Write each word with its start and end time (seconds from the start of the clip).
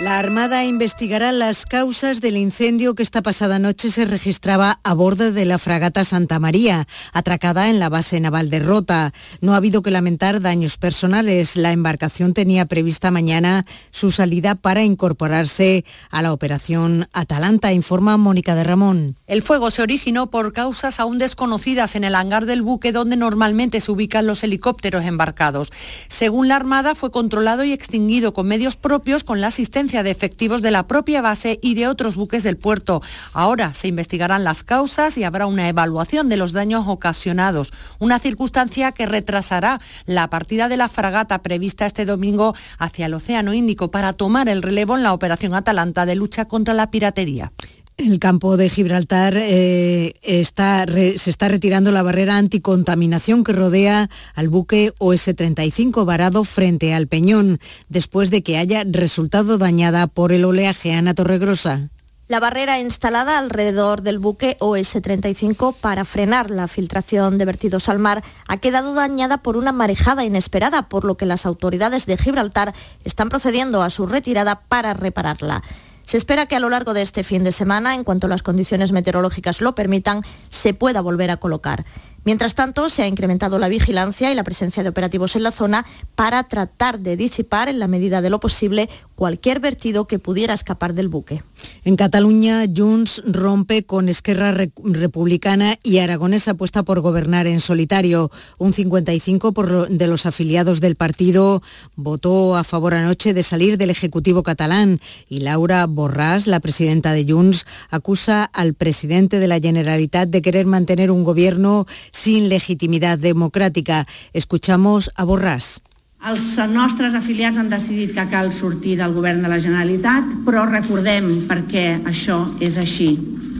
La 0.00 0.18
Armada 0.18 0.64
investigará 0.64 1.30
las 1.30 1.64
causas 1.64 2.20
del 2.20 2.36
incendio 2.36 2.94
que 2.94 3.04
esta 3.04 3.22
pasada 3.22 3.60
noche 3.60 3.90
se 3.90 4.04
registraba 4.04 4.80
a 4.82 4.94
bordo 4.94 5.30
de 5.30 5.44
la 5.44 5.58
fragata 5.58 6.04
Santa 6.04 6.40
María, 6.40 6.88
atracada 7.12 7.68
en 7.68 7.78
la 7.78 7.88
base 7.88 8.18
naval 8.18 8.50
de 8.50 8.58
Rota. 8.58 9.12
No 9.40 9.54
ha 9.54 9.58
habido 9.58 9.82
que 9.82 9.92
lamentar 9.92 10.40
daños 10.40 10.76
personales. 10.76 11.54
La 11.54 11.72
embarcación 11.72 12.32
tenía 12.32 12.66
prevista 12.66 13.12
mañana 13.12 13.64
su 13.90 14.10
salida 14.10 14.56
para 14.56 14.82
incorporarse 14.82 15.84
a 16.10 16.22
la 16.22 16.32
operación 16.32 17.06
Atalanta, 17.12 17.72
informa 17.72 18.16
Mónica 18.16 18.56
de 18.56 18.64
Ramón. 18.64 19.16
El 19.28 19.42
fuego 19.42 19.70
se 19.70 19.82
originó 19.82 20.30
por 20.30 20.52
causas 20.52 20.98
aún 20.98 21.18
desconocidas 21.18 21.94
en 21.94 22.02
el 22.02 22.16
hangar 22.16 22.46
del 22.46 22.62
buque 22.62 22.90
donde 22.90 23.16
normalmente 23.16 23.80
se 23.80 23.92
ubican 23.92 24.26
los 24.26 24.42
helicópteros 24.42 25.04
embarcados. 25.04 25.70
Según 26.08 26.48
la 26.48 26.56
Armada, 26.56 26.96
fue 26.96 27.12
controlado 27.12 27.62
y 27.62 27.72
extinguido 27.72 28.32
con 28.32 28.48
medios 28.48 28.74
propios 28.76 29.22
con 29.22 29.40
la 29.40 29.48
asistencia 29.48 29.81
de 29.82 30.10
efectivos 30.12 30.62
de 30.62 30.70
la 30.70 30.86
propia 30.86 31.22
base 31.22 31.58
y 31.60 31.74
de 31.74 31.88
otros 31.88 32.14
buques 32.14 32.44
del 32.44 32.56
puerto. 32.56 33.02
Ahora 33.32 33.74
se 33.74 33.88
investigarán 33.88 34.44
las 34.44 34.62
causas 34.62 35.18
y 35.18 35.24
habrá 35.24 35.46
una 35.46 35.68
evaluación 35.68 36.28
de 36.28 36.36
los 36.36 36.52
daños 36.52 36.84
ocasionados, 36.86 37.72
una 37.98 38.20
circunstancia 38.20 38.92
que 38.92 39.06
retrasará 39.06 39.80
la 40.06 40.30
partida 40.30 40.68
de 40.68 40.76
la 40.76 40.88
fragata 40.88 41.42
prevista 41.42 41.84
este 41.84 42.04
domingo 42.04 42.54
hacia 42.78 43.06
el 43.06 43.14
Océano 43.14 43.54
Índico 43.54 43.90
para 43.90 44.12
tomar 44.12 44.48
el 44.48 44.62
relevo 44.62 44.96
en 44.96 45.02
la 45.02 45.12
operación 45.12 45.52
Atalanta 45.52 46.06
de 46.06 46.14
lucha 46.14 46.44
contra 46.44 46.74
la 46.74 46.92
piratería. 46.92 47.50
El 47.98 48.18
campo 48.18 48.56
de 48.56 48.70
Gibraltar 48.70 49.34
eh, 49.36 50.14
está, 50.22 50.86
se 50.86 51.30
está 51.30 51.48
retirando 51.48 51.92
la 51.92 52.02
barrera 52.02 52.36
anticontaminación 52.36 53.44
que 53.44 53.52
rodea 53.52 54.08
al 54.34 54.48
buque 54.48 54.92
OS-35 54.98 56.04
varado 56.04 56.42
frente 56.44 56.94
al 56.94 57.06
Peñón, 57.06 57.58
después 57.88 58.30
de 58.30 58.42
que 58.42 58.56
haya 58.56 58.84
resultado 58.84 59.58
dañada 59.58 60.06
por 60.06 60.32
el 60.32 60.44
oleaje 60.44 60.94
Ana 60.94 61.14
Torregrosa. 61.14 61.90
La 62.32 62.40
barrera 62.40 62.80
instalada 62.80 63.36
alrededor 63.36 64.00
del 64.00 64.18
buque 64.18 64.56
OS-35 64.58 65.74
para 65.74 66.06
frenar 66.06 66.50
la 66.50 66.66
filtración 66.66 67.36
de 67.36 67.44
vertidos 67.44 67.90
al 67.90 67.98
mar 67.98 68.24
ha 68.48 68.56
quedado 68.56 68.94
dañada 68.94 69.42
por 69.42 69.58
una 69.58 69.70
marejada 69.70 70.24
inesperada, 70.24 70.88
por 70.88 71.04
lo 71.04 71.16
que 71.16 71.26
las 71.26 71.44
autoridades 71.44 72.06
de 72.06 72.16
Gibraltar 72.16 72.72
están 73.04 73.28
procediendo 73.28 73.82
a 73.82 73.90
su 73.90 74.06
retirada 74.06 74.60
para 74.60 74.94
repararla. 74.94 75.62
Se 76.04 76.16
espera 76.16 76.46
que 76.46 76.56
a 76.56 76.60
lo 76.60 76.68
largo 76.68 76.94
de 76.94 77.02
este 77.02 77.22
fin 77.22 77.44
de 77.44 77.52
semana, 77.52 77.94
en 77.94 78.04
cuanto 78.04 78.28
las 78.28 78.42
condiciones 78.42 78.92
meteorológicas 78.92 79.60
lo 79.60 79.74
permitan, 79.74 80.22
se 80.50 80.74
pueda 80.74 81.00
volver 81.00 81.30
a 81.30 81.36
colocar. 81.36 81.84
Mientras 82.24 82.54
tanto, 82.54 82.88
se 82.88 83.02
ha 83.02 83.08
incrementado 83.08 83.58
la 83.58 83.68
vigilancia 83.68 84.30
y 84.30 84.34
la 84.36 84.44
presencia 84.44 84.82
de 84.82 84.90
operativos 84.90 85.34
en 85.34 85.42
la 85.42 85.50
zona 85.50 85.84
para 86.14 86.44
tratar 86.44 87.00
de 87.00 87.16
disipar, 87.16 87.68
en 87.68 87.80
la 87.80 87.88
medida 87.88 88.20
de 88.20 88.30
lo 88.30 88.38
posible, 88.38 88.88
cualquier 89.22 89.60
vertido 89.60 90.08
que 90.08 90.18
pudiera 90.18 90.52
escapar 90.52 90.94
del 90.94 91.06
buque. 91.06 91.44
En 91.84 91.94
Cataluña, 91.94 92.64
Junts 92.66 93.22
rompe 93.24 93.84
con 93.84 94.08
Esquerra 94.08 94.50
Republicana 94.50 95.78
y 95.84 95.98
Aragonesa 95.98 96.50
apuesta 96.50 96.82
por 96.82 96.98
gobernar 96.98 97.46
en 97.46 97.60
solitario. 97.60 98.32
Un 98.58 98.72
55 98.72 99.54
de 99.90 100.06
los 100.08 100.26
afiliados 100.26 100.80
del 100.80 100.96
partido 100.96 101.62
votó 101.94 102.56
a 102.56 102.64
favor 102.64 102.94
anoche 102.94 103.32
de 103.32 103.44
salir 103.44 103.78
del 103.78 103.90
Ejecutivo 103.90 104.42
catalán 104.42 104.98
y 105.28 105.38
Laura 105.38 105.86
Borràs, 105.86 106.46
la 106.46 106.58
presidenta 106.58 107.12
de 107.12 107.24
Junts, 107.24 107.64
acusa 107.90 108.42
al 108.42 108.74
presidente 108.74 109.38
de 109.38 109.46
la 109.46 109.60
Generalitat 109.60 110.30
de 110.30 110.42
querer 110.42 110.66
mantener 110.66 111.12
un 111.12 111.22
gobierno 111.22 111.86
sin 112.10 112.48
legitimidad 112.48 113.20
democràtica. 113.20 114.04
Escuchamos 114.32 115.12
a 115.14 115.24
Borràs. 115.24 115.80
Els 116.22 116.52
nostres 116.70 117.16
afiliats 117.18 117.58
han 117.58 117.66
decidit 117.66 118.12
que 118.14 118.24
cal 118.30 118.52
sortir 118.54 118.92
del 119.00 119.10
govern 119.10 119.40
de 119.42 119.48
la 119.50 119.58
Generalitat, 119.58 120.28
però 120.46 120.62
recordem 120.68 121.26
per 121.48 121.64
què 121.66 121.86
això 122.06 122.36
és 122.62 122.76
així. 122.78 123.08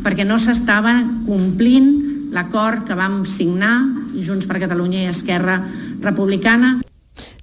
Perquè 0.04 0.22
no 0.22 0.38
s'estava 0.38 0.94
complint 1.26 1.90
l'acord 2.30 2.86
que 2.86 2.94
vam 2.94 3.24
signar 3.26 3.74
Junts 4.14 4.46
per 4.46 4.62
Catalunya 4.62 5.02
i 5.02 5.10
Esquerra 5.10 5.58
Republicana. 6.06 6.76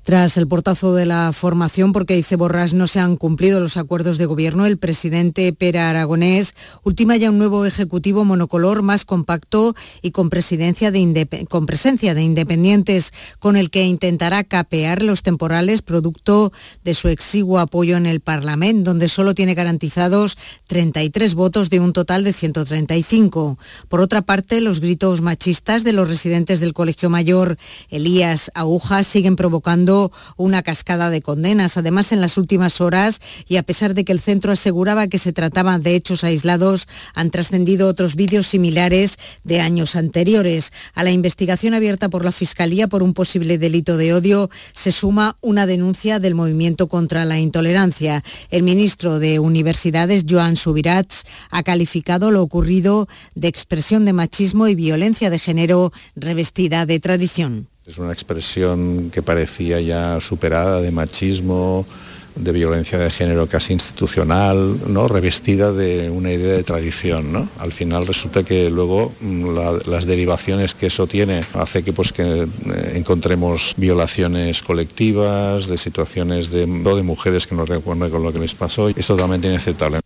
Tras 0.03 0.37
el 0.37 0.47
portazo 0.47 0.95
de 0.95 1.05
la 1.05 1.31
formación, 1.33 1.91
porque 1.91 2.15
dice 2.15 2.37
Borràs 2.37 2.73
no 2.73 2.87
se 2.87 2.99
han 2.99 3.17
cumplido 3.17 3.59
los 3.59 3.77
acuerdos 3.77 4.17
de 4.17 4.25
gobierno, 4.25 4.65
el 4.65 4.77
presidente 4.77 5.51
Pera 5.53 5.89
Aragonés 5.89 6.53
ultima 6.83 7.17
ya 7.17 7.29
un 7.29 7.37
nuevo 7.37 7.65
ejecutivo 7.65 8.25
monocolor 8.25 8.81
más 8.81 9.05
compacto 9.05 9.75
y 10.01 10.11
con 10.11 10.29
presencia 10.29 10.91
de 10.91 10.99
independientes, 10.99 13.13
con 13.39 13.57
el 13.57 13.69
que 13.69 13.83
intentará 13.83 14.43
capear 14.43 15.03
los 15.03 15.21
temporales 15.21 15.81
producto 15.81 16.51
de 16.83 16.93
su 16.93 17.09
exiguo 17.09 17.59
apoyo 17.59 17.97
en 17.97 18.05
el 18.05 18.21
Parlamento, 18.21 18.91
donde 18.91 19.09
solo 19.09 19.35
tiene 19.35 19.53
garantizados 19.53 20.37
33 20.67 21.35
votos 21.35 21.69
de 21.69 21.81
un 21.81 21.93
total 21.93 22.23
de 22.23 22.33
135. 22.33 23.59
Por 23.89 24.01
otra 24.01 24.21
parte, 24.21 24.61
los 24.61 24.79
gritos 24.79 25.21
machistas 25.21 25.83
de 25.83 25.93
los 25.93 26.07
residentes 26.07 26.59
del 26.59 26.73
Colegio 26.73 27.09
Mayor 27.09 27.57
Elías 27.89 28.49
Aguja 28.55 29.03
siguen 29.03 29.35
provocando 29.35 29.88
una 30.37 30.63
cascada 30.63 31.09
de 31.09 31.21
condenas. 31.21 31.77
Además, 31.77 32.11
en 32.11 32.21
las 32.21 32.37
últimas 32.37 32.81
horas, 32.81 33.21
y 33.47 33.57
a 33.57 33.63
pesar 33.63 33.93
de 33.93 34.03
que 34.03 34.11
el 34.11 34.19
centro 34.19 34.51
aseguraba 34.51 35.07
que 35.07 35.17
se 35.17 35.33
trataba 35.33 35.79
de 35.79 35.95
hechos 35.95 36.23
aislados, 36.23 36.87
han 37.13 37.31
trascendido 37.31 37.87
otros 37.87 38.15
vídeos 38.15 38.47
similares 38.47 39.17
de 39.43 39.61
años 39.61 39.95
anteriores. 39.95 40.71
A 40.93 41.03
la 41.03 41.11
investigación 41.11 41.73
abierta 41.73 42.09
por 42.09 42.23
la 42.23 42.31
Fiscalía 42.31 42.87
por 42.87 43.03
un 43.03 43.13
posible 43.13 43.57
delito 43.57 43.97
de 43.97 44.13
odio 44.13 44.49
se 44.73 44.91
suma 44.91 45.37
una 45.41 45.65
denuncia 45.65 46.19
del 46.19 46.35
movimiento 46.35 46.87
contra 46.87 47.25
la 47.25 47.39
intolerancia. 47.39 48.23
El 48.49 48.63
ministro 48.63 49.19
de 49.19 49.39
Universidades, 49.39 50.25
Joan 50.29 50.55
Subirats, 50.55 51.25
ha 51.49 51.63
calificado 51.63 52.31
lo 52.31 52.41
ocurrido 52.41 53.07
de 53.35 53.47
expresión 53.47 54.05
de 54.05 54.13
machismo 54.13 54.67
y 54.67 54.75
violencia 54.75 55.29
de 55.29 55.39
género 55.39 55.91
revestida 56.15 56.85
de 56.85 56.99
tradición. 56.99 57.67
Es 57.89 57.97
una 57.97 58.13
expresión 58.13 59.09
que 59.09 59.23
parecía 59.23 59.81
ya 59.81 60.19
superada 60.19 60.79
de 60.79 60.91
machismo, 60.91 61.87
de 62.35 62.51
violencia 62.51 62.99
de 62.99 63.09
género 63.09 63.47
casi 63.47 63.73
institucional, 63.73 64.77
¿no? 64.85 65.07
revestida 65.07 65.73
de 65.73 66.07
una 66.11 66.31
idea 66.31 66.55
de 66.55 66.61
tradición. 66.61 67.33
¿no? 67.33 67.49
Al 67.57 67.71
final 67.71 68.05
resulta 68.05 68.43
que 68.43 68.69
luego 68.69 69.11
mm, 69.21 69.89
las 69.89 70.05
derivaciones 70.05 70.75
que 70.75 70.85
eso 70.85 71.07
tiene 71.07 71.45
hace 71.55 71.81
que, 71.81 71.91
pues, 71.91 72.13
que 72.13 72.43
eh, 72.43 72.47
encontremos 72.93 73.73
violaciones 73.75 74.61
colectivas, 74.61 75.67
de 75.67 75.79
situaciones 75.79 76.51
de, 76.51 76.67
de 76.67 77.03
mujeres 77.03 77.47
que 77.47 77.55
no 77.55 77.65
recuerdan 77.65 78.11
con 78.11 78.21
lo 78.21 78.31
que 78.31 78.37
les 78.37 78.53
pasó. 78.53 78.89
Es 78.89 79.07
totalmente 79.07 79.47
inaceptable. 79.47 80.01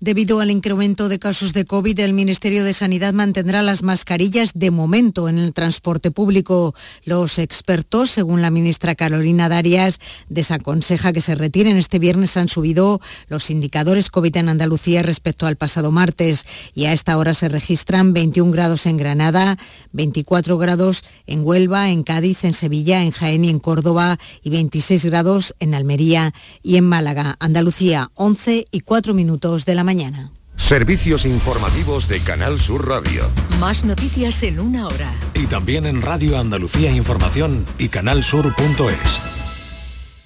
Debido 0.00 0.38
al 0.38 0.52
incremento 0.52 1.08
de 1.08 1.18
casos 1.18 1.52
de 1.52 1.64
COVID, 1.64 1.98
el 1.98 2.12
Ministerio 2.12 2.62
de 2.62 2.72
Sanidad 2.72 3.12
mantendrá 3.14 3.62
las 3.62 3.82
mascarillas 3.82 4.52
de 4.54 4.70
momento 4.70 5.28
en 5.28 5.38
el 5.38 5.52
transporte 5.52 6.12
público. 6.12 6.72
Los 7.04 7.40
expertos, 7.40 8.12
según 8.12 8.40
la 8.40 8.52
ministra 8.52 8.94
Carolina 8.94 9.48
Darias, 9.48 9.98
desaconseja 10.28 11.12
que 11.12 11.20
se 11.20 11.34
retiren. 11.34 11.76
Este 11.76 11.98
viernes 11.98 12.36
han 12.36 12.48
subido 12.48 13.00
los 13.26 13.50
indicadores 13.50 14.08
COVID 14.08 14.36
en 14.36 14.48
Andalucía 14.50 15.02
respecto 15.02 15.48
al 15.48 15.56
pasado 15.56 15.90
martes 15.90 16.46
y 16.74 16.84
a 16.84 16.92
esta 16.92 17.18
hora 17.18 17.34
se 17.34 17.48
registran 17.48 18.12
21 18.12 18.52
grados 18.52 18.86
en 18.86 18.98
Granada, 18.98 19.56
24 19.90 20.58
grados 20.58 21.02
en 21.26 21.44
Huelva, 21.44 21.90
en 21.90 22.04
Cádiz, 22.04 22.44
en 22.44 22.54
Sevilla, 22.54 23.02
en 23.02 23.10
Jaén 23.10 23.44
y 23.44 23.50
en 23.50 23.58
Córdoba 23.58 24.16
y 24.44 24.50
26 24.50 25.06
grados 25.06 25.56
en 25.58 25.74
Almería 25.74 26.32
y 26.62 26.76
en 26.76 26.84
Málaga. 26.84 27.34
Andalucía, 27.40 28.12
11 28.14 28.66
y 28.70 28.80
4 28.80 29.12
minutos 29.12 29.64
de 29.64 29.74
la 29.74 29.87
mañana. 29.88 30.30
Servicios 30.54 31.24
informativos 31.24 32.08
de 32.08 32.20
Canal 32.20 32.58
Sur 32.58 32.86
Radio. 32.86 33.26
Más 33.58 33.86
noticias 33.86 34.42
en 34.42 34.60
una 34.60 34.86
hora. 34.86 35.10
Y 35.32 35.46
también 35.46 35.86
en 35.86 36.02
Radio 36.02 36.38
Andalucía 36.38 36.90
Información 36.90 37.64
y 37.78 37.88
canalsur.es. 37.88 39.20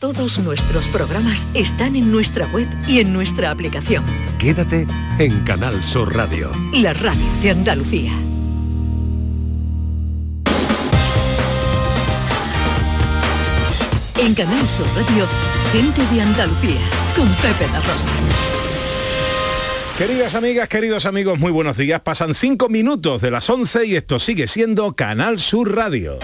Todos 0.01 0.41
nuestros 0.41 0.89
programas 0.89 1.47
están 1.55 1.95
en 1.95 2.11
nuestra 2.11 2.49
web 2.49 2.69
y 2.89 2.99
en 2.99 3.13
nuestra 3.13 3.53
aplicación. 3.53 4.05
Quédate 4.37 4.85
en 5.21 5.45
Canal 5.45 5.85
Sur 5.85 6.13
Radio. 6.13 6.51
La 6.73 6.93
radio 6.93 7.23
de 7.41 7.51
Andalucía. 7.51 8.13
En 14.19 14.35
Canal 14.35 14.69
Sur 14.69 14.89
Radio, 14.97 15.25
gente 15.71 16.03
de 16.13 16.21
Andalucía, 16.21 16.81
con 17.15 17.29
Pepe 17.37 17.69
La 17.73 17.79
Rosa. 17.79 18.62
Queridas 19.99 20.35
amigas, 20.35 20.69
queridos 20.69 21.05
amigos, 21.05 21.39
muy 21.39 21.53
buenos 21.53 21.77
días. 21.77 22.01
Pasan 22.01 22.35
cinco 22.35 22.71
minutos 22.71 23.21
de 23.21 23.31
las 23.31 23.49
11 23.49 23.85
y 23.87 23.97
esto 23.97 24.19
sigue 24.19 24.47
siendo 24.47 24.97
Canal 24.97 25.39
Sur 25.39 25.77
Radio. 25.77 26.19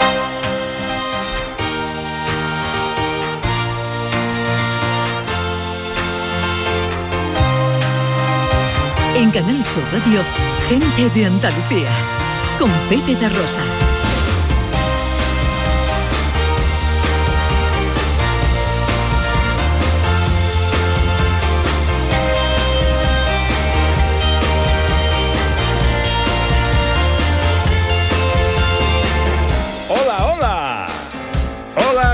En 9.15 9.31
Canal 9.31 9.65
Sur 9.67 9.85
Radio, 9.93 10.23
gente 10.69 11.11
de 11.11 11.27
Andalucía, 11.27 11.91
con 12.59 12.71
Pepe 12.89 13.17
de 13.17 13.29
Rosa. 13.29 13.63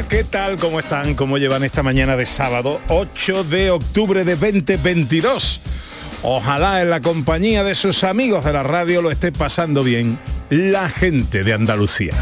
¿Qué 0.08 0.24
tal? 0.24 0.56
¿Cómo 0.56 0.80
están? 0.80 1.14
¿Cómo 1.14 1.38
llevan 1.38 1.64
esta 1.64 1.82
mañana 1.82 2.16
de 2.16 2.26
sábado 2.26 2.80
8 2.88 3.44
de 3.44 3.70
octubre 3.70 4.24
de 4.24 4.36
2022? 4.36 5.60
Ojalá 6.22 6.82
en 6.82 6.90
la 6.90 7.00
compañía 7.00 7.64
de 7.64 7.74
sus 7.74 8.04
amigos 8.04 8.44
de 8.44 8.52
la 8.52 8.62
radio 8.62 9.02
lo 9.02 9.10
esté 9.10 9.32
pasando 9.32 9.82
bien 9.82 10.18
la 10.50 10.88
gente 10.88 11.44
de 11.44 11.52
Andalucía. 11.52 12.14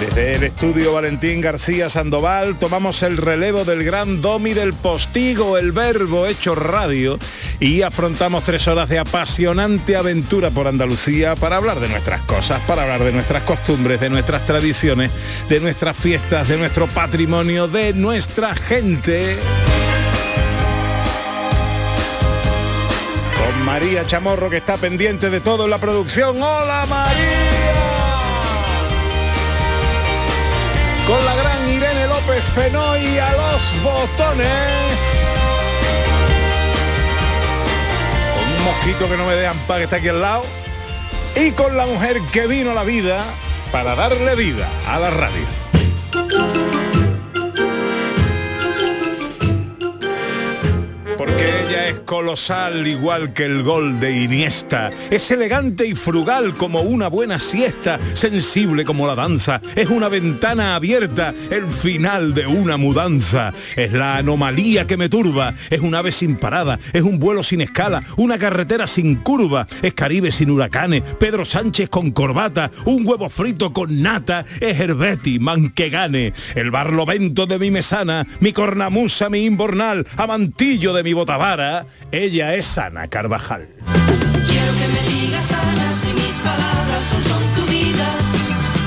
Desde 0.00 0.32
el 0.32 0.44
estudio 0.44 0.94
Valentín 0.94 1.42
García 1.42 1.90
Sandoval 1.90 2.58
tomamos 2.58 3.02
el 3.02 3.18
relevo 3.18 3.66
del 3.66 3.84
gran 3.84 4.22
domi 4.22 4.54
del 4.54 4.72
postigo, 4.72 5.58
el 5.58 5.72
verbo 5.72 6.26
hecho 6.26 6.54
radio, 6.54 7.18
y 7.60 7.82
afrontamos 7.82 8.42
tres 8.42 8.66
horas 8.66 8.88
de 8.88 8.98
apasionante 8.98 9.96
aventura 9.96 10.48
por 10.48 10.68
Andalucía 10.68 11.34
para 11.34 11.56
hablar 11.56 11.80
de 11.80 11.88
nuestras 11.90 12.22
cosas, 12.22 12.62
para 12.62 12.84
hablar 12.84 13.04
de 13.04 13.12
nuestras 13.12 13.42
costumbres, 13.42 14.00
de 14.00 14.08
nuestras 14.08 14.46
tradiciones, 14.46 15.10
de 15.50 15.60
nuestras 15.60 15.94
fiestas, 15.98 16.48
de 16.48 16.56
nuestro 16.56 16.86
patrimonio, 16.86 17.68
de 17.68 17.92
nuestra 17.92 18.54
gente. 18.54 19.36
Con 23.36 23.64
María 23.66 24.06
Chamorro 24.06 24.48
que 24.48 24.56
está 24.56 24.78
pendiente 24.78 25.28
de 25.28 25.40
todo 25.40 25.66
en 25.66 25.70
la 25.70 25.78
producción. 25.78 26.42
¡Hola 26.42 26.86
María! 26.88 27.59
Con 31.06 31.24
la 31.24 31.34
gran 31.36 31.68
Irene 31.68 32.06
López 32.06 32.44
Fenoy 32.54 33.18
a 33.18 33.32
los 33.32 33.82
botones. 33.82 34.48
Con 38.34 38.52
un 38.52 38.64
mosquito 38.64 39.08
que 39.08 39.16
no 39.16 39.26
me 39.26 39.34
dejan 39.34 39.56
pa' 39.66 39.78
que 39.78 39.84
está 39.84 39.96
aquí 39.96 40.08
al 40.08 40.20
lado. 40.20 40.44
Y 41.36 41.52
con 41.52 41.76
la 41.76 41.86
mujer 41.86 42.20
que 42.32 42.46
vino 42.46 42.72
a 42.72 42.74
la 42.74 42.84
vida 42.84 43.24
para 43.70 43.94
darle 43.94 44.34
vida 44.34 44.68
a 44.88 44.98
la 44.98 45.10
radio. 45.10 45.79
Es 51.88 52.00
colosal 52.00 52.86
igual 52.86 53.32
que 53.32 53.44
el 53.44 53.62
gol 53.62 53.98
de 54.00 54.24
Iniesta. 54.24 54.90
Es 55.10 55.30
elegante 55.30 55.86
y 55.86 55.94
frugal 55.94 56.54
como 56.54 56.82
una 56.82 57.08
buena 57.08 57.40
siesta, 57.40 57.98
sensible 58.12 58.84
como 58.84 59.06
la 59.06 59.14
danza. 59.14 59.60
Es 59.74 59.88
una 59.88 60.08
ventana 60.08 60.74
abierta, 60.74 61.34
el 61.50 61.66
final 61.66 62.34
de 62.34 62.46
una 62.46 62.76
mudanza. 62.76 63.52
Es 63.76 63.92
la 63.92 64.18
anomalía 64.18 64.86
que 64.86 64.96
me 64.96 65.08
turba. 65.08 65.54
Es 65.70 65.80
un 65.80 65.94
ave 65.94 66.12
sin 66.12 66.36
parada, 66.36 66.78
es 66.92 67.02
un 67.02 67.18
vuelo 67.18 67.42
sin 67.42 67.60
escala, 67.60 68.02
una 68.16 68.38
carretera 68.38 68.86
sin 68.86 69.16
curva. 69.16 69.66
Es 69.80 69.94
Caribe 69.94 70.30
sin 70.30 70.50
huracanes, 70.50 71.02
Pedro 71.18 71.44
Sánchez 71.44 71.88
con 71.88 72.10
corbata, 72.10 72.70
un 72.84 73.06
huevo 73.06 73.28
frito 73.28 73.72
con 73.72 74.02
nata. 74.02 74.44
Es 74.60 74.78
Herbeti, 74.78 75.38
man 75.38 75.70
que 75.70 75.88
gane. 75.88 76.32
El 76.54 76.70
barlovento 76.70 77.46
de 77.46 77.58
mi 77.58 77.70
mesana, 77.70 78.26
mi 78.40 78.52
cornamusa, 78.52 79.30
mi 79.30 79.44
imbornal, 79.44 80.06
amantillo 80.16 80.92
de 80.92 81.02
mi 81.02 81.12
botavara, 81.12 81.69
ella 82.12 82.54
es 82.54 82.78
Ana 82.78 83.08
Carvajal. 83.08 83.68
Quiero 84.46 84.72
que 84.78 84.88
me 84.88 85.08
digas 85.08 85.52
Ana 85.52 85.92
si 85.92 86.12
mis 86.12 86.34
palabras 86.38 87.02
son, 87.08 87.22
son 87.22 87.42
tu 87.54 87.70
vida. 87.70 88.06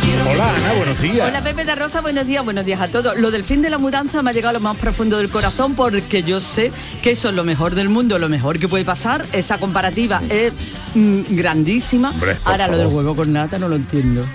Quiero 0.02 0.32
Hola 0.32 0.50
Ana, 0.56 0.74
buenos 0.78 1.02
días. 1.02 1.28
Hola 1.30 1.42
Pepe 1.42 1.66
de 1.66 1.76
Rosa, 1.76 2.02
buenos 2.02 2.28
días, 2.28 2.44
buenos 2.44 2.66
días 2.66 2.82
a 2.82 2.88
todos. 2.88 3.18
Lo 3.18 3.32
del 3.32 3.44
fin 3.44 3.62
de 3.62 3.70
la 3.70 3.78
mudanza 3.78 4.22
me 4.22 4.30
ha 4.30 4.34
llegado 4.34 4.50
a 4.50 4.54
lo 4.54 4.60
más 4.60 4.78
profundo 4.78 5.18
del 5.18 5.30
corazón 5.30 5.76
porque 5.76 6.24
yo 6.24 6.40
sé 6.40 6.72
que 7.02 7.12
eso 7.12 7.30
es 7.30 7.36
lo 7.36 7.44
mejor 7.44 7.76
del 7.76 7.90
mundo, 7.90 8.20
lo 8.20 8.30
mejor 8.30 8.60
que 8.60 8.68
puede 8.68 8.86
pasar. 8.86 9.26
Esa 9.32 9.58
comparativa 9.58 10.22
es 10.30 10.52
mm, 10.96 11.22
grandísima. 11.30 12.10
Hombre, 12.12 12.38
Ahora 12.46 12.68
lo 12.68 12.78
del 12.78 12.88
huevo 12.88 13.16
con 13.16 13.32
nata 13.32 13.58
no 13.60 13.68
lo 13.68 13.76
entiendo. 13.76 14.26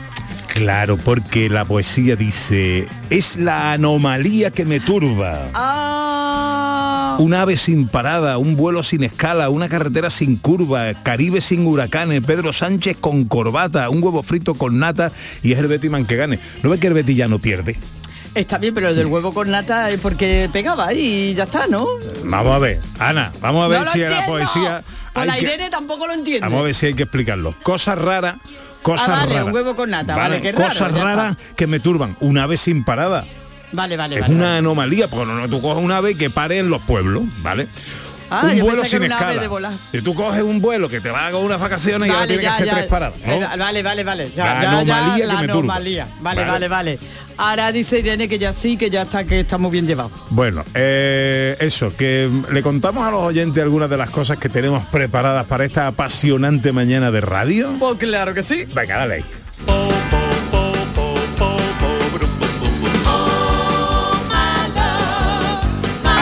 Claro, 0.59 0.97
porque 0.97 1.49
la 1.49 1.65
poesía 1.65 2.17
dice, 2.17 2.89
es 3.11 3.37
la 3.37 3.73
anomalía 3.73 4.51
que 4.51 4.65
me 4.65 4.81
turba. 4.81 5.47
Ah, 5.55 7.17
Un 7.21 7.33
ave 7.33 7.57
sin 7.57 7.87
parada, 7.87 8.39
un 8.39 8.57
vuelo 8.57 8.83
sin 8.83 9.05
escala, 9.05 9.51
una 9.51 9.69
carretera 9.69 10.11
sin 10.11 10.35
curva, 10.37 10.95
Caribe 11.05 11.41
sin 11.41 11.65
huracanes, 11.65 12.23
Pedro 12.27 12.53
Sánchez 12.53 12.97
con 13.01 13.27
corbata, 13.27 13.89
un 13.89 14.03
huevo 14.03 14.25
frito 14.25 14.55
con 14.55 14.81
nata 14.81 15.13
y 15.45 15.53
es 15.53 15.59
Herbeti 15.61 15.89
man 15.91 16.05
que 16.07 16.17
gane. 16.17 16.41
¿No 16.65 16.71
ve 16.71 16.81
que 16.81 16.89
Herbeti 16.89 17.15
ya 17.15 17.29
no 17.29 17.39
pierde? 17.39 17.77
está 18.35 18.57
bien, 18.59 18.73
pero 18.75 18.89
lo 18.91 18.95
del 18.95 19.07
huevo 19.07 19.33
con 19.33 19.51
nata 19.51 19.91
es 19.91 19.99
porque 20.01 20.49
pegaba 20.53 20.93
y 20.93 21.35
ya 21.35 21.45
está, 21.45 21.67
¿no? 21.69 21.87
Vamos 22.25 22.55
a 22.55 22.59
ver, 22.59 22.81
Ana, 22.99 23.33
vamos 23.41 23.65
a 23.65 23.69
ver 23.69 23.85
No 23.85 23.91
si 23.93 23.99
la 24.01 24.27
poesía... 24.27 24.83
Hay 25.15 25.27
la 25.27 25.35
que- 25.35 25.41
Irene 25.43 25.71
tampoco 25.71 26.07
lo 26.07 26.13
entiende. 26.13 26.41
Vamos 26.43 26.61
a 26.61 26.63
ver 26.65 26.75
si 26.75 26.87
hay 26.87 26.95
que 26.95 27.03
explicarlo. 27.05 27.53
Cosas 27.65 27.99
raras, 27.99 28.37
cosas 28.83 29.09
Ah, 29.09 29.13
vale, 29.17 29.31
raras. 29.35 29.45
un 29.47 29.53
huevo 29.53 29.77
con 29.77 29.91
nata, 29.91 30.15
vale, 30.17 30.41
raro, 30.41 30.57
Cosas 30.69 30.93
raras 30.93 31.37
que 31.57 31.67
me 31.67 31.81
turban. 31.81 32.17
Un 32.21 32.39
ave 32.39 32.57
sin 32.57 32.85
parada. 32.85 33.25
Vale, 33.73 33.97
vale, 33.97 34.15
es 34.17 34.21
vale. 34.23 34.35
una 34.35 34.45
vale. 34.47 34.59
anomalía, 34.59 35.09
porque 35.09 35.31
no, 35.33 35.49
tú 35.49 35.61
coges 35.61 35.83
un 35.85 35.93
ave 35.93 36.15
que 36.17 36.31
pare 36.31 36.59
en 36.59 36.71
los 36.71 36.81
pueblos, 36.83 37.25
¿vale? 37.43 37.69
Ah, 38.31 38.43
un 38.45 38.55
yo 38.57 38.65
vuelo 38.65 38.85
sin 38.85 39.03
una 39.03 39.15
escala. 39.15 39.73
Y 39.93 40.01
tú 40.03 40.15
coges 40.15 40.43
un 40.43 40.61
vuelo 40.61 40.89
que 40.89 41.01
te 41.01 41.11
va 41.11 41.29
a 41.29 41.37
unas 41.37 41.61
vacaciones 41.61 42.09
y 42.09 42.13
ahora 42.13 42.27
tiene 42.27 42.43
que 42.43 42.49
hacer 42.49 42.69
tres 42.69 42.87
paradas. 42.87 43.19
¿no? 43.27 43.41
Vale, 43.59 43.83
vale, 43.83 44.05
vale. 44.05 44.31
Ya, 44.37 44.45
La 44.55 44.63
ya, 44.63 44.71
anomalía 44.81 45.17
que 45.17 45.27
la 45.27 45.35
me 45.41 45.47
turba. 45.49 45.59
anomalía. 45.75 46.07
Vale, 46.21 46.41
Vale. 46.41 46.51
vale, 46.53 46.69
vale. 46.69 46.99
Ahora 47.39 47.73
dice 47.73 48.01
Irene 48.01 48.29
que 48.29 48.39
ya 48.39 48.53
sí, 48.53 48.77
que 48.77 48.91
ya 48.91 49.03
está, 49.03 49.25
que 49.25 49.41
está 49.41 49.59
muy 49.59 49.71
bien 49.71 49.87
llevado. 49.87 50.11
Bueno, 50.31 50.65
eh, 50.75 51.57
eso, 51.61 51.97
que 51.97 52.29
le 52.53 52.63
contamos 52.63 53.07
a 53.07 53.11
los 53.11 53.21
oyentes 53.21 53.63
algunas 53.63 53.89
de 53.89 53.97
las 53.97 54.11
cosas 54.11 54.39
que 54.39 54.49
tenemos 54.49 54.85
preparadas 54.87 55.47
para 55.47 55.65
esta 55.65 55.87
apasionante 55.87 56.73
mañana 56.73 57.11
de 57.11 57.21
radio. 57.21 57.75
Pues 57.79 57.97
claro 57.99 58.35
que 58.35 58.43
sí. 58.43 58.65
Venga, 58.75 58.99
dale 58.99 59.15
ahí. 59.15 59.25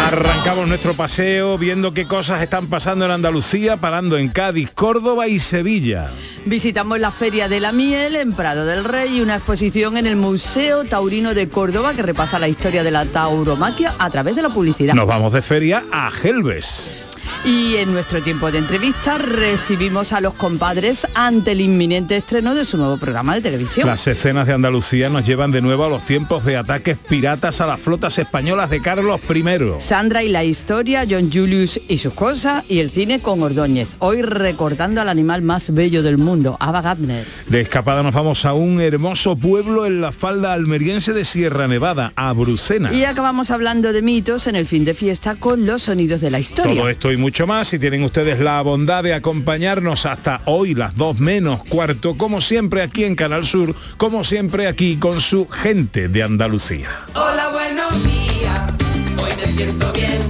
Arrancamos 0.06 0.68
nuestro 0.68 0.94
paseo 0.94 1.58
viendo 1.58 1.92
qué 1.92 2.06
cosas 2.06 2.40
están 2.40 2.68
pasando 2.68 3.06
en 3.06 3.10
Andalucía, 3.10 3.78
parando 3.78 4.16
en 4.16 4.28
Cádiz, 4.28 4.70
Córdoba 4.72 5.26
y 5.26 5.40
Sevilla. 5.40 6.12
Visitamos 6.44 7.00
la 7.00 7.10
Feria 7.10 7.48
de 7.48 7.58
la 7.58 7.72
Miel 7.72 8.14
en 8.14 8.32
Prado 8.32 8.66
del 8.66 8.84
Rey 8.84 9.16
y 9.16 9.20
una 9.20 9.34
exposición 9.34 9.96
en 9.96 10.06
el 10.06 10.14
Museo 10.14 10.84
Taurino 10.84 11.34
de 11.34 11.48
Córdoba 11.48 11.92
que 11.92 12.02
repasa 12.02 12.38
la 12.38 12.46
historia 12.46 12.84
de 12.84 12.92
la 12.92 13.04
tauromaquia 13.04 13.96
a 13.98 14.08
través 14.08 14.36
de 14.36 14.42
la 14.42 14.50
publicidad. 14.50 14.94
Nos 14.94 15.08
vamos 15.08 15.32
de 15.32 15.42
feria 15.42 15.82
a 15.90 16.08
Gelbes. 16.12 17.05
Y 17.44 17.76
en 17.76 17.92
nuestro 17.92 18.22
tiempo 18.22 18.50
de 18.50 18.58
entrevista 18.58 19.18
recibimos 19.18 20.12
a 20.12 20.20
los 20.20 20.34
compadres 20.34 21.06
ante 21.14 21.52
el 21.52 21.60
inminente 21.60 22.16
estreno 22.16 22.54
de 22.54 22.64
su 22.64 22.76
nuevo 22.76 22.96
programa 22.96 23.34
de 23.34 23.40
televisión. 23.40 23.86
Las 23.86 24.06
escenas 24.06 24.46
de 24.46 24.52
Andalucía 24.52 25.08
nos 25.08 25.24
llevan 25.24 25.52
de 25.52 25.62
nuevo 25.62 25.84
a 25.84 25.88
los 25.88 26.04
tiempos 26.04 26.44
de 26.44 26.56
ataques 26.56 26.98
piratas 26.98 27.60
a 27.60 27.66
las 27.66 27.80
flotas 27.80 28.18
españolas 28.18 28.70
de 28.70 28.80
Carlos 28.80 29.20
I. 29.28 29.44
Sandra 29.78 30.24
y 30.24 30.28
la 30.28 30.44
historia, 30.44 31.04
John 31.08 31.30
Julius 31.32 31.80
y 31.88 31.98
sus 31.98 32.14
cosas 32.14 32.64
y 32.68 32.80
el 32.80 32.90
cine 32.90 33.20
con 33.20 33.42
Ordóñez. 33.42 33.88
Hoy 33.98 34.22
recordando 34.22 35.00
al 35.00 35.08
animal 35.08 35.42
más 35.42 35.72
bello 35.72 36.02
del 36.02 36.18
mundo, 36.18 36.56
Ava 36.60 36.82
Gardner. 36.82 37.26
De 37.48 37.60
escapada 37.60 38.02
nos 38.02 38.14
vamos 38.14 38.44
a 38.44 38.54
un 38.54 38.80
hermoso 38.80 39.36
pueblo 39.36 39.86
en 39.86 40.00
la 40.00 40.12
falda 40.12 40.52
almeriense 40.52 41.12
de 41.12 41.24
Sierra 41.24 41.68
Nevada, 41.68 42.12
a 42.16 42.32
Brucena. 42.32 42.92
Y 42.92 43.04
acabamos 43.04 43.50
hablando 43.50 43.92
de 43.92 44.02
mitos 44.02 44.46
en 44.46 44.56
el 44.56 44.66
fin 44.66 44.84
de 44.84 44.94
fiesta 44.94 45.36
con 45.36 45.66
los 45.66 45.82
sonidos 45.82 46.20
de 46.20 46.30
la 46.30 46.40
historia. 46.40 46.74
Todo 46.74 46.88
esto 46.88 47.12
y 47.12 47.15
mucho 47.18 47.46
más, 47.46 47.68
si 47.68 47.78
tienen 47.78 48.02
ustedes 48.02 48.40
la 48.40 48.60
bondad 48.62 49.02
de 49.02 49.14
acompañarnos 49.14 50.06
hasta 50.06 50.40
hoy, 50.44 50.74
las 50.74 50.94
dos 50.94 51.18
menos 51.18 51.64
cuarto, 51.64 52.16
como 52.16 52.40
siempre 52.40 52.82
aquí 52.82 53.04
en 53.04 53.14
Canal 53.14 53.46
Sur, 53.46 53.74
como 53.96 54.24
siempre 54.24 54.66
aquí 54.66 54.96
con 54.96 55.20
su 55.20 55.48
gente 55.48 56.08
de 56.08 56.22
Andalucía. 56.22 56.88
Hola, 57.14 57.48
buenos 57.50 58.02
días. 58.04 58.74
Hoy 59.22 59.30
me 59.36 59.46
siento 59.46 59.92
bien. 59.92 60.20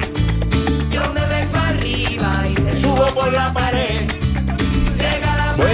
Yo 0.91 1.13
me 1.13 1.21
arriba 1.21 2.45
y 2.49 2.61
me 2.63 2.73
subo 2.73 3.07
por 3.15 3.33
la 3.33 3.53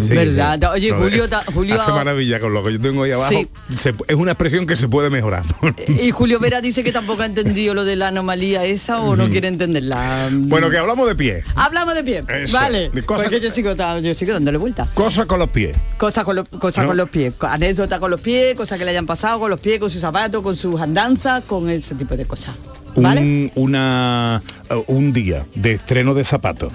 Sí, 0.00 0.14
verdad. 0.14 0.58
sí. 0.60 0.66
Oye, 0.66 0.90
Julio, 0.92 1.24
eh, 1.24 1.28
ta- 1.28 1.44
Julio 1.52 1.80
hace 1.80 1.90
maravilla 1.92 2.40
con 2.40 2.52
lo 2.54 2.62
que 2.62 2.72
yo 2.72 2.80
tengo 2.80 3.02
ahí 3.02 3.12
abajo. 3.12 3.32
Sí. 3.32 3.48
Se- 3.76 3.94
es 4.08 4.14
una 4.16 4.32
expresión 4.32 4.66
que 4.66 4.76
se 4.76 4.88
puede 4.88 5.10
mejorar. 5.10 5.44
y 5.86 6.10
Julio 6.12 6.38
Vera 6.40 6.60
dice 6.60 6.82
que 6.82 6.92
tampoco 6.92 7.22
ha 7.22 7.26
entendido 7.26 7.74
lo 7.74 7.84
de 7.84 7.96
la 7.96 8.08
anomalía 8.08 8.64
esa 8.64 9.00
o 9.00 9.16
no 9.16 9.28
quiere 9.28 9.48
entenderla. 9.48 10.28
bueno, 10.32 10.70
que 10.70 10.78
hablamos 10.78 11.06
de 11.08 11.14
pie. 11.14 11.44
Hablamos 11.54 11.94
de 11.94 12.04
pie. 12.04 12.24
Eso, 12.28 12.56
Vale. 12.56 12.90
de 12.90 13.04
cosas- 13.04 13.24
Porque 13.24 13.40
yo 13.40 13.50
sigo, 13.50 13.74
yo 14.00 14.14
sigo 14.14 14.32
dándole 14.32 14.58
vuelta. 14.58 14.88
Cosas 14.94 15.26
con 15.26 15.38
los 15.38 15.50
pies. 15.50 15.76
Cosas 15.98 16.24
con, 16.24 16.36
los- 16.36 16.48
cosas 16.48 16.82
¿No? 16.84 16.88
con 16.88 16.96
los 16.96 17.08
pies, 17.10 17.34
anécdotas 17.40 17.98
con 17.98 18.10
los 18.10 18.20
pies, 18.20 18.54
cosas 18.54 18.78
que 18.78 18.84
le 18.84 18.90
hayan 18.92 19.06
pasado 19.06 19.38
con 19.40 19.50
los 19.50 19.60
pies, 19.60 19.78
con 19.78 19.90
sus 19.90 20.00
zapatos, 20.00 20.42
con 20.42 20.56
sus 20.56 20.80
andanzas, 20.80 21.44
con 21.44 21.68
ese 21.70 21.94
tipo 21.94 22.16
de 22.16 22.24
cosas. 22.24 22.54
¿Vale? 22.94 23.20
un, 23.22 23.50
una, 23.54 24.42
uh, 24.70 24.82
un 24.92 25.14
día 25.14 25.46
de 25.54 25.72
estreno 25.72 26.12
de 26.12 26.24
zapatos. 26.26 26.72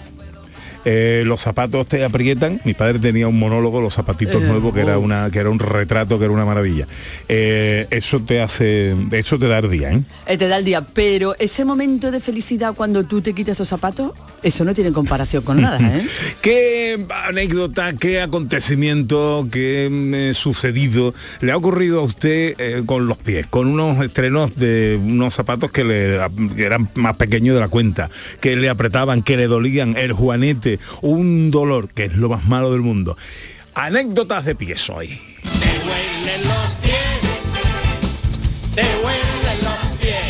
Eh, 0.89 1.24
los 1.25 1.41
zapatos 1.41 1.86
te 1.86 2.06
aprietan. 2.06 2.62
Mi 2.63 2.74
padre 2.74 2.98
tenía 3.00 3.27
un 3.27 3.38
monólogo, 3.38 3.82
los 3.82 3.94
zapatitos 3.94 4.41
Eh, 4.41 4.46
nuevos, 4.46 4.74
que 4.74 4.79
era 4.79 4.98
oh. 4.98 5.01
una, 5.01 5.29
que 5.29 5.39
era 5.39 5.50
un 5.50 5.60
retrato, 5.60 6.17
que 6.17 6.24
era 6.24 6.34
una 6.34 6.46
maravilla. 6.46 6.88
Eh, 7.27 7.88
eso 7.89 8.22
te 8.22 8.39
hace, 8.41 8.96
eso 9.12 9.38
te 9.38 9.50
da 9.50 9.58
el 9.58 9.70
día, 9.70 9.91
¿eh? 9.91 10.38
Te 10.38 10.48
da 10.48 10.56
el 10.56 10.63
día, 10.63 10.82
pero 10.94 11.36
ese 11.39 11.65
momento 11.65 12.10
de 12.10 12.22
felicidad 12.22 12.74
cuando 12.74 13.03
tú 13.03 13.22
te 13.22 13.34
quitas 13.34 13.58
esos 13.58 13.67
zapatos, 13.67 14.13
eso 14.41 14.63
no 14.63 14.74
tiene 14.74 14.94
comparación 14.94 15.44
con 15.44 15.62
nada, 15.62 15.77
¿eh? 15.82 16.08
¿Qué 16.41 17.06
anécdota, 17.25 17.91
qué 17.91 18.22
acontecimiento, 18.22 19.46
qué 19.51 19.89
mm, 19.91 20.34
sucedido 20.36 21.13
le 21.41 21.51
ha 21.51 21.58
ocurrido 21.58 22.00
a 22.00 22.03
usted 22.03 22.86
con 22.86 23.08
los 23.08 23.17
pies? 23.17 23.46
Con 23.48 23.67
unos 23.67 24.06
estrenos 24.06 24.56
de 24.56 24.98
unos 25.01 25.34
zapatos 25.34 25.70
que, 25.70 25.84
le, 25.84 26.17
que 26.56 26.63
eran 26.63 26.89
más 26.96 27.17
pequeños 27.17 27.56
de 27.56 27.60
la 27.60 27.67
cuenta, 27.67 28.10
que 28.39 28.56
le 28.56 28.70
apretaban, 28.70 29.22
que 29.22 29.36
le 29.36 29.48
dolían, 29.48 29.98
el 29.98 30.13
juanete, 30.13 30.76
un 31.01 31.51
dolor, 31.51 31.89
que 31.89 32.05
es 32.05 32.15
lo 32.15 32.29
más 32.29 32.46
malo 32.46 32.72
del 32.72 32.81
mundo. 32.81 33.17
Anécdotas 33.74 34.46
de 34.46 34.55
pies 34.55 34.89
hoy. 34.89 35.19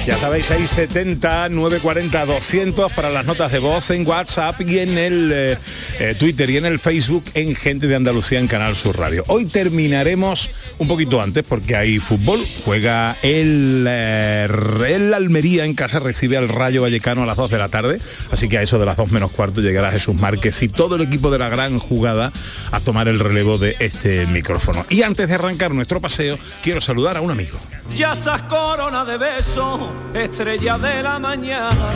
Ya 0.08 0.16
sabéis, 0.16 0.46
670 0.46 1.50
940 1.50 2.26
200 2.26 2.94
para 2.94 3.10
las 3.10 3.26
notas 3.26 3.52
de 3.52 3.60
voz 3.60 3.90
en 3.90 4.08
WhatsApp 4.08 4.62
y 4.62 4.80
en 4.80 4.98
el 4.98 5.32
eh, 5.34 5.58
eh, 6.00 6.16
Twitter 6.18 6.50
y 6.50 6.56
en 6.56 6.66
el 6.66 6.80
Facebook 6.80 7.26
en 7.34 7.54
Gente 7.56 7.88
de 7.88 7.96
Andalucía 7.98 8.40
en 8.40 8.48
Canal 8.48 8.78
Sur 8.78 8.98
Radio. 8.98 9.26
Hoy 9.28 9.48
terminaremos 9.48 10.50
un 10.78 10.88
poquito 10.88 11.22
antes 11.22 11.44
porque 11.44 11.76
hay 11.76 12.00
fútbol. 12.00 12.40
Juega 12.64 13.18
el, 13.22 13.86
eh, 13.86 14.48
el 14.88 15.14
Almería 15.14 15.66
en 15.66 15.74
casa, 15.74 16.00
recibe 16.00 16.38
al 16.38 16.48
Rayo 16.48 16.84
Vallecano 16.84 17.24
a 17.24 17.26
las 17.26 17.36
2 17.36 17.50
de 17.50 17.58
la 17.58 17.68
tarde. 17.68 18.00
Así 18.32 18.48
que 18.48 18.60
a 18.60 18.62
eso 18.62 18.80
de 18.80 18.86
las 18.86 18.96
2 18.96 19.12
menos 19.12 19.32
cuarto 19.32 19.60
llegará 19.60 19.92
Jesús 19.92 20.16
Márquez 20.16 20.64
y 20.64 20.70
todo 20.70 20.96
el 20.96 21.02
equipo 21.02 21.32
de 21.32 21.40
la 21.40 21.50
gran 21.50 21.80
jugada 21.80 22.32
a 22.72 22.80
tomar 22.80 23.10
el 23.10 23.20
relevo 23.20 23.58
de 23.58 23.76
este 23.80 24.26
micrófono. 24.26 24.86
Y 24.90 25.02
antes 25.02 25.28
de 25.28 25.36
arrancar 25.36 25.72
nuestro 25.72 26.00
paseo, 26.00 26.40
quiero 26.64 26.80
saludar 26.80 27.18
a 27.18 27.22
un 27.22 27.32
amigo. 27.32 27.60
Ya 27.96 28.14
estás 28.14 28.44
corona 28.44 29.04
de 29.06 29.18
besos, 29.18 29.80
estrella 30.14 30.78
de 30.78 31.04
la 31.04 31.20
mañana. 31.20 31.88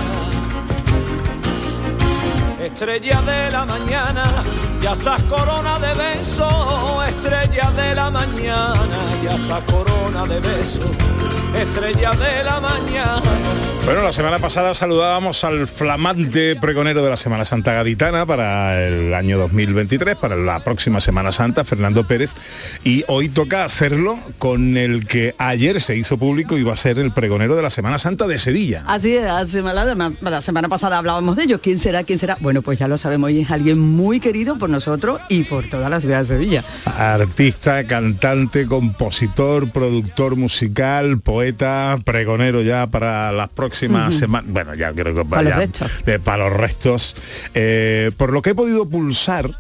Estrella 2.60 3.22
de 3.22 3.52
la 3.52 3.66
mañana, 3.66 4.24
ya 4.82 4.94
estás 4.94 5.22
corona 5.24 5.78
de 5.80 5.94
besos, 5.94 7.08
estrella 7.08 7.72
de 7.72 7.96
la 7.96 8.10
mañana, 8.10 8.88
ya 9.24 9.36
estás 9.36 9.64
corona 9.66 10.24
de 10.24 10.40
besos, 10.40 10.90
estrella 11.56 12.12
de 12.12 12.44
la 12.44 12.60
mañana. 12.60 13.22
Bueno, 13.86 14.04
la 14.04 14.14
semana 14.14 14.38
pasada 14.38 14.76
saludábamos 14.76 15.44
al 15.44 15.68
flamante 15.68 16.56
pregonero 16.56 17.04
de 17.04 17.10
la 17.10 17.18
Semana 17.18 17.46
Santa 17.46 17.74
Gaditana 17.74 18.28
para 18.28 18.86
el 18.86 19.14
año 19.14 19.40
2023, 19.40 20.16
para 20.18 20.36
la 20.36 20.60
próxima 20.60 21.00
Semana 21.00 21.32
Santa, 21.32 21.64
Fernando 21.64 22.06
Pérez, 22.06 22.34
y 22.84 23.04
hoy 23.08 23.28
toca 23.28 23.66
hacerlo 23.66 24.20
con 24.38 24.78
el 24.78 25.08
que 25.08 25.34
ayer 25.40 25.82
se 25.82 25.98
hizo 25.98 26.18
público 26.18 26.58
y 26.60 26.64
va 26.64 26.74
a 26.74 26.78
ser 26.78 27.00
el 27.00 27.12
pregonero 27.12 27.56
de 27.56 27.64
la 27.64 27.72
Semana 27.72 27.98
Santa 27.98 28.28
de 28.28 28.38
Sevilla. 28.38 28.84
Así 28.86 29.16
es, 29.16 29.24
la 29.24 29.46
semana, 29.48 30.14
la 30.22 30.42
semana 30.42 30.70
pasada 30.70 31.00
hablábamos 31.00 31.36
de 31.36 31.44
ellos. 31.44 31.60
¿Quién 31.62 31.80
será? 31.80 32.04
¿Quién 32.04 32.20
será? 32.20 32.38
Bueno, 32.40 32.62
pues 32.62 32.78
ya 32.78 32.88
lo 32.88 33.00
sabemos 33.00 33.32
y 33.32 33.42
es 33.42 33.52
alguien 33.52 33.80
muy 33.80 34.20
querido 34.20 34.58
por 34.60 34.70
nosotros 34.72 35.20
y 35.30 35.44
por 35.44 35.70
toda 35.70 35.90
la 35.90 36.00
ciudad 36.00 36.22
de 36.22 36.26
Sevilla. 36.28 36.64
Artista, 36.86 37.86
cantante, 37.86 38.66
compositor, 38.66 39.70
productor 39.72 40.36
musical, 40.36 41.20
poeta, 41.20 41.98
pregonero 42.04 42.62
ya 42.62 42.88
para 42.88 43.32
las 43.32 43.50
próximas 43.50 44.16
semanas. 44.16 44.50
Bueno, 44.52 44.74
ya 44.76 44.92
creo 44.94 45.14
que 45.14 45.26
Para 45.26 45.44
los 45.44 45.56
restos. 45.56 45.92
eh, 46.06 46.20
para 46.24 46.50
los 46.50 46.58
restos. 46.58 47.16
Eh, 47.54 48.12
por 48.18 48.32
lo 48.32 48.42
que 48.42 48.52
he 48.52 48.56
podido 48.56 48.88
pulsar. 48.90 49.52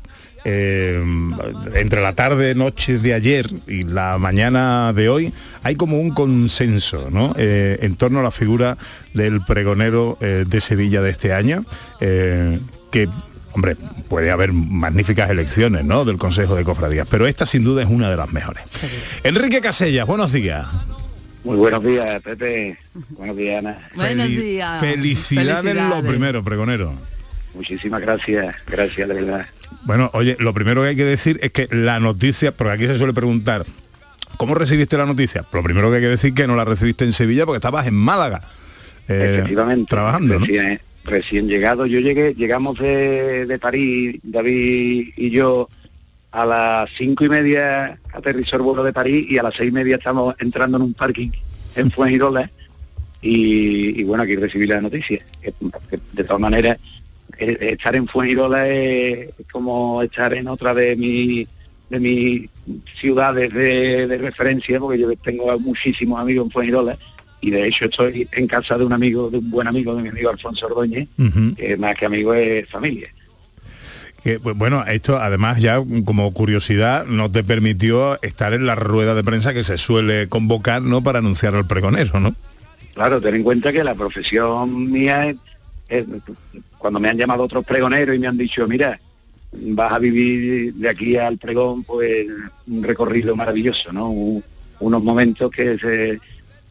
eh, 0.43 0.99
entre 1.75 2.01
la 2.01 2.15
tarde, 2.15 2.55
noche 2.55 2.97
de 2.97 3.13
ayer 3.13 3.45
y 3.67 3.83
la 3.83 4.17
mañana 4.17 4.91
de 4.91 5.07
hoy 5.07 5.31
hay 5.61 5.75
como 5.75 5.99
un 6.01 6.09
consenso 6.15 7.09
¿no? 7.11 7.35
Eh, 7.37 7.77
en 7.83 7.95
torno 7.95 8.21
a 8.21 8.23
la 8.23 8.31
figura 8.31 8.75
del 9.13 9.41
pregonero 9.45 10.17
eh, 10.19 10.43
de 10.47 10.59
Sevilla 10.59 11.01
de 11.03 11.11
este 11.11 11.31
año 11.33 11.63
que 11.99 13.07
Hombre, 13.53 13.75
puede 14.07 14.31
haber 14.31 14.53
magníficas 14.53 15.29
elecciones, 15.29 15.83
¿no? 15.83 16.05
Del 16.05 16.17
Consejo 16.17 16.55
de 16.55 16.63
Cofradías, 16.63 17.07
pero 17.09 17.27
esta 17.27 17.45
sin 17.45 17.63
duda 17.63 17.81
es 17.83 17.89
una 17.89 18.09
de 18.09 18.15
las 18.17 18.31
mejores. 18.31 18.63
Enrique 19.23 19.59
Casellas, 19.61 20.07
buenos 20.07 20.31
días. 20.31 20.65
Muy 21.43 21.57
buenos 21.57 21.83
días, 21.83 22.21
Pepe. 22.21 22.77
Buenos 23.09 23.35
días, 23.35 23.59
Ana. 23.59 23.89
Buenos 23.95 24.27
días. 24.27 24.79
Felicidades, 24.79 25.75
lo 25.75 26.01
primero, 26.03 26.43
pregonero. 26.43 26.93
Muchísimas 27.53 27.99
gracias, 27.99 28.55
gracias, 28.67 29.07
de 29.09 29.13
verdad. 29.13 29.45
Bueno, 29.83 30.09
oye, 30.13 30.37
lo 30.39 30.53
primero 30.53 30.83
que 30.83 30.89
hay 30.89 30.95
que 30.95 31.03
decir 31.05 31.39
es 31.41 31.51
que 31.51 31.67
la 31.71 31.99
noticia, 31.99 32.51
porque 32.53 32.73
aquí 32.73 32.87
se 32.87 32.97
suele 32.97 33.13
preguntar, 33.13 33.65
¿cómo 34.37 34.55
recibiste 34.55 34.95
la 34.97 35.05
noticia? 35.05 35.43
Lo 35.51 35.61
primero 35.63 35.89
que 35.89 35.97
hay 35.97 36.01
que 36.03 36.07
decir 36.09 36.29
es 36.29 36.35
que 36.35 36.47
no 36.47 36.55
la 36.55 36.63
recibiste 36.63 37.03
en 37.03 37.11
Sevilla 37.11 37.45
porque 37.45 37.57
estabas 37.57 37.87
en 37.87 37.95
Málaga. 37.95 38.41
eh, 39.09 39.35
Efectivamente. 39.39 39.89
Trabajando, 39.89 40.39
¿no? 40.39 40.45
Recién, 41.03 41.47
llegado. 41.47 41.85
Yo 41.85 41.99
llegué, 41.99 42.33
llegamos 42.35 42.77
de, 42.77 43.45
de 43.45 43.59
París, 43.59 44.19
David 44.23 45.09
y 45.15 45.29
yo, 45.31 45.67
a 46.31 46.45
las 46.45 46.89
cinco 46.97 47.25
y 47.25 47.29
media 47.29 47.99
aterrizó 48.13 48.57
el 48.57 48.61
vuelo 48.61 48.83
de 48.83 48.93
París 48.93 49.25
y 49.29 49.37
a 49.37 49.43
las 49.43 49.55
seis 49.55 49.69
y 49.69 49.73
media 49.73 49.97
estamos 49.97 50.35
entrando 50.39 50.77
en 50.77 50.83
un 50.83 50.93
parking 50.93 51.29
en 51.75 51.91
Fuengirola 51.91 52.49
y, 53.21 53.99
y 53.99 54.03
bueno, 54.03 54.23
aquí 54.23 54.35
recibí 54.35 54.67
la 54.67 54.81
noticia. 54.81 55.23
De 56.13 56.23
todas 56.23 56.39
maneras, 56.39 56.77
eh, 57.37 57.57
estar 57.71 57.95
en 57.95 58.07
Fuengirola 58.07 58.67
es 58.67 59.29
como 59.51 60.01
estar 60.03 60.33
en 60.33 60.47
otra 60.47 60.73
de 60.73 60.95
mis 60.95 61.47
de 61.89 61.99
mis 61.99 62.49
ciudades 62.95 63.53
de, 63.53 64.07
de 64.07 64.17
referencia, 64.17 64.79
porque 64.79 64.99
yo 64.99 65.13
tengo 65.17 65.59
muchísimos 65.59 66.21
amigos 66.21 66.45
en 66.45 66.51
Fuengirola 66.51 66.97
y 67.41 67.49
de 67.51 67.67
hecho 67.67 67.85
estoy 67.85 68.27
en 68.31 68.47
casa 68.47 68.77
de 68.77 68.85
un 68.85 68.93
amigo, 68.93 69.29
de 69.29 69.39
un 69.39 69.49
buen 69.49 69.67
amigo, 69.67 69.95
de 69.95 70.03
mi 70.03 70.09
amigo 70.09 70.29
Alfonso 70.29 70.67
Ordóñez, 70.67 71.07
que 71.57 71.75
más 71.77 71.95
que 71.95 72.05
amigo 72.05 72.33
es 72.33 72.69
familia. 72.69 73.09
Que, 74.23 74.39
pues, 74.39 74.55
bueno, 74.55 74.85
esto 74.85 75.17
además 75.17 75.59
ya 75.59 75.81
como 76.05 76.31
curiosidad 76.31 77.05
no 77.07 77.31
te 77.31 77.43
permitió 77.43 78.21
estar 78.21 78.53
en 78.53 78.67
la 78.67 78.75
rueda 78.75 79.15
de 79.15 79.23
prensa 79.23 79.51
que 79.53 79.63
se 79.63 79.77
suele 79.77 80.29
convocar, 80.29 80.83
¿no? 80.83 81.01
Para 81.01 81.19
anunciar 81.19 81.55
al 81.55 81.65
pregonero, 81.65 82.19
¿no? 82.19 82.35
Claro, 82.93 83.19
ten 83.19 83.33
en 83.35 83.43
cuenta 83.43 83.73
que 83.73 83.83
la 83.83 83.95
profesión 83.95 84.91
mía 84.91 85.27
es, 85.29 85.37
es- 85.89 86.05
cuando 86.77 86.99
me 86.99 87.09
han 87.09 87.17
llamado 87.17 87.43
otros 87.43 87.65
pregoneros 87.65 88.15
y 88.15 88.19
me 88.19 88.27
han 88.27 88.37
dicho, 88.37 88.67
mira, 88.67 88.99
vas 89.53 89.91
a 89.93 89.97
vivir 89.99 90.73
de 90.75 90.89
aquí 90.89 91.17
al 91.17 91.37
pregón, 91.39 91.83
pues 91.83 92.27
un 92.67 92.83
recorrido 92.83 93.35
maravilloso, 93.35 93.91
¿no? 93.91 94.09
Un- 94.09 94.43
unos 94.81 95.03
momentos 95.03 95.49
que, 95.51 95.77
se, 95.79 96.19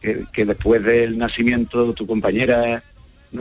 que, 0.01 0.25
que 0.33 0.45
después 0.45 0.83
del 0.83 1.17
nacimiento 1.17 1.93
tu 1.93 2.05
compañera, 2.07 2.83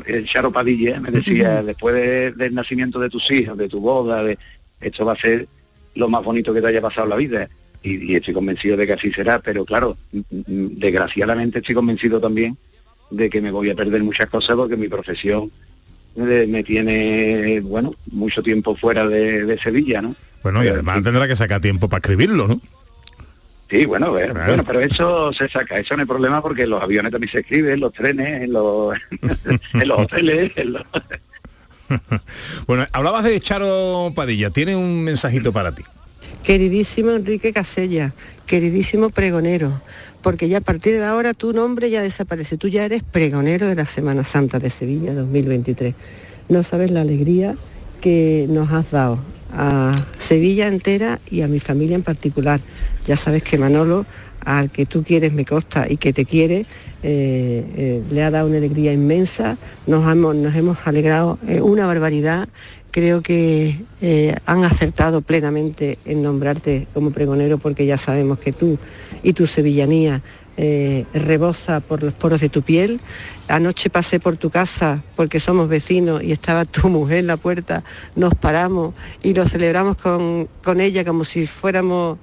el 0.06 0.24
Charo 0.26 0.52
Padilla, 0.52 1.00
me 1.00 1.10
decía, 1.10 1.62
después 1.62 1.94
de- 1.94 2.32
del 2.32 2.54
nacimiento 2.54 3.00
de 3.00 3.08
tus 3.10 3.30
hijos, 3.30 3.56
de 3.58 3.68
tu 3.68 3.80
boda, 3.80 4.22
de, 4.22 4.38
esto 4.80 5.04
va 5.04 5.14
a 5.14 5.16
ser 5.16 5.48
lo 5.94 6.08
más 6.08 6.22
bonito 6.22 6.52
que 6.54 6.60
te 6.60 6.68
haya 6.68 6.80
pasado 6.80 7.04
en 7.06 7.10
la 7.10 7.16
vida. 7.16 7.48
Y, 7.82 8.12
y 8.12 8.14
estoy 8.16 8.34
convencido 8.34 8.76
de 8.76 8.86
que 8.86 8.92
así 8.92 9.10
será, 9.10 9.38
pero 9.40 9.64
claro, 9.64 9.96
m- 10.12 10.22
m- 10.30 10.44
desgraciadamente 10.74 11.60
estoy 11.60 11.74
convencido 11.74 12.20
también 12.20 12.56
de 13.10 13.30
que 13.30 13.40
me 13.40 13.50
voy 13.50 13.70
a 13.70 13.74
perder 13.74 14.02
muchas 14.02 14.28
cosas 14.28 14.54
porque 14.54 14.76
mi 14.76 14.86
profesión 14.86 15.50
eh, 16.16 16.46
me 16.48 16.62
tiene, 16.62 17.60
bueno, 17.60 17.92
mucho 18.12 18.42
tiempo 18.42 18.76
fuera 18.76 19.08
de, 19.08 19.46
de 19.46 19.58
Sevilla, 19.58 20.02
¿no? 20.02 20.14
Bueno, 20.42 20.62
y 20.62 20.68
además 20.68 21.02
tendrá 21.02 21.26
que 21.26 21.36
sacar 21.36 21.60
tiempo 21.60 21.88
para 21.88 22.00
escribirlo, 22.00 22.46
¿no? 22.46 22.60
Sí, 23.70 23.86
bueno, 23.86 24.10
bueno, 24.10 24.34
bueno, 24.34 24.64
pero 24.64 24.80
eso 24.80 25.32
se 25.32 25.48
saca, 25.48 25.78
eso 25.78 25.94
no 25.94 26.00
hay 26.00 26.06
problema 26.06 26.42
porque 26.42 26.62
en 26.62 26.70
los 26.70 26.82
aviones 26.82 27.12
también 27.12 27.30
se 27.30 27.38
escribe, 27.38 27.72
en 27.72 27.80
los 27.80 27.92
trenes, 27.92 28.42
en 28.42 28.52
los, 28.52 28.98
en 29.74 29.88
los 29.88 29.98
hoteles, 30.00 30.50
en 30.56 30.72
los... 30.72 30.82
bueno, 32.66 32.86
hablabas 32.90 33.24
de 33.24 33.38
Charo 33.38 34.12
Padilla, 34.14 34.50
tiene 34.50 34.74
un 34.74 35.04
mensajito 35.04 35.52
para 35.52 35.72
ti. 35.72 35.84
Queridísimo 36.42 37.12
Enrique 37.12 37.52
Casella, 37.52 38.12
queridísimo 38.46 39.10
pregonero, 39.10 39.80
porque 40.20 40.48
ya 40.48 40.58
a 40.58 40.62
partir 40.62 40.98
de 40.98 41.04
ahora 41.04 41.32
tu 41.32 41.52
nombre 41.52 41.90
ya 41.90 42.02
desaparece, 42.02 42.56
tú 42.56 42.66
ya 42.66 42.84
eres 42.84 43.04
pregonero 43.04 43.68
de 43.68 43.76
la 43.76 43.86
Semana 43.86 44.24
Santa 44.24 44.58
de 44.58 44.70
Sevilla 44.70 45.14
2023. 45.14 45.94
No 46.48 46.64
sabes 46.64 46.90
la 46.90 47.02
alegría 47.02 47.54
que 48.00 48.46
nos 48.48 48.72
has 48.72 48.90
dado 48.90 49.20
a 49.52 49.92
Sevilla 50.18 50.68
entera 50.68 51.20
y 51.30 51.42
a 51.42 51.48
mi 51.48 51.60
familia 51.60 51.96
en 51.96 52.02
particular. 52.02 52.60
Ya 53.06 53.16
sabes 53.16 53.42
que 53.42 53.58
Manolo, 53.58 54.06
al 54.44 54.70
que 54.70 54.86
tú 54.86 55.02
quieres 55.02 55.32
me 55.32 55.44
consta 55.44 55.86
y 55.88 55.96
que 55.96 56.12
te 56.12 56.24
quiere, 56.24 56.66
eh, 57.02 57.64
eh, 57.76 58.02
le 58.10 58.22
ha 58.22 58.30
dado 58.30 58.48
una 58.48 58.58
alegría 58.58 58.92
inmensa, 58.92 59.56
nos 59.86 60.10
hemos, 60.10 60.34
nos 60.34 60.54
hemos 60.54 60.78
alegrado 60.84 61.38
eh, 61.48 61.60
una 61.60 61.86
barbaridad. 61.86 62.48
Creo 62.90 63.22
que 63.22 63.84
eh, 64.00 64.34
han 64.46 64.64
acertado 64.64 65.20
plenamente 65.20 65.98
en 66.04 66.22
nombrarte 66.22 66.88
como 66.92 67.12
pregonero 67.12 67.58
porque 67.58 67.86
ya 67.86 67.98
sabemos 67.98 68.40
que 68.40 68.52
tú 68.52 68.78
y 69.22 69.32
tu 69.32 69.46
sevillanía 69.46 70.22
eh, 70.62 71.06
reboza 71.14 71.80
por 71.80 72.02
los 72.02 72.12
poros 72.12 72.42
de 72.42 72.50
tu 72.50 72.60
piel. 72.60 73.00
Anoche 73.48 73.88
pasé 73.88 74.20
por 74.20 74.36
tu 74.36 74.50
casa 74.50 75.02
porque 75.16 75.40
somos 75.40 75.70
vecinos 75.70 76.22
y 76.22 76.32
estaba 76.32 76.66
tu 76.66 76.88
mujer 76.90 77.20
en 77.20 77.28
la 77.28 77.38
puerta, 77.38 77.82
nos 78.14 78.34
paramos 78.34 78.92
y 79.22 79.32
lo 79.32 79.46
celebramos 79.46 79.96
con, 79.96 80.48
con 80.62 80.82
ella 80.82 81.02
como 81.02 81.24
si 81.24 81.46
fuéramos 81.46 82.18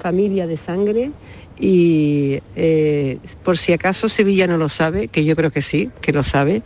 familia 0.00 0.46
de 0.46 0.58
sangre 0.58 1.10
y 1.58 2.40
eh, 2.54 3.18
por 3.42 3.58
si 3.58 3.72
acaso 3.72 4.08
Sevilla 4.08 4.46
no 4.46 4.58
lo 4.58 4.68
sabe, 4.68 5.08
que 5.08 5.24
yo 5.24 5.34
creo 5.34 5.50
que 5.50 5.62
sí, 5.62 5.90
que 6.00 6.12
lo 6.12 6.22
sabe, 6.22 6.62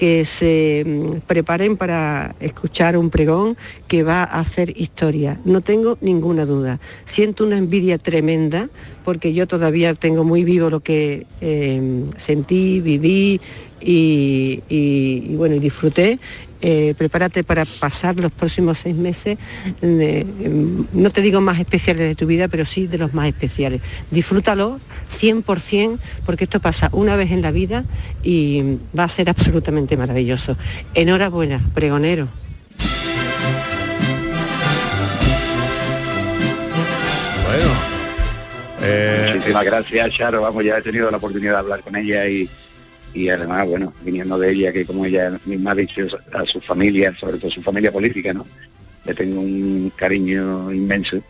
que 0.00 0.24
se 0.24 0.82
mm, 0.86 1.26
preparen 1.26 1.76
para 1.76 2.34
escuchar 2.40 2.96
un 2.96 3.10
pregón 3.10 3.58
que 3.86 4.02
va 4.02 4.22
a 4.22 4.40
hacer 4.40 4.72
historia. 4.80 5.38
No 5.44 5.60
tengo 5.60 5.98
ninguna 6.00 6.46
duda. 6.46 6.80
Siento 7.04 7.44
una 7.44 7.58
envidia 7.58 7.98
tremenda 7.98 8.70
porque 9.04 9.34
yo 9.34 9.46
todavía 9.46 9.92
tengo 9.92 10.24
muy 10.24 10.42
vivo 10.42 10.70
lo 10.70 10.80
que 10.80 11.26
eh, 11.42 12.06
sentí, 12.16 12.80
viví 12.80 13.42
y, 13.82 14.62
y- 14.70 15.34
bueno, 15.36 15.56
y 15.56 15.58
disfruté. 15.58 16.18
Eh, 16.62 16.94
prepárate 16.96 17.42
para 17.42 17.64
pasar 17.64 18.20
los 18.20 18.30
próximos 18.32 18.78
seis 18.78 18.94
meses, 18.94 19.38
eh, 19.80 20.26
no 20.92 21.10
te 21.10 21.22
digo 21.22 21.40
más 21.40 21.58
especiales 21.58 22.06
de 22.06 22.14
tu 22.14 22.26
vida, 22.26 22.48
pero 22.48 22.66
sí 22.66 22.86
de 22.86 22.98
los 22.98 23.14
más 23.14 23.28
especiales. 23.28 23.80
Disfrútalo 24.10 24.78
100% 25.18 25.98
porque 26.26 26.44
esto 26.44 26.60
pasa 26.60 26.90
una 26.92 27.16
vez 27.16 27.30
en 27.30 27.40
la 27.40 27.50
vida 27.50 27.84
y 28.22 28.78
va 28.96 29.04
a 29.04 29.08
ser 29.08 29.30
absolutamente 29.30 29.96
maravilloso. 29.96 30.56
Enhorabuena, 30.94 31.64
pregonero. 31.72 32.28
Bueno. 37.46 37.70
eh, 38.82 39.32
Muchísimas 39.34 39.64
gracias, 39.64 40.10
Charo. 40.12 40.42
Vamos, 40.42 40.64
ya 40.64 40.78
he 40.78 40.82
tenido 40.82 41.10
la 41.10 41.16
oportunidad 41.16 41.52
de 41.52 41.58
hablar 41.58 41.80
con 41.82 41.96
ella 41.96 42.26
y, 42.28 42.48
y 43.12 43.28
además, 43.28 43.66
bueno, 43.66 43.92
viniendo 44.04 44.38
de 44.38 44.52
ella, 44.52 44.72
que 44.72 44.84
como 44.84 45.04
ella 45.04 45.38
misma 45.44 45.72
ha 45.72 45.74
dicho 45.74 46.06
a 46.32 46.46
su 46.46 46.60
familia, 46.60 47.14
sobre 47.18 47.38
todo 47.38 47.50
su 47.50 47.62
familia 47.62 47.90
política, 47.90 48.32
¿no? 48.32 48.46
Le 49.04 49.14
tengo 49.14 49.40
un 49.40 49.92
cariño 49.96 50.72
inmenso, 50.72 51.22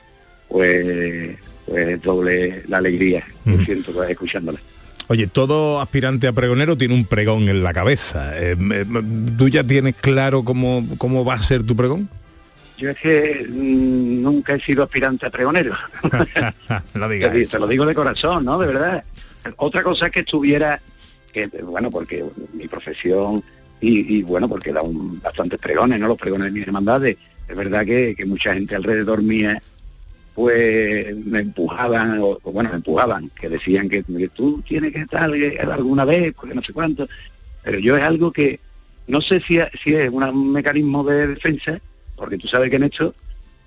pues, 0.48 1.36
pues 1.66 2.02
doble 2.02 2.64
la 2.68 2.78
alegría 2.78 3.24
que 3.44 3.64
siento 3.64 3.92
pues, 3.92 4.10
escuchándola. 4.10 4.58
Oye, 5.10 5.26
todo 5.26 5.80
aspirante 5.80 6.28
a 6.28 6.32
pregonero 6.32 6.76
tiene 6.76 6.94
un 6.94 7.04
pregón 7.04 7.48
en 7.48 7.64
la 7.64 7.72
cabeza. 7.72 8.32
Eh, 8.36 8.56
¿Tú 9.36 9.48
ya 9.48 9.64
tienes 9.64 9.96
claro 9.96 10.44
cómo, 10.44 10.86
cómo 10.98 11.24
va 11.24 11.34
a 11.34 11.42
ser 11.42 11.64
tu 11.64 11.74
pregón? 11.74 12.08
Yo 12.78 12.90
es 12.90 12.96
que 12.98 13.46
mm, 13.48 14.22
nunca 14.22 14.54
he 14.54 14.60
sido 14.60 14.84
aspirante 14.84 15.26
a 15.26 15.30
pregonero. 15.30 15.74
no 16.94 17.08
digas 17.08 17.50
te 17.50 17.58
lo 17.58 17.66
digo 17.66 17.84
de 17.84 17.94
corazón, 17.94 18.44
¿no? 18.44 18.58
De 18.58 18.68
verdad. 18.68 19.04
Otra 19.56 19.82
cosa 19.82 20.06
es 20.06 20.12
que 20.12 20.20
estuviera, 20.20 20.80
bueno, 21.64 21.90
porque 21.90 22.24
mi 22.52 22.68
profesión 22.68 23.42
y, 23.80 24.22
bueno, 24.22 24.48
porque 24.48 24.72
da 24.72 24.82
un, 24.82 25.20
bastantes 25.20 25.58
pregones, 25.58 25.98
¿no? 25.98 26.08
Los 26.08 26.18
pregones 26.18 26.46
de 26.46 26.50
mis 26.52 26.66
hermandades. 26.66 27.16
Es 27.48 27.56
verdad 27.56 27.84
que, 27.84 28.14
mucha 28.26 28.52
gente 28.52 28.76
alrededor 28.76 29.22
mía, 29.22 29.62
pues 30.34 31.16
me 31.16 31.40
empujaban, 31.40 32.18
o, 32.20 32.38
bueno, 32.44 32.70
me 32.70 32.76
empujaban, 32.76 33.30
que 33.30 33.48
decían 33.48 33.88
que, 33.88 34.02
tú 34.34 34.62
tienes 34.66 34.92
que 34.92 35.00
estar 35.00 35.34
eh, 35.34 35.58
alguna 35.60 36.04
vez, 36.04 36.34
porque 36.34 36.54
no 36.54 36.62
sé 36.62 36.72
cuánto. 36.72 37.08
Pero 37.62 37.78
yo 37.78 37.96
es 37.96 38.02
algo 38.02 38.30
que, 38.32 38.60
no 39.06 39.20
sé 39.20 39.40
si, 39.40 39.58
es 39.58 40.10
un 40.10 40.52
mecanismo 40.52 41.02
de 41.02 41.28
defensa, 41.28 41.80
porque 42.16 42.36
tú 42.36 42.48
sabes 42.48 42.68
que 42.68 42.76
en 42.76 42.84
esto 42.84 43.14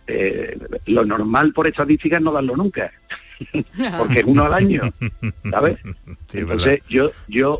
eh, 0.06 0.58
lo 0.86 1.06
normal 1.06 1.54
por 1.54 1.65
estadísticas 1.65 2.21
no 2.21 2.32
darlo 2.32 2.56
nunca, 2.56 2.91
porque 3.97 4.19
es 4.19 4.25
uno 4.25 4.45
al 4.45 4.53
año, 4.53 4.82
¿sabes? 5.49 5.77
Sí, 6.27 6.39
Entonces 6.39 6.65
verdad. 6.65 6.86
yo, 6.89 7.12
yo, 7.27 7.60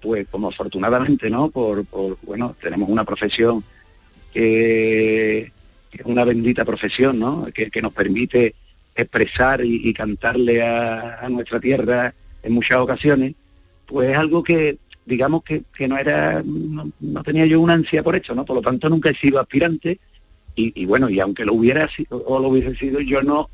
pues 0.00 0.26
como 0.30 0.48
afortunadamente, 0.48 1.30
¿no? 1.30 1.50
Por, 1.50 1.84
por, 1.84 2.18
bueno, 2.22 2.56
tenemos 2.60 2.88
una 2.88 3.04
profesión 3.04 3.64
que, 4.32 5.52
que 5.90 5.98
es 5.98 6.06
una 6.06 6.24
bendita 6.24 6.64
profesión, 6.64 7.18
¿no? 7.18 7.46
Que, 7.54 7.70
que 7.70 7.82
nos 7.82 7.92
permite 7.92 8.54
expresar 8.94 9.64
y, 9.64 9.88
y 9.88 9.92
cantarle 9.94 10.62
a, 10.62 11.20
a 11.24 11.28
nuestra 11.28 11.60
tierra 11.60 12.14
en 12.42 12.52
muchas 12.52 12.78
ocasiones, 12.78 13.34
pues 13.86 14.10
es 14.10 14.16
algo 14.16 14.42
que, 14.42 14.78
digamos 15.06 15.42
que, 15.44 15.62
que 15.72 15.88
no 15.88 15.96
era, 15.98 16.42
no, 16.44 16.90
no 17.00 17.22
tenía 17.22 17.46
yo 17.46 17.60
una 17.60 17.74
ansia 17.74 18.02
por 18.02 18.16
esto, 18.16 18.34
¿no? 18.34 18.44
Por 18.44 18.56
lo 18.56 18.62
tanto 18.62 18.88
nunca 18.88 19.10
he 19.10 19.14
sido 19.14 19.40
aspirante 19.40 19.98
y, 20.54 20.82
y 20.82 20.84
bueno, 20.86 21.08
y 21.08 21.20
aunque 21.20 21.44
lo 21.44 21.54
hubiera 21.54 21.88
sido 21.88 22.22
o 22.26 22.38
lo 22.40 22.48
hubiese 22.48 22.74
sido, 22.76 23.00
yo 23.00 23.22
no, 23.22 23.48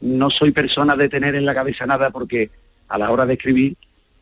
no 0.00 0.30
soy 0.30 0.52
persona 0.52 0.96
de 0.96 1.08
tener 1.08 1.34
en 1.34 1.46
la 1.46 1.54
cabeza 1.54 1.86
nada 1.86 2.10
porque 2.10 2.50
a 2.88 2.98
la 2.98 3.10
hora 3.10 3.26
de 3.26 3.34
escribir 3.34 3.76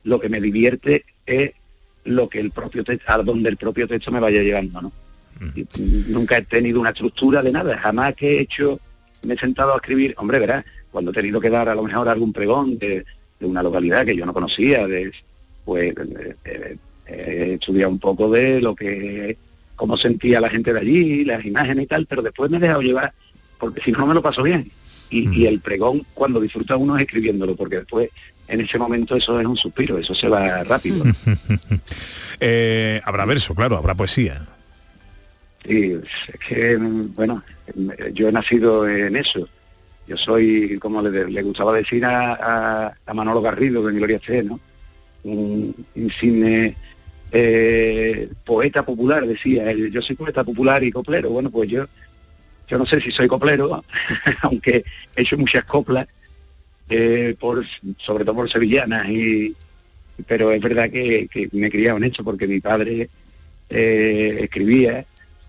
lo 0.05 0.21
que 0.21 0.29
me 0.29 0.41
divierte 0.41 1.05
es 1.27 1.53
lo 2.05 2.29
que 2.29 2.41
el 2.41 2.51
propio 2.51 2.85
texto, 2.85 3.11
a 3.11 3.19
donde 3.19 3.49
el 3.49 3.57
propio 3.57 3.89
texto 3.89 4.13
me 4.13 4.21
vaya 4.21 4.43
llevando, 4.43 4.83
¿no? 4.83 4.93
Y, 5.55 5.63
mm, 5.63 6.13
nunca 6.13 6.37
he 6.37 6.43
tenido 6.43 6.81
una 6.81 6.91
estructura 6.91 7.43
de 7.43 7.51
nada, 7.51 7.77
jamás 7.79 8.15
que 8.15 8.37
he 8.37 8.41
hecho, 8.41 8.79
me 9.23 9.35
he 9.35 9.39
sentado 9.39 9.73
a 9.73 9.77
escribir, 9.77 10.15
hombre, 10.19 10.39
verás, 10.39 10.65
cuando 10.91 11.11
he 11.11 11.15
tenido 11.15 11.41
que 11.41 11.51
dar 11.51 11.69
a 11.69 11.75
lo 11.75 11.83
mejor 11.83 12.09
algún 12.09 12.33
pregón 12.33 12.79
de, 12.79 13.05
de 13.41 13.47
una 13.47 13.63
localidad 13.63 14.05
que 14.05 14.17
yo 14.17 14.27
no 14.27 14.33
conocía, 14.33 14.87
de, 14.87 15.13
pues 15.65 15.95
eh, 15.97 16.37
eh, 16.45 16.77
he 17.07 17.55
estudiado 17.55 17.91
un 17.91 17.99
poco 17.99 18.31
de 18.31 18.61
lo 18.61 18.75
que, 18.75 19.37
cómo 19.75 19.97
sentía 19.97 20.41
la 20.41 20.51
gente 20.51 20.73
de 20.73 20.81
allí, 20.81 21.25
las 21.25 21.45
imágenes 21.45 21.85
y 21.85 21.89
tal, 21.89 22.07
pero 22.07 22.23
después 22.23 22.51
me 22.51 22.59
he 22.59 22.61
dejado 22.61 22.83
llevar, 22.83 23.13
porque 23.59 23.81
si 23.81 23.93
no, 23.93 23.99
no 24.01 24.07
me 24.07 24.15
lo 24.15 24.23
paso 24.23 24.43
bien. 24.43 24.71
Y, 25.15 25.43
y 25.43 25.47
el 25.47 25.61
pregón, 25.61 26.03
cuando 26.15 26.41
disfruta 26.41 26.77
uno 26.77 26.97
es 26.97 27.03
escribiéndolo, 27.05 27.55
porque 27.55 27.77
después, 27.77 28.11
en 28.49 28.61
ese 28.61 28.79
momento, 28.79 29.15
eso 29.17 29.39
es 29.41 29.47
un 29.47 29.57
suspiro, 29.57 29.97
eso 29.99 30.15
se 30.15 30.29
va 30.29 30.63
rápido. 30.65 31.05
Eh, 32.41 33.01
habrá 33.05 33.25
verso, 33.25 33.55
claro, 33.55 33.77
habrá 33.77 33.95
poesía. 33.95 34.45
Sí, 35.67 35.95
es 36.29 36.39
que, 36.47 36.77
bueno, 36.77 37.43
yo 38.13 38.29
he 38.29 38.33
nacido 38.33 38.89
en 38.89 39.15
eso. 39.17 39.49
Yo 40.07 40.17
soy, 40.17 40.79
como 40.81 41.01
le, 41.01 41.31
le 41.31 41.43
gustaba 41.43 41.73
decir 41.73 42.05
a, 42.05 42.35
a- 42.35 42.93
a 43.07 43.15
Manolo 43.15 43.41
Garrido, 43.41 43.87
de 43.87 43.95
Gloria 43.95 44.21
C, 44.25 44.43
¿no? 44.43 44.59
Un 45.23 45.75
insigne 45.95 46.77
eh, 47.33 48.29
poeta 48.45 48.85
popular, 48.85 49.27
decía 49.27 49.71
él. 49.71 49.91
Yo 49.91 50.03
soy 50.03 50.17
poeta 50.17 50.45
popular 50.45 50.83
y 50.85 50.91
coplero. 50.93 51.31
Bueno, 51.31 51.51
pues 51.51 51.71
yo, 51.71 51.87
yo 52.69 52.79
no 52.79 52.87
sé 52.87 53.01
si 53.01 53.11
soy 53.11 53.29
coplero, 53.29 53.85
aunque 54.43 54.85
he 55.17 55.23
hecho 55.23 55.37
muchas 55.37 55.65
coplas, 55.65 56.07
eh, 56.89 57.37
sobre 57.99 58.25
todo 58.25 58.37
por 58.37 58.51
sevillanas, 58.51 59.09
y, 59.09 59.55
pero 60.27 60.53
es 60.53 60.61
verdad 60.61 60.91
que, 60.91 61.29
me 61.53 61.67
he 61.67 61.71
criado 61.71 61.99
porque 62.23 62.47
mi 62.47 62.61
padre 62.61 63.09
eh, 63.69 64.39
escribía, 64.41 65.05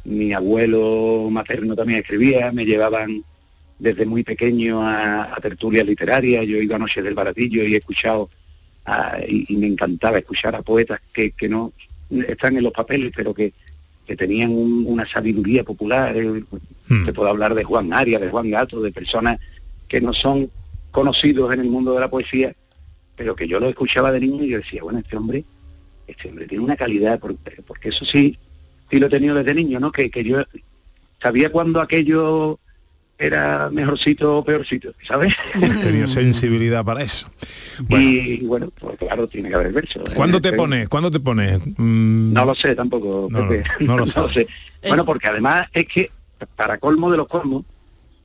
mi 0.06 0.34
abuelo 0.34 1.28
materno 1.32 1.76
también 1.76 2.00
escribía, 2.00 2.52
me 2.52 2.66
llevaban 2.66 3.24
desde 3.80 4.06
muy 4.06 4.24
pequeño 4.24 4.82
a, 4.82 5.36
a 5.36 5.40
tertulias 5.42 5.86
literarias, 5.86 6.46
yo 6.46 6.58
iba 6.58 6.76
a 6.76 6.80
Noches 6.80 7.04
del 7.04 7.14
Baratillo 7.14 7.64
y 7.64 7.76
he 7.76 7.78
escuchado, 7.78 8.30
y, 9.28 9.56
me 9.56 9.68
encantaba 9.68 10.20
escuchar 10.20 10.56
a 10.56 10.62
poetas 10.62 11.02
que 11.14 11.50
no 11.50 11.74
están 12.28 12.56
en 12.58 12.64
los 12.64 12.74
papeles, 12.74 13.12
pero 13.16 13.34
que, 13.34 13.52
que 14.06 14.16
tenían 14.16 14.52
un- 14.52 14.86
una 14.88 15.08
sabiduría 15.08 15.64
popular. 15.64 16.16
eh, 16.16 16.44
Te 17.06 17.14
puedo 17.14 17.30
hablar 17.30 17.56
de 17.56 17.64
Juan 17.64 17.92
Arias, 17.94 18.22
de 18.22 18.30
Juan 18.30 18.50
Gato, 18.52 18.80
de 18.82 18.92
personas 18.92 19.40
que 19.88 20.00
no 20.00 20.14
son 20.14 20.50
conocidos 20.92 21.54
en 21.54 21.62
el 21.62 21.68
mundo 21.70 21.94
de 21.94 22.00
la 22.00 22.10
poesía, 22.10 22.56
pero 23.16 23.36
que 23.36 23.48
yo 23.48 23.60
lo 23.60 23.68
escuchaba 23.68 24.12
de 24.12 24.20
niño 24.20 24.44
y 24.44 24.50
yo 24.50 24.58
decía, 24.60 24.84
bueno, 24.84 25.00
este 25.00 25.18
hombre, 25.18 25.44
este 26.08 26.30
hombre 26.30 26.48
tiene 26.48 26.64
una 26.64 26.76
calidad, 26.76 27.20
porque, 27.20 27.62
porque 27.66 27.90
eso 27.90 28.06
sí, 28.06 28.38
sí 28.92 29.00
lo 29.00 29.08
he 29.08 29.10
tenido 29.10 29.34
desde 29.36 29.56
niño, 29.56 29.80
¿no? 29.80 29.92
Que, 29.92 30.10
que 30.12 30.24
yo 30.24 30.44
sabía 31.22 31.52
cuando 31.52 31.82
aquello 31.82 32.60
era 33.18 33.70
mejorcito 33.72 34.38
o 34.38 34.44
peorcito, 34.44 34.92
¿sabes? 35.08 35.34
Tenía 35.60 36.08
sensibilidad 36.08 36.84
para 36.84 37.02
eso. 37.04 37.28
Y 37.90 38.44
bueno, 38.46 38.70
pues 38.80 38.98
claro, 38.98 39.28
tiene 39.28 39.50
que 39.50 39.56
haber 39.56 39.72
verso. 39.72 40.00
¿eh? 40.02 40.14
¿Cuándo 40.16 40.42
te 40.42 40.52
pones? 40.54 40.90
¿Cuándo 40.90 41.10
te 41.10 41.20
pones? 41.20 41.60
Mm, 41.78 42.34
No 42.34 42.46
lo 42.46 42.56
sé 42.56 42.76
tampoco, 42.76 43.28
No, 43.32 43.48
Pepe. 43.48 43.64
no 43.82 43.98
lo 43.98 44.06
sé. 44.08 44.48
Bueno, 44.88 45.06
porque 45.06 45.28
además 45.28 45.68
es 45.74 45.86
que, 45.88 46.12
para 46.56 46.78
colmo 46.78 47.10
de 47.10 47.18
los 47.18 47.28
colmos, 47.28 47.64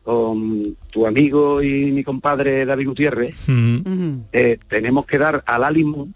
con 0.03 0.76
tu 0.90 1.07
amigo 1.07 1.62
y 1.62 1.92
mi 1.92 2.03
compadre 2.03 2.64
David 2.64 2.88
Gutiérrez, 2.88 3.37
mm, 3.46 4.12
eh, 4.33 4.59
tenemos 4.68 5.07
que 5.07 5.18
dar 5.18 5.44
al 5.46 5.62
Álimo 5.62 6.09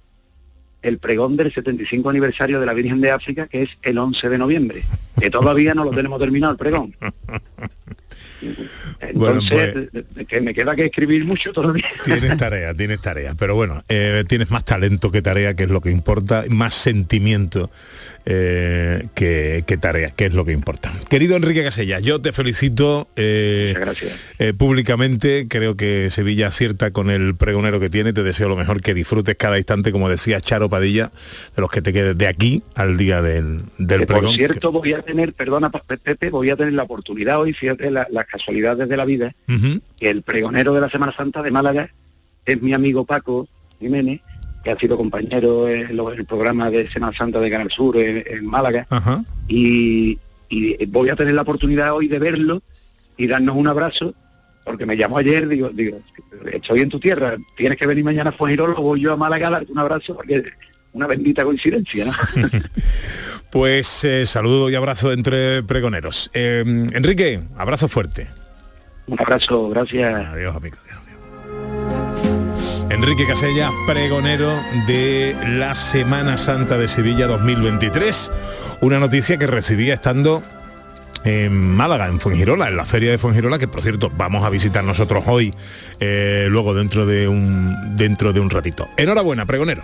el 0.83 0.99
pregón 0.99 1.37
del 1.37 1.53
75 1.53 2.11
aniversario 2.11 2.61
de 2.61 2.67
la 2.67 2.75
Virgen 2.75 3.01
de 3.01 3.11
África, 3.11 3.47
que 3.47 3.63
es 3.63 3.71
el 3.83 3.97
11 3.99 4.29
de 4.29 4.37
noviembre, 4.39 4.83
que 5.19 5.31
todavía 5.31 5.75
no 5.75 5.85
lo 5.85 5.91
tenemos 5.93 6.19
terminado 6.19 6.53
el 6.53 6.59
pregón. 6.59 6.95
Bueno, 9.15 9.41
Entonces, 9.41 9.89
pues- 9.93 10.27
que 10.27 10.41
me 10.41 10.55
queda 10.55 10.75
que 10.75 10.87
escribir 10.87 11.25
mucho 11.25 11.53
todavía. 11.53 11.85
Tienes 12.05 12.37
tarea, 12.37 12.75
tienes 12.75 13.01
tarea. 13.01 13.35
Pero 13.35 13.55
bueno, 13.55 13.83
eh, 13.89 14.25
tienes 14.29 14.51
más 14.51 14.65
talento 14.65 15.11
que 15.11 15.23
tarea, 15.23 15.55
que 15.55 15.65
es 15.65 15.71
lo 15.71 15.81
que 15.81 15.91
importa, 15.91 16.45
más 16.49 16.75
sentimiento 16.75 17.71
eh, 18.27 19.07
que, 19.15 19.65
que 19.67 19.77
tarea, 19.77 20.11
que 20.11 20.27
es 20.27 20.35
lo 20.35 20.45
que 20.45 20.53
importa. 20.53 20.93
Querido 21.11 21.37
Enrique 21.37 21.63
Casella, 21.63 22.01
yo 22.01 22.21
te 22.21 22.33
felicito 22.33 23.09
eh, 23.17 23.75
eh, 24.39 24.53
públicamente. 24.55 25.47
Creo 25.49 25.77
que 25.77 26.09
Sevilla 26.11 26.49
acierta 26.49 26.91
con 26.93 27.11
el 27.11 27.35
pregonero 27.37 27.81
que 27.81 27.91
tiene. 27.91 28.13
Te 28.13 28.23
deseo 28.23 28.49
lo 28.49 28.57
mejor, 28.57 28.81
que 28.81 28.95
disfrutes 28.95 29.37
cada 29.37 29.59
instante, 29.59 29.93
como 29.93 30.09
decía 30.09 30.41
Charo 30.41 30.69
Padilla, 30.69 31.13
de 31.55 31.61
los 31.63 31.71
que 31.71 31.83
te 31.83 31.93
quedes 31.93 32.17
de 32.17 32.27
aquí 32.27 32.63
al 32.75 32.97
día 32.97 33.21
del, 33.23 33.63
del 33.79 34.01
Que, 34.01 34.07
pregón. 34.07 34.25
por 34.27 34.35
cierto, 34.35 34.73
voy 34.73 34.93
a 34.95 35.03
tener, 35.03 35.33
perdona 35.35 35.71
Pe- 35.71 35.99
Pepe, 35.99 36.31
voy 36.31 36.51
a 36.51 36.57
tener 36.57 36.73
la 36.73 36.85
oportunidad 36.85 37.41
hoy, 37.41 37.53
fíjate 37.53 37.91
la- 37.91 38.07
las 38.11 38.25
casualidades 38.27 38.89
de 38.89 38.97
la 38.97 39.05
vida, 39.05 39.35
que 39.99 40.11
el 40.11 40.23
pregonero 40.23 40.73
de 40.75 40.81
la 40.81 40.89
Semana 40.91 41.13
Santa 41.17 41.43
de 41.43 41.51
Málaga 41.51 41.91
es 42.47 42.61
mi 42.63 42.73
amigo 42.73 43.05
Paco 43.05 43.49
Jiménez, 43.81 44.21
que 44.65 44.71
ha 44.71 44.79
sido 44.79 44.97
compañero 44.97 45.69
en 45.69 45.91
el 45.91 46.25
programa 46.25 46.71
de 46.71 46.91
Semana 46.91 47.17
Santa 47.17 47.39
de 47.39 47.51
Canal 47.51 47.71
Sur 47.71 47.97
en, 47.99 48.25
en 48.27 48.47
Málaga, 48.47 48.87
Ajá. 48.91 49.23
y, 49.47 50.19
y 50.49 50.87
voy 50.87 51.11
a 51.11 51.17
tener 51.17 51.35
la 51.35 51.43
oportunidad 51.43 51.93
hoy 51.93 52.09
de 52.09 52.19
verlo 52.19 52.63
y 53.17 53.27
darnos 53.27 53.55
un 53.57 53.69
abrazo, 53.69 54.15
porque 54.65 54.87
me 54.87 54.97
llamó 54.97 55.19
ayer, 55.19 55.47
digo, 55.47 55.69
digo, 55.69 56.01
estoy 56.51 56.81
en 56.81 56.89
tu 56.89 56.99
tierra, 56.99 57.37
tienes 57.57 57.79
que 57.79 57.87
venir 57.87 58.03
mañana 58.05 58.31
a 58.31 58.33
Fuengirola, 58.33 58.75
voy 58.75 59.03
yo 59.03 59.13
a 59.13 59.17
Málaga 59.17 59.49
a 59.49 59.51
darte 59.51 59.71
un 59.71 59.79
abrazo, 59.79 60.17
porque 60.17 60.43
una 60.95 61.07
bendita 61.07 61.45
coincidencia, 61.45 62.07
¿no? 62.07 62.13
Pues 63.51 64.03
eh, 64.03 64.27
saludo 64.27 64.69
y 64.69 64.75
abrazo 64.75 65.13
entre 65.13 65.63
pregoneros. 65.63 66.29
Eh, 66.35 66.65
Enrique, 66.93 67.41
abrazo 67.57 67.87
fuerte. 67.87 68.27
Un 69.07 69.21
abrazo, 69.21 69.69
gracias. 69.69 70.27
Adiós, 70.27 70.57
amigo. 70.57 70.77
Enrique 72.91 73.27
Casella, 73.27 73.71
pregonero 73.87 74.63
de 74.87 75.37
la 75.47 75.75
Semana 75.75 76.37
Santa 76.37 76.77
de 76.77 76.89
Sevilla 76.89 77.27
2023. 77.27 78.31
Una 78.81 78.99
noticia 78.99 79.39
que 79.39 79.47
recibía 79.47 79.95
estando 79.95 80.43
en 81.25 81.53
Málaga, 81.53 82.07
en 82.07 82.21
Fuengirola, 82.21 82.69
en 82.69 82.77
la 82.77 82.85
feria 82.85 83.11
de 83.11 83.19
Fuengirola, 83.19 83.59
que 83.59 83.69
por 83.69 83.83
cierto 83.83 84.13
vamos 84.15 84.45
a 84.45 84.51
visitar 84.51 84.85
nosotros 84.85 85.25
hoy, 85.27 85.55
eh, 85.99 86.47
luego 86.51 86.75
dentro 86.75 87.07
de 87.07 87.27
un 87.27 87.97
dentro 87.97 88.33
de 88.33 88.41
un 88.41 88.51
ratito. 88.51 88.89
Enhorabuena, 88.97 89.47
pregonero. 89.47 89.83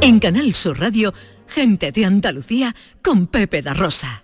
En 0.00 0.18
Canal 0.18 0.54
Sur 0.54 0.80
Radio, 0.80 1.14
gente 1.48 1.92
de 1.92 2.04
Andalucía 2.04 2.74
con 3.02 3.26
Pepe 3.26 3.62
da 3.62 3.74
Rosa. 3.74 4.23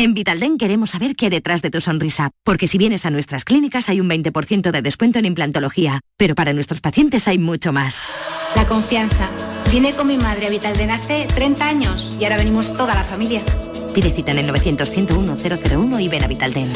En 0.00 0.14
Vitalden 0.14 0.58
queremos 0.58 0.90
saber 0.90 1.16
qué 1.16 1.24
hay 1.24 1.30
detrás 1.30 1.60
de 1.60 1.70
tu 1.70 1.80
sonrisa, 1.80 2.30
porque 2.44 2.68
si 2.68 2.78
vienes 2.78 3.04
a 3.04 3.10
nuestras 3.10 3.44
clínicas 3.44 3.88
hay 3.88 4.00
un 4.00 4.08
20% 4.08 4.70
de 4.70 4.80
descuento 4.80 5.18
en 5.18 5.24
implantología, 5.24 6.02
pero 6.16 6.36
para 6.36 6.52
nuestros 6.52 6.80
pacientes 6.80 7.26
hay 7.26 7.36
mucho 7.36 7.72
más. 7.72 8.00
La 8.54 8.64
confianza. 8.64 9.28
Vine 9.72 9.92
con 9.94 10.06
mi 10.06 10.16
madre 10.16 10.46
a 10.46 10.50
Vitalden 10.50 10.92
hace 10.92 11.26
30 11.34 11.66
años 11.66 12.16
y 12.20 12.22
ahora 12.22 12.36
venimos 12.36 12.76
toda 12.76 12.94
la 12.94 13.02
familia. 13.02 13.42
Pide 13.92 14.12
cita 14.12 14.30
en 14.30 14.38
el 14.38 14.46
900 14.46 14.88
101 14.88 15.36
001 15.36 15.98
y 15.98 16.08
ven 16.08 16.22
a 16.22 16.28
Vitalden. 16.28 16.70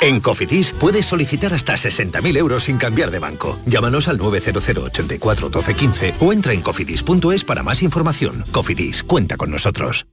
En 0.00 0.20
Cofidis 0.20 0.72
puedes 0.72 1.06
solicitar 1.06 1.54
hasta 1.54 1.74
60.000 1.74 2.36
euros 2.36 2.64
sin 2.64 2.78
cambiar 2.78 3.12
de 3.12 3.20
banco. 3.20 3.60
Llámanos 3.64 4.08
al 4.08 4.18
900 4.18 4.68
84 4.68 5.50
12 5.50 5.74
15 5.74 6.14
o 6.18 6.32
entra 6.32 6.52
en 6.52 6.62
cofidis.es 6.62 7.44
para 7.44 7.62
más 7.62 7.80
información. 7.84 8.44
Cofidis, 8.50 9.04
cuenta 9.04 9.36
con 9.36 9.52
nosotros. 9.52 10.04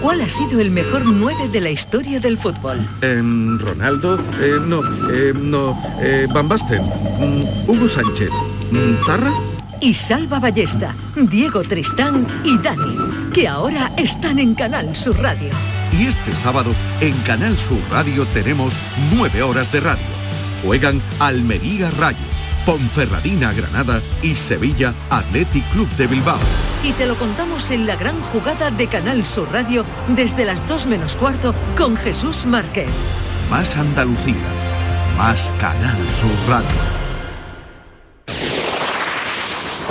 ¿Cuál 0.00 0.20
ha 0.20 0.28
sido 0.28 0.60
el 0.60 0.70
mejor 0.70 1.04
9 1.04 1.48
de 1.48 1.60
la 1.60 1.70
historia 1.70 2.20
del 2.20 2.38
fútbol? 2.38 2.86
Em, 3.02 3.58
Ronaldo, 3.58 4.18
eh, 4.40 4.58
no, 4.64 4.80
eh, 5.10 5.32
no, 5.34 5.80
eh, 6.00 6.26
Van 6.32 6.48
Basten, 6.48 6.82
mm, 6.82 7.68
Hugo 7.68 7.88
Sánchez, 7.88 8.30
mm, 8.70 9.04
Zarra. 9.04 9.32
Y 9.80 9.92
Salva 9.92 10.38
Ballesta, 10.38 10.94
Diego 11.16 11.62
Tristán 11.62 12.26
y 12.44 12.56
Dani, 12.58 12.96
que 13.32 13.46
ahora 13.46 13.92
están 13.96 14.38
en 14.38 14.54
Canal 14.54 14.96
Sur 14.96 15.18
Radio. 15.20 15.50
Y 15.92 16.06
este 16.06 16.32
sábado 16.32 16.72
en 17.00 17.12
Canal 17.22 17.56
Sur 17.56 17.78
Radio 17.90 18.24
tenemos 18.26 18.74
nueve 19.14 19.42
horas 19.42 19.70
de 19.72 19.80
radio. 19.80 20.04
Juegan 20.64 21.00
Almería 21.20 21.90
Rayo, 21.98 22.16
Ponferradina 22.66 23.52
Granada 23.52 24.02
y 24.22 24.34
Sevilla 24.34 24.92
Athletic 25.08 25.64
Club 25.70 25.88
de 25.90 26.08
Bilbao. 26.08 26.38
Y 26.82 26.92
te 26.92 27.06
lo 27.06 27.14
contamos 27.16 27.70
en 27.70 27.86
la 27.86 27.94
gran 27.94 28.20
jugada 28.20 28.72
de 28.72 28.88
Canal 28.88 29.24
Sur 29.24 29.48
Radio 29.52 29.84
desde 30.08 30.44
las 30.44 30.66
2 30.66 30.86
menos 30.86 31.14
cuarto 31.16 31.54
con 31.76 31.96
Jesús 31.96 32.44
Márquez. 32.44 32.88
Más 33.48 33.76
Andalucía, 33.76 34.34
más 35.16 35.54
Canal 35.60 35.96
Sur 36.10 36.30
Radio. 36.48 36.66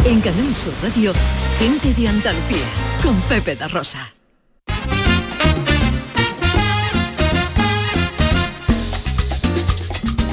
En 0.03 0.19
Canal 0.19 0.55
Sur 0.55 0.73
Radio, 0.83 1.13
gente 1.57 1.93
de 1.93 2.09
Andalucía 2.09 2.65
con 3.01 3.15
Pepe 3.21 3.55
da 3.55 3.69
Rosa. 3.69 4.14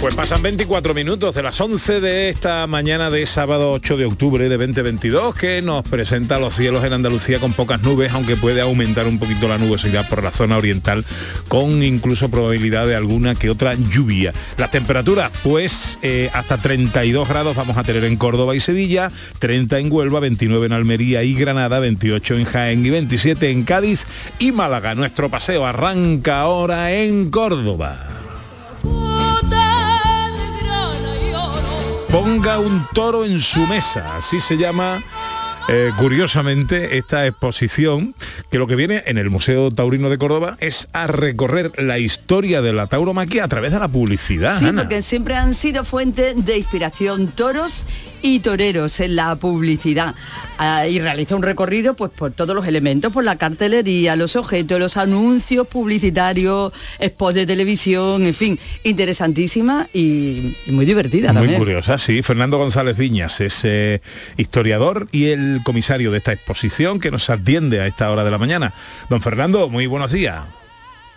Pues 0.03 0.17
pasan 0.17 0.43
24 0.43 0.95
minutos 0.95 1.37
de 1.37 1.45
las 1.45 1.61
11 1.61 2.01
de 2.01 2.29
esta 2.29 2.67
mañana 2.67 3.09
de 3.09 3.25
sábado 3.25 3.71
8 3.71 3.97
de 3.97 4.05
octubre 4.05 4.49
de 4.49 4.59
2022 4.59 5.33
que 5.33 5.63
nos 5.63 5.85
presenta 5.89 6.41
los 6.41 6.55
cielos 6.55 6.83
en 6.83 6.93
Andalucía 6.93 7.39
con 7.39 7.53
pocas 7.53 7.83
nubes, 7.83 8.11
aunque 8.11 8.35
puede 8.35 8.61
aumentar 8.63 9.07
un 9.07 9.21
poquito 9.21 9.47
la 9.47 9.59
nubosidad 9.59 10.09
por 10.09 10.25
la 10.25 10.33
zona 10.33 10.59
oriental 10.59 11.05
con 11.47 11.85
incluso 11.85 12.33
probabilidad 12.33 12.89
de 12.89 12.97
alguna 12.97 13.37
que 13.37 13.49
otra 13.49 13.75
lluvia. 13.75 14.33
Las 14.57 14.73
temperaturas, 14.73 15.31
pues 15.45 15.97
eh, 16.03 16.31
hasta 16.33 16.59
32 16.59 17.29
grados 17.29 17.55
vamos 17.55 17.77
a 17.77 17.85
tener 17.85 18.03
en 18.03 18.17
Córdoba 18.17 18.57
y 18.57 18.61
Sevilla, 18.61 19.09
30 19.39 19.79
en 19.79 19.93
Huelva, 19.93 20.19
29 20.19 20.67
en 20.67 20.73
Almería 20.73 21.23
y 21.23 21.35
Granada, 21.35 21.79
28 21.79 22.39
en 22.39 22.45
Jaén 22.45 22.85
y 22.85 22.91
27 22.91 23.53
en 23.53 23.63
Cádiz 23.63 24.05
y 24.41 24.51
Málaga. 24.51 24.97
Nuestro 24.97 25.31
paseo 25.31 25.65
arranca 25.65 26.41
ahora 26.41 26.91
en 26.91 27.31
Córdoba. 27.31 28.12
Ponga 32.13 32.59
un 32.59 32.87
toro 32.93 33.25
en 33.25 33.41
su 33.41 33.67
mesa, 33.67 34.17
así 34.19 34.39
se 34.39 34.59
llama 34.59 35.03
eh, 35.69 35.93
curiosamente 35.97 36.99
esta 36.99 37.27
exposición, 37.27 38.15
que 38.51 38.59
lo 38.59 38.67
que 38.67 38.77
viene 38.77 39.03
en 39.07 39.17
el 39.17 39.31
Museo 39.31 39.71
Taurino 39.71 40.11
de 40.11 40.19
Córdoba 40.19 40.59
es 40.61 40.89
a 40.93 41.07
recorrer 41.07 41.73
la 41.81 41.99
historia 41.99 42.61
de 42.61 42.75
la 42.75 42.87
tauromaquia 42.87 43.45
a 43.45 43.49
través 43.49 43.73
de 43.73 43.79
la 43.79 43.89
publicidad. 43.89 44.59
Sí, 44.59 44.67
Ana. 44.67 44.83
porque 44.83 45.01
siempre 45.01 45.37
han 45.37 45.55
sido 45.55 45.85
fuente 45.85 46.35
de 46.37 46.59
inspiración 46.59 47.29
toros 47.29 47.87
y 48.23 48.41
toreros 48.41 48.99
en 49.01 49.17
la 49.17 49.37
publicidad. 49.37 50.15
Ah, 50.59 50.87
y 50.87 51.01
realiza 51.01 51.35
un 51.35 51.43
recorrido 51.43 51.95
pues 51.95 52.13
por 52.13 52.31
todos 52.33 52.55
los 52.55 52.67
elementos, 52.67 53.13
por 53.13 53.25
la 53.25 53.37
cartelería, 53.37 54.15
los 54.17 54.37
objetos, 54.37 54.79
los 54.79 54.97
anuncios 54.97 55.67
publicitarios, 55.67 56.73
spots 57.05 57.35
de 57.35 57.47
televisión, 57.47 58.25
en 58.25 58.35
fin, 58.35 58.59
interesantísima 58.85 59.89
y, 59.93 60.57
y 60.67 60.71
muy 60.71 60.87
divertida 60.87 61.33
Muy 61.33 61.43
también. 61.43 61.59
curiosa, 61.59 61.99
sí. 61.99 62.23
Fernando 62.23 62.59
González 62.59 62.97
Viñas 62.97 63.41
es 63.41 63.61
eh, 63.65 64.01
historiador 64.37 65.09
y 65.11 65.27
el 65.31 65.61
comisario 65.65 66.11
de 66.13 66.19
esta 66.19 66.33
exposición 66.33 67.01
que 67.01 67.11
nos 67.11 67.29
atiende 67.29 67.81
a 67.81 67.87
esta 67.87 68.11
hora 68.11 68.23
de 68.25 68.31
la 68.31 68.39
mañana. 68.39 68.73
Don 69.11 69.21
Fernando, 69.21 69.69
muy 69.69 69.87
buenos 69.87 70.13
días. 70.13 70.43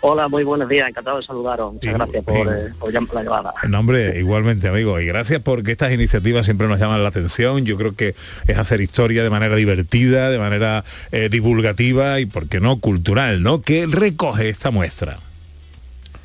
Hola, 0.08 0.28
muy 0.28 0.44
buenos 0.44 0.70
días, 0.70 0.88
encantado 0.88 1.18
de 1.18 1.24
saludaros. 1.24 1.74
Muchas 1.74 1.96
gracias 1.96 2.24
por, 2.24 2.48
eh, 2.48 2.72
por 2.78 2.94
la 2.94 3.24
llamada. 3.24 3.56
No, 3.68 3.80
hombre, 3.80 4.20
igualmente, 4.20 4.68
amigo. 4.68 5.00
Y 5.00 5.08
gracias 5.08 5.42
porque 5.42 5.72
estas 5.72 5.92
iniciativas 5.94 6.46
siempre 6.46 6.68
nos 6.68 6.80
llaman 6.80 7.02
la 7.02 7.10
atención. 7.10 7.66
Yo 7.66 7.76
creo 7.76 7.96
que 7.96 8.14
es 8.46 8.56
hacer 8.56 8.82
historia 8.82 9.24
de 9.24 9.32
manera 9.32 9.56
divertida, 9.56 10.30
de 10.30 10.38
manera 10.38 10.86
eh, 11.12 11.30
divulgativa 11.30 12.20
y, 12.20 12.28
¿por 12.28 12.48
qué 12.48 12.60
no, 12.60 12.80
cultural, 12.80 13.42
¿no? 13.42 13.64
¿Qué 13.64 13.88
recoge 13.90 14.50
esta 14.50 14.70
muestra? 14.70 15.22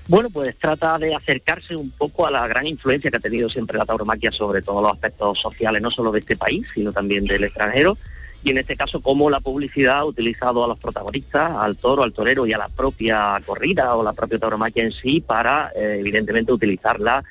Bueno, 0.08 0.28
pues 0.28 0.54
trata 0.58 0.98
de 0.98 1.14
acercarse 1.14 1.74
un 1.74 1.90
poco 1.90 2.26
a 2.26 2.30
la 2.30 2.46
gran 2.48 2.66
influencia 2.66 3.10
que 3.10 3.16
ha 3.16 3.20
tenido 3.20 3.48
siempre 3.48 3.78
la 3.78 3.86
tauromaquia 3.86 4.30
sobre 4.30 4.60
todos 4.60 4.82
los 4.82 4.92
aspectos 4.92 5.38
sociales, 5.38 5.80
no 5.80 5.90
solo 5.90 6.12
de 6.12 6.18
este 6.18 6.36
país, 6.36 6.66
sino 6.74 6.92
también 6.92 7.24
del 7.24 7.44
extranjero. 7.44 7.96
Y 8.42 8.50
en 8.50 8.58
este 8.58 8.76
caso, 8.76 9.00
cómo 9.00 9.28
la 9.28 9.40
publicidad 9.40 9.98
ha 9.98 10.04
utilizado 10.04 10.64
a 10.64 10.68
los 10.68 10.78
protagonistas, 10.78 11.52
al 11.52 11.76
toro, 11.76 12.02
al 12.02 12.12
torero 12.12 12.46
y 12.46 12.52
a 12.52 12.58
la 12.58 12.68
propia 12.68 13.40
corrida 13.44 13.94
o 13.96 14.02
la 14.02 14.14
propia 14.14 14.38
tauromaquia 14.38 14.84
en 14.84 14.92
sí 14.92 15.20
para, 15.20 15.72
eh, 15.76 15.98
evidentemente, 16.00 16.52
utilizarla. 16.52 17.22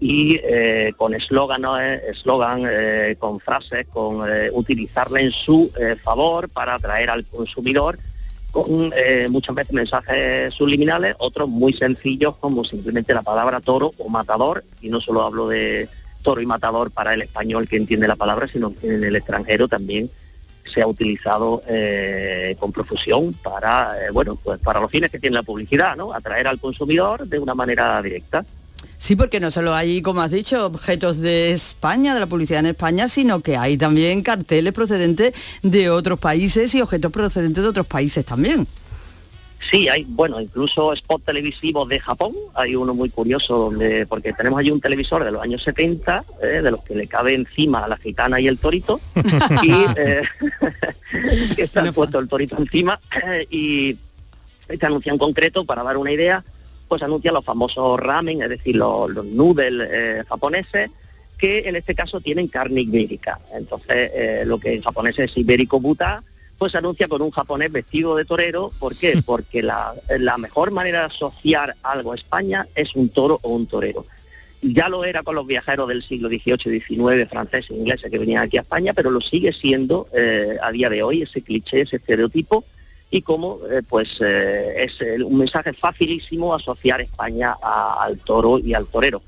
Y 0.00 0.40
eh, 0.42 0.92
con 0.96 1.14
eslóganes, 1.14 2.02
eslogan, 2.04 2.64
eh, 2.68 3.16
con 3.18 3.38
frases, 3.40 3.86
con 3.92 4.28
eh, 4.30 4.50
utilizarla 4.52 5.20
en 5.20 5.30
su 5.30 5.70
eh, 5.78 5.96
favor 6.02 6.48
para 6.48 6.74
atraer 6.74 7.10
al 7.10 7.24
consumidor 7.24 7.98
con 8.56 8.90
eh, 8.96 9.28
muchas 9.28 9.54
veces 9.54 9.72
mensajes 9.74 10.54
subliminales, 10.54 11.14
otros 11.18 11.46
muy 11.46 11.74
sencillos 11.74 12.36
como 12.38 12.64
simplemente 12.64 13.12
la 13.12 13.20
palabra 13.20 13.60
toro 13.60 13.92
o 13.98 14.08
matador, 14.08 14.64
y 14.80 14.88
no 14.88 14.98
solo 14.98 15.22
hablo 15.22 15.48
de 15.48 15.90
toro 16.22 16.40
y 16.40 16.46
matador 16.46 16.90
para 16.90 17.12
el 17.12 17.20
español 17.20 17.68
que 17.68 17.76
entiende 17.76 18.08
la 18.08 18.16
palabra, 18.16 18.48
sino 18.48 18.72
en 18.82 19.04
el 19.04 19.14
extranjero 19.14 19.68
también 19.68 20.10
se 20.72 20.82
ha 20.82 20.86
utilizado 20.86 21.62
eh, 21.68 22.56
con 22.58 22.72
profusión 22.72 23.32
para, 23.34 24.06
eh, 24.06 24.10
bueno, 24.12 24.36
pues 24.36 24.58
para 24.60 24.80
los 24.80 24.90
fines 24.90 25.10
que 25.10 25.18
tiene 25.18 25.34
la 25.34 25.42
publicidad, 25.42 25.96
¿no? 25.96 26.12
Atraer 26.12 26.48
al 26.48 26.58
consumidor 26.58 27.26
de 27.26 27.38
una 27.38 27.54
manera 27.54 28.00
directa. 28.02 28.44
Sí, 28.98 29.14
porque 29.14 29.40
no 29.40 29.50
solo 29.50 29.74
hay, 29.74 30.00
como 30.00 30.22
has 30.22 30.30
dicho, 30.30 30.66
objetos 30.66 31.20
de 31.20 31.52
España, 31.52 32.14
de 32.14 32.20
la 32.20 32.26
publicidad 32.26 32.60
en 32.60 32.66
España, 32.66 33.08
sino 33.08 33.40
que 33.40 33.56
hay 33.56 33.76
también 33.76 34.22
carteles 34.22 34.72
procedentes 34.72 35.34
de 35.62 35.90
otros 35.90 36.18
países 36.18 36.74
y 36.74 36.80
objetos 36.80 37.12
procedentes 37.12 37.62
de 37.62 37.68
otros 37.68 37.86
países 37.86 38.24
también. 38.24 38.66
Sí, 39.58 39.88
hay, 39.88 40.04
bueno, 40.08 40.40
incluso 40.40 40.92
spot 40.92 41.24
televisivos 41.24 41.88
de 41.88 41.98
Japón, 41.98 42.32
hay 42.54 42.76
uno 42.76 42.94
muy 42.94 43.10
curioso 43.10 43.56
donde, 43.56 44.06
porque 44.06 44.32
tenemos 44.32 44.60
allí 44.60 44.70
un 44.70 44.80
televisor 44.80 45.24
de 45.24 45.32
los 45.32 45.42
años 45.42 45.62
70, 45.62 46.24
eh, 46.42 46.46
de 46.62 46.70
los 46.70 46.82
que 46.82 46.94
le 46.94 47.06
cabe 47.08 47.34
encima 47.34 47.80
a 47.84 47.88
la 47.88 47.96
gitana 47.96 48.38
y 48.38 48.46
el 48.46 48.58
torito, 48.58 49.00
y 49.62 49.72
eh, 49.96 50.22
está 51.56 51.90
puesto 51.92 52.18
el 52.18 52.28
torito 52.28 52.56
encima, 52.58 53.00
eh, 53.26 53.46
y 53.50 53.96
este 54.68 54.86
anuncio 54.86 55.12
en 55.12 55.18
concreto, 55.18 55.64
para 55.64 55.82
dar 55.82 55.96
una 55.96 56.12
idea, 56.12 56.44
pues 56.88 57.02
anuncia 57.02 57.32
los 57.32 57.44
famosos 57.44 57.98
ramen, 57.98 58.42
es 58.42 58.48
decir, 58.48 58.76
los, 58.76 59.10
los 59.10 59.24
noodles 59.24 59.88
eh, 59.90 60.24
japoneses, 60.28 60.90
que 61.38 61.68
en 61.68 61.76
este 61.76 61.94
caso 61.94 62.20
tienen 62.20 62.48
carne 62.48 62.82
ibérica. 62.82 63.38
Entonces, 63.52 64.10
eh, 64.14 64.42
lo 64.46 64.58
que 64.58 64.74
en 64.74 64.82
japonés 64.82 65.18
es 65.18 65.36
ibérico 65.36 65.80
buta, 65.80 66.22
pues 66.58 66.72
se 66.72 66.78
anuncia 66.78 67.06
con 67.08 67.22
un 67.22 67.30
japonés 67.30 67.70
vestido 67.72 68.16
de 68.16 68.24
torero. 68.24 68.70
¿Por 68.78 68.94
qué? 68.96 69.20
Porque 69.26 69.62
la, 69.62 69.94
la 70.18 70.38
mejor 70.38 70.70
manera 70.70 71.00
de 71.00 71.06
asociar 71.06 71.74
algo 71.82 72.12
a 72.12 72.16
España 72.16 72.66
es 72.74 72.94
un 72.96 73.08
toro 73.10 73.38
o 73.42 73.50
un 73.52 73.66
torero. 73.66 74.06
Ya 74.62 74.88
lo 74.88 75.04
era 75.04 75.22
con 75.22 75.34
los 75.34 75.46
viajeros 75.46 75.86
del 75.88 76.02
siglo 76.02 76.28
XVIII 76.28 76.76
y 76.76 76.80
XIX, 76.80 77.28
franceses 77.28 77.70
e 77.70 77.74
ingleses 77.74 78.10
que 78.10 78.18
venían 78.18 78.42
aquí 78.42 78.56
a 78.56 78.62
España, 78.62 78.94
pero 78.94 79.10
lo 79.10 79.20
sigue 79.20 79.52
siendo 79.52 80.08
eh, 80.14 80.56
a 80.62 80.72
día 80.72 80.88
de 80.88 81.02
hoy 81.02 81.22
ese 81.22 81.42
cliché, 81.42 81.82
ese 81.82 81.96
estereotipo, 81.96 82.64
y 83.10 83.20
como 83.22 83.60
eh, 83.70 83.82
pues 83.88 84.18
eh, 84.20 84.74
es 84.84 84.98
un 85.22 85.38
mensaje 85.38 85.72
facilísimo 85.74 86.54
asociar 86.54 87.00
España 87.02 87.54
a- 87.62 88.02
al 88.02 88.18
toro 88.18 88.58
y 88.58 88.72
al 88.74 88.86
torero. 88.86 89.22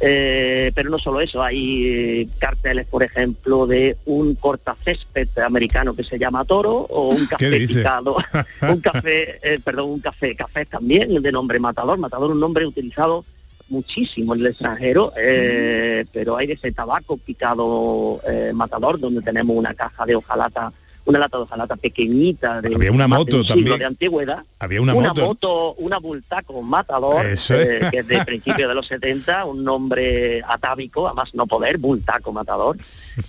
Eh, 0.00 0.70
pero 0.74 0.90
no 0.90 0.98
solo 0.98 1.20
eso, 1.20 1.42
hay 1.42 1.86
eh, 1.86 2.28
carteles, 2.38 2.86
por 2.86 3.02
ejemplo, 3.02 3.66
de 3.66 3.96
un 4.04 4.36
cortacésped 4.36 5.28
americano 5.40 5.94
que 5.94 6.04
se 6.04 6.18
llama 6.18 6.44
Toro 6.44 6.86
o 6.88 7.08
un 7.08 7.26
¿Qué 7.38 7.50
café 7.50 7.66
picado, 7.66 8.16
un 8.62 8.80
café, 8.80 9.38
eh, 9.42 9.58
perdón, 9.62 9.90
un 9.90 10.00
café, 10.00 10.36
café 10.36 10.66
también 10.66 11.20
de 11.20 11.32
nombre 11.32 11.58
Matador. 11.58 11.98
Matador 11.98 12.30
un 12.30 12.38
nombre 12.38 12.64
utilizado 12.64 13.24
muchísimo 13.70 14.34
en 14.34 14.40
el 14.40 14.46
extranjero, 14.46 15.12
eh, 15.16 16.04
pero 16.12 16.36
hay 16.36 16.46
de 16.46 16.54
ese 16.54 16.72
tabaco 16.72 17.16
picado 17.16 18.20
Matador, 18.54 18.98
donde 19.00 19.20
tenemos 19.20 19.56
una 19.56 19.74
caja 19.74 20.06
de 20.06 20.14
hojalata, 20.14 20.72
una 21.08 21.20
lata 21.20 21.38
de 21.38 21.44
hojalata 21.44 21.76
pequeñita 21.76 22.60
de 22.60 22.74
Había 22.74 22.92
una 22.92 23.08
moto 23.08 23.38
de 23.38 23.48
también. 23.48 23.78
de 23.78 23.84
antigüedad. 23.86 24.44
Había 24.58 24.82
una, 24.82 24.92
moto. 24.92 25.72
una 25.78 25.98
Bultaco 25.98 26.60
Matador, 26.60 27.24
eh, 27.24 27.88
que 27.90 27.98
es 28.00 28.06
de 28.06 28.24
principios 28.26 28.68
de 28.68 28.74
los 28.74 28.86
70, 28.88 29.46
un 29.46 29.64
nombre 29.64 30.42
atávico, 30.46 31.08
a 31.08 31.14
más 31.14 31.34
no 31.34 31.46
poder, 31.46 31.78
Bultaco 31.78 32.30
Matador, 32.30 32.76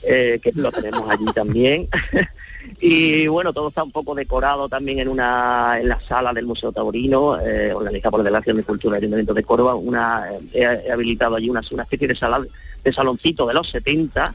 eh, 0.03 0.41
que 0.43 0.51
lo 0.51 0.73
tenemos 0.73 1.09
allí 1.09 1.23
también. 1.33 1.87
y 2.81 3.27
bueno, 3.27 3.53
todo 3.53 3.69
está 3.69 3.81
un 3.83 3.91
poco 3.91 4.13
decorado 4.13 4.67
también 4.67 4.99
en 4.99 5.07
una 5.07 5.77
en 5.79 5.87
la 5.87 6.01
sala 6.01 6.33
del 6.33 6.47
Museo 6.47 6.73
Taurino, 6.73 7.39
eh, 7.39 7.73
organizada 7.73 8.11
por 8.11 8.19
la 8.19 8.25
Delegación 8.25 8.57
de 8.57 8.63
Cultura 8.63 8.97
y 8.97 8.99
Ayuntamiento 8.99 9.33
de 9.33 9.43
Córdoba, 9.43 9.75
una, 9.75 10.29
eh, 10.33 10.41
he, 10.51 10.87
he 10.87 10.91
habilitado 10.91 11.37
allí 11.37 11.49
una, 11.49 11.61
una 11.71 11.83
especie 11.83 12.09
de 12.09 12.15
sala 12.15 12.45
de 12.83 12.93
saloncito 12.93 13.45
de 13.45 13.53
los 13.53 13.69
70 13.69 14.33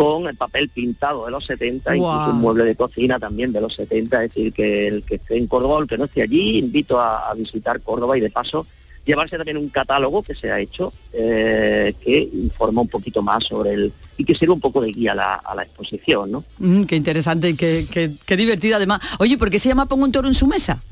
con 0.00 0.26
el 0.28 0.34
papel 0.34 0.70
pintado 0.70 1.26
de 1.26 1.30
los 1.30 1.44
70, 1.44 1.94
incluso 1.94 2.16
Guau. 2.16 2.30
un 2.30 2.40
mueble 2.40 2.64
de 2.64 2.74
cocina 2.74 3.18
también 3.18 3.52
de 3.52 3.60
los 3.60 3.74
70, 3.74 4.24
es 4.24 4.30
decir, 4.30 4.50
que 4.54 4.88
el 4.88 5.02
que 5.02 5.16
esté 5.16 5.36
en 5.36 5.46
Córdoba 5.46 5.74
o 5.74 5.82
el 5.82 5.88
que 5.88 5.98
no 5.98 6.04
esté 6.06 6.22
allí, 6.22 6.56
invito 6.56 6.98
a, 6.98 7.28
a 7.28 7.34
visitar 7.34 7.82
Córdoba 7.82 8.16
y 8.16 8.22
de 8.22 8.30
paso 8.30 8.66
llevarse 9.04 9.36
también 9.36 9.58
un 9.58 9.68
catálogo 9.68 10.22
que 10.22 10.34
se 10.34 10.50
ha 10.50 10.58
hecho 10.58 10.90
eh, 11.12 11.92
que 12.02 12.30
informa 12.32 12.80
un 12.80 12.88
poquito 12.88 13.20
más 13.20 13.44
sobre 13.44 13.74
el 13.74 13.92
y 14.16 14.24
que 14.24 14.34
sirve 14.34 14.54
un 14.54 14.60
poco 14.60 14.80
de 14.80 14.90
guía 14.90 15.12
a 15.12 15.16
la, 15.16 15.34
a 15.34 15.54
la 15.54 15.64
exposición, 15.64 16.30
¿no? 16.30 16.44
Mm, 16.58 16.84
qué 16.84 16.96
interesante 16.96 17.50
y 17.50 17.54
qué, 17.54 17.86
qué, 17.92 18.10
qué 18.24 18.36
divertido 18.38 18.76
además. 18.76 19.02
Oye, 19.18 19.36
¿por 19.36 19.50
qué 19.50 19.58
se 19.58 19.68
llama 19.68 19.84
Pongo 19.84 20.04
un 20.04 20.12
toro 20.12 20.28
en 20.28 20.34
su 20.34 20.46
mesa? 20.46 20.82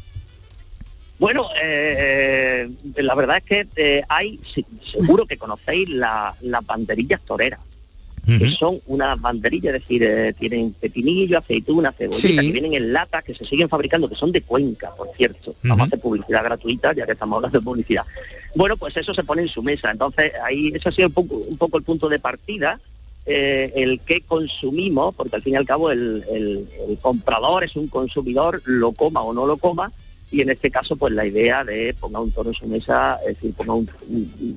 Bueno, 1.18 1.49
eh, 1.62 2.68
la 2.97 3.14
verdad 3.14 3.38
es 3.38 3.44
que 3.44 3.66
eh, 3.77 4.03
hay, 4.09 4.38
seguro 4.92 5.25
que 5.25 5.38
conocéis 5.38 5.88
la- 5.88 6.35
las 6.42 6.64
banderillas 6.66 7.23
toreras, 7.23 7.61
que 8.38 8.51
son 8.51 8.79
unas 8.88 9.19
banderillas, 9.21 9.75
es 9.75 9.81
decir, 9.81 10.03
eh, 10.03 10.35
tienen 10.38 10.75
pepinillo, 10.75 11.38
aceituna, 11.38 11.93
cebollita, 11.93 12.29
Sí. 12.29 12.37
que 12.37 12.53
vienen 12.53 12.75
en 12.75 12.93
lata, 12.93 13.23
que 13.23 13.35
se 13.35 13.47
siguen 13.47 13.69
fabricando, 13.71 14.07
que 14.09 14.14
son 14.17 14.31
de 14.33 14.43
Cuenca, 14.43 14.91
por 14.95 15.09
cierto. 15.17 15.55
Vamos 15.62 15.85
a 15.85 15.87
hacer 15.87 16.01
publicidad 16.01 16.45
gratuita, 16.45 16.93
ya 16.95 17.07
que 17.07 17.12
estamos 17.12 17.37
hablando 17.37 17.59
de 17.59 17.64
publicidad. 17.64 18.05
Bueno, 18.55 18.77
pues 18.77 18.97
eso 18.99 19.14
se 19.14 19.25
pone 19.25 19.43
en 19.43 19.49
su 19.49 19.62
mesa. 19.62 19.91
Entonces, 19.91 20.33
ahí 20.45 20.71
eso 20.75 20.91
ha 20.91 20.93
sido 20.93 21.09
un 21.09 21.14
poco, 21.14 21.37
un 21.37 21.57
poco 21.57 21.79
el 21.79 21.85
punto 21.85 22.09
de 22.11 22.19
partida, 22.19 22.79
eh, 23.25 23.73
el 23.77 24.01
que 24.01 24.21
consumimos, 24.23 25.14
porque 25.14 25.37
al 25.37 25.43
fin 25.43 25.55
y 25.55 25.57
al 25.57 25.67
cabo 25.67 25.91
el, 25.91 26.25
el- 26.31 26.69
el 26.88 26.99
comprador 26.99 27.64
es 27.64 27.77
un 27.77 27.88
consumidor, 27.88 28.61
lo 28.64 28.93
coma 28.93 29.23
o 29.23 29.33
no 29.33 29.47
lo 29.47 29.57
coma, 29.59 29.93
y 30.31 30.43
en 30.43 30.51
este 30.51 30.71
caso 30.71 30.97
pues 30.97 31.12
la 31.12 31.27
idea 31.27 31.64
de 31.64 31.95
ponga 31.99 32.21
un 32.21 32.31
toro 32.31 32.51
en 32.51 32.55
su 32.55 32.67
mesa, 32.67 33.19
es 33.27 33.35
decir, 33.37 33.55
ponga 33.55 33.75
un, 33.75 33.91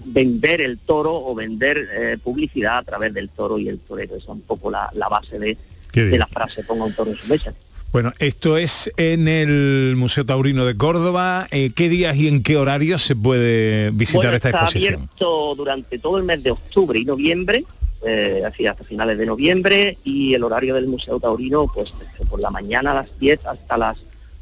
vender 0.06 0.62
el 0.62 0.78
toro 0.80 1.14
o 1.14 1.34
vender 1.34 1.78
eh, 1.94 2.18
publicidad 2.22 2.80
a 2.80 2.84
través 2.84 3.14
del 3.14 3.30
toro 3.30 3.58
y 3.58 3.70
el 3.70 3.80
torero. 3.80 4.16
Esa 4.16 4.24
es 4.24 4.30
un 4.30 4.42
poco 4.42 4.70
la, 4.70 4.90
la 4.94 5.08
base 5.08 5.40
de, 5.40 5.58
de 5.94 6.18
la 6.18 6.28
frase 6.28 6.64
ponga 6.64 6.86
un 6.86 6.94
toro 6.94 7.12
en 7.12 7.18
su 7.18 7.28
mesa. 7.28 7.54
Bueno, 7.92 8.14
esto 8.20 8.56
es 8.56 8.90
en 8.96 9.28
el 9.28 9.96
Museo 9.98 10.26
Taurino 10.26 10.64
de 10.64 10.78
Córdoba. 10.78 11.48
Eh, 11.52 11.72
¿Qué 11.76 11.90
días 11.90 12.16
y 12.16 12.30
en 12.30 12.42
qué 12.42 12.56
horarios 12.56 13.02
se 13.02 13.18
puede 13.18 13.92
visitar 13.92 14.22
Bueno, 14.22 14.36
esta 14.38 14.50
está 14.50 14.60
exposición? 14.62 14.94
abierto 14.94 15.56
durante 15.56 16.00
todo 16.00 16.18
el 16.18 16.24
mes 16.24 16.42
de 16.42 16.52
octubre 16.52 16.98
y 16.98 17.04
noviembre, 17.04 17.66
eh, 18.06 18.44
así 18.48 18.66
hasta 18.66 18.86
finales 18.86 19.18
de 19.18 19.26
noviembre, 19.26 19.98
y 20.06 20.34
el 20.34 20.44
horario 20.44 20.74
del 20.76 20.88
Museo 20.88 21.20
Taurino, 21.20 21.68
pues 21.74 21.92
por 22.30 22.40
la 22.40 22.50
mañana 22.50 22.92
a 22.92 22.96
las 22.96 23.20
10 23.20 23.46
hasta 23.46 23.78
las 23.78 23.98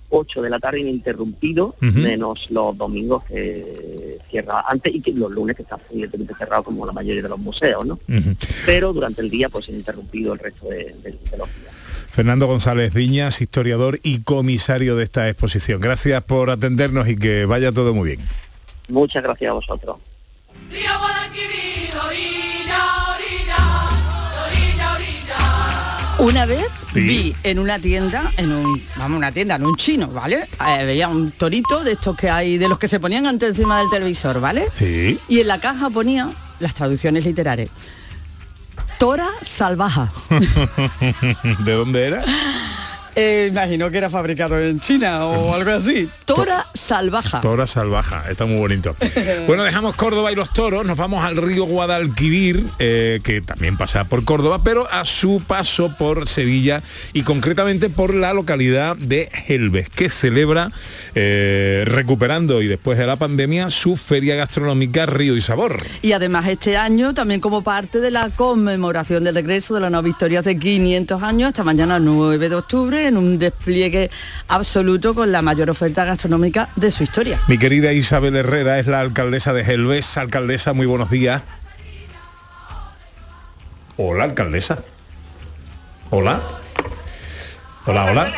8 0.09 0.41
de 0.41 0.49
la 0.49 0.59
tarde 0.59 0.79
ininterrumpido, 0.79 1.75
menos 1.81 2.49
los 2.51 2.77
domingos 2.77 3.23
que 3.25 4.17
cierra 4.29 4.63
antes 4.67 4.93
y 4.95 5.01
que 5.01 5.11
los 5.13 5.31
lunes 5.31 5.55
que 5.55 5.61
está 5.63 5.79
evidentemente 5.91 6.33
cerrado 6.37 6.63
como 6.63 6.85
la 6.85 6.91
mayoría 6.93 7.21
de 7.21 7.29
los 7.29 7.39
museos, 7.39 7.85
¿no? 7.85 7.99
Pero 8.65 8.91
durante 8.93 9.21
el 9.21 9.29
día 9.29 9.49
pues 9.49 9.69
ininterrumpido 9.69 10.33
el 10.33 10.39
resto 10.39 10.67
de, 10.67 10.77
de- 11.03 11.11
de 11.31 11.37
los 11.37 11.47
días. 11.47 11.73
Fernando 12.11 12.47
González 12.47 12.93
Viñas, 12.93 13.39
historiador 13.41 13.99
y 14.03 14.21
comisario 14.21 14.95
de 14.95 15.03
esta 15.03 15.29
exposición. 15.29 15.79
Gracias 15.79 16.23
por 16.23 16.49
atendernos 16.49 17.07
y 17.07 17.15
que 17.15 17.45
vaya 17.45 17.71
todo 17.71 17.93
muy 17.93 18.09
bien. 18.15 18.19
Muchas 18.89 19.21
gracias 19.23 19.51
a 19.51 19.53
vosotros. 19.53 19.97
Una 26.19 26.45
vez 26.45 26.67
Sí. 26.93 27.01
vi 27.01 27.35
en 27.43 27.59
una 27.59 27.79
tienda, 27.79 28.31
en 28.37 28.51
un, 28.51 28.81
vamos, 28.97 29.17
una 29.17 29.31
tienda, 29.31 29.55
en 29.55 29.65
un 29.65 29.75
chino, 29.77 30.07
¿vale? 30.07 30.47
Eh, 30.79 30.85
veía 30.85 31.07
un 31.07 31.31
torito 31.31 31.83
de 31.83 31.93
estos 31.93 32.15
que 32.17 32.29
hay, 32.29 32.57
de 32.57 32.67
los 32.67 32.77
que 32.79 32.87
se 32.87 32.99
ponían 32.99 33.25
antes 33.25 33.49
encima 33.49 33.77
del 33.79 33.89
televisor, 33.89 34.41
¿vale? 34.41 34.67
Sí. 34.77 35.19
Y 35.29 35.39
en 35.39 35.47
la 35.47 35.59
caja 35.59 35.89
ponía 35.89 36.29
las 36.59 36.73
traducciones 36.73 37.23
literales. 37.25 37.69
Tora 38.97 39.29
salvaja. 39.43 40.11
¿De 41.59 41.71
dónde 41.71 42.05
era? 42.05 42.25
Eh, 43.21 43.47
imagino 43.49 43.91
que 43.91 43.97
era 43.97 44.09
fabricado 44.09 44.57
en 44.57 44.79
China 44.79 45.25
o 45.25 45.53
algo 45.53 45.71
así. 45.71 46.09
Tora 46.23 46.67
salvaja. 46.73 47.41
Tora 47.41 47.67
salvaja, 47.67 48.23
está 48.29 48.45
muy 48.45 48.57
bonito. 48.57 48.95
Bueno, 49.47 49.63
dejamos 49.63 49.95
Córdoba 49.95 50.31
y 50.31 50.35
los 50.35 50.51
toros, 50.53 50.85
nos 50.85 50.97
vamos 50.97 51.23
al 51.23 51.35
río 51.35 51.65
Guadalquivir, 51.65 52.65
eh, 52.77 53.19
que 53.23 53.41
también 53.41 53.77
pasa 53.77 54.03
por 54.03 54.23
Córdoba, 54.23 54.61
pero 54.63 54.87
a 54.91 55.05
su 55.05 55.41
paso 55.45 55.95
por 55.97 56.27
Sevilla 56.27 56.83
y 57.13 57.23
concretamente 57.23 57.89
por 57.89 58.13
la 58.13 58.33
localidad 58.33 58.95
de 58.95 59.29
Helves, 59.47 59.89
que 59.89 60.09
celebra, 60.09 60.71
eh, 61.15 61.83
recuperando 61.85 62.61
y 62.61 62.67
después 62.67 62.97
de 62.97 63.07
la 63.07 63.15
pandemia, 63.15 63.69
su 63.71 63.95
feria 63.97 64.35
gastronómica 64.35 65.07
Río 65.07 65.35
y 65.35 65.41
Sabor. 65.41 65.83
Y 66.01 66.11
además 66.11 66.47
este 66.47 66.77
año, 66.77 67.13
también 67.13 67.41
como 67.41 67.63
parte 67.63 67.99
de 67.99 68.11
la 68.11 68.29
conmemoración 68.29 69.23
del 69.23 69.35
regreso 69.35 69.73
de 69.73 69.81
la 69.81 69.89
nueva 69.89 70.05
victoria 70.05 70.41
hace 70.41 70.57
500 70.57 71.23
años, 71.23 71.49
esta 71.49 71.63
mañana 71.63 71.97
9 71.97 72.49
de 72.49 72.55
octubre, 72.55 73.08
en 73.09 73.17
un 73.17 73.37
despliegue 73.37 74.09
absoluto 74.47 75.13
con 75.13 75.31
la 75.31 75.41
mayor 75.41 75.69
oferta 75.69 76.05
gastronómica 76.05 76.69
de 76.75 76.91
su 76.91 77.03
historia. 77.03 77.39
Mi 77.47 77.57
querida 77.57 77.91
Isabel 77.91 78.35
Herrera 78.35 78.79
es 78.79 78.87
la 78.87 79.01
alcaldesa 79.01 79.53
de 79.53 79.61
Helves. 79.61 80.17
Alcaldesa, 80.17 80.73
muy 80.73 80.85
buenos 80.85 81.09
días. 81.09 81.41
Hola, 83.97 84.23
alcaldesa. 84.23 84.83
Hola. 86.09 86.41
Hola, 87.85 88.05
hola. 88.05 88.33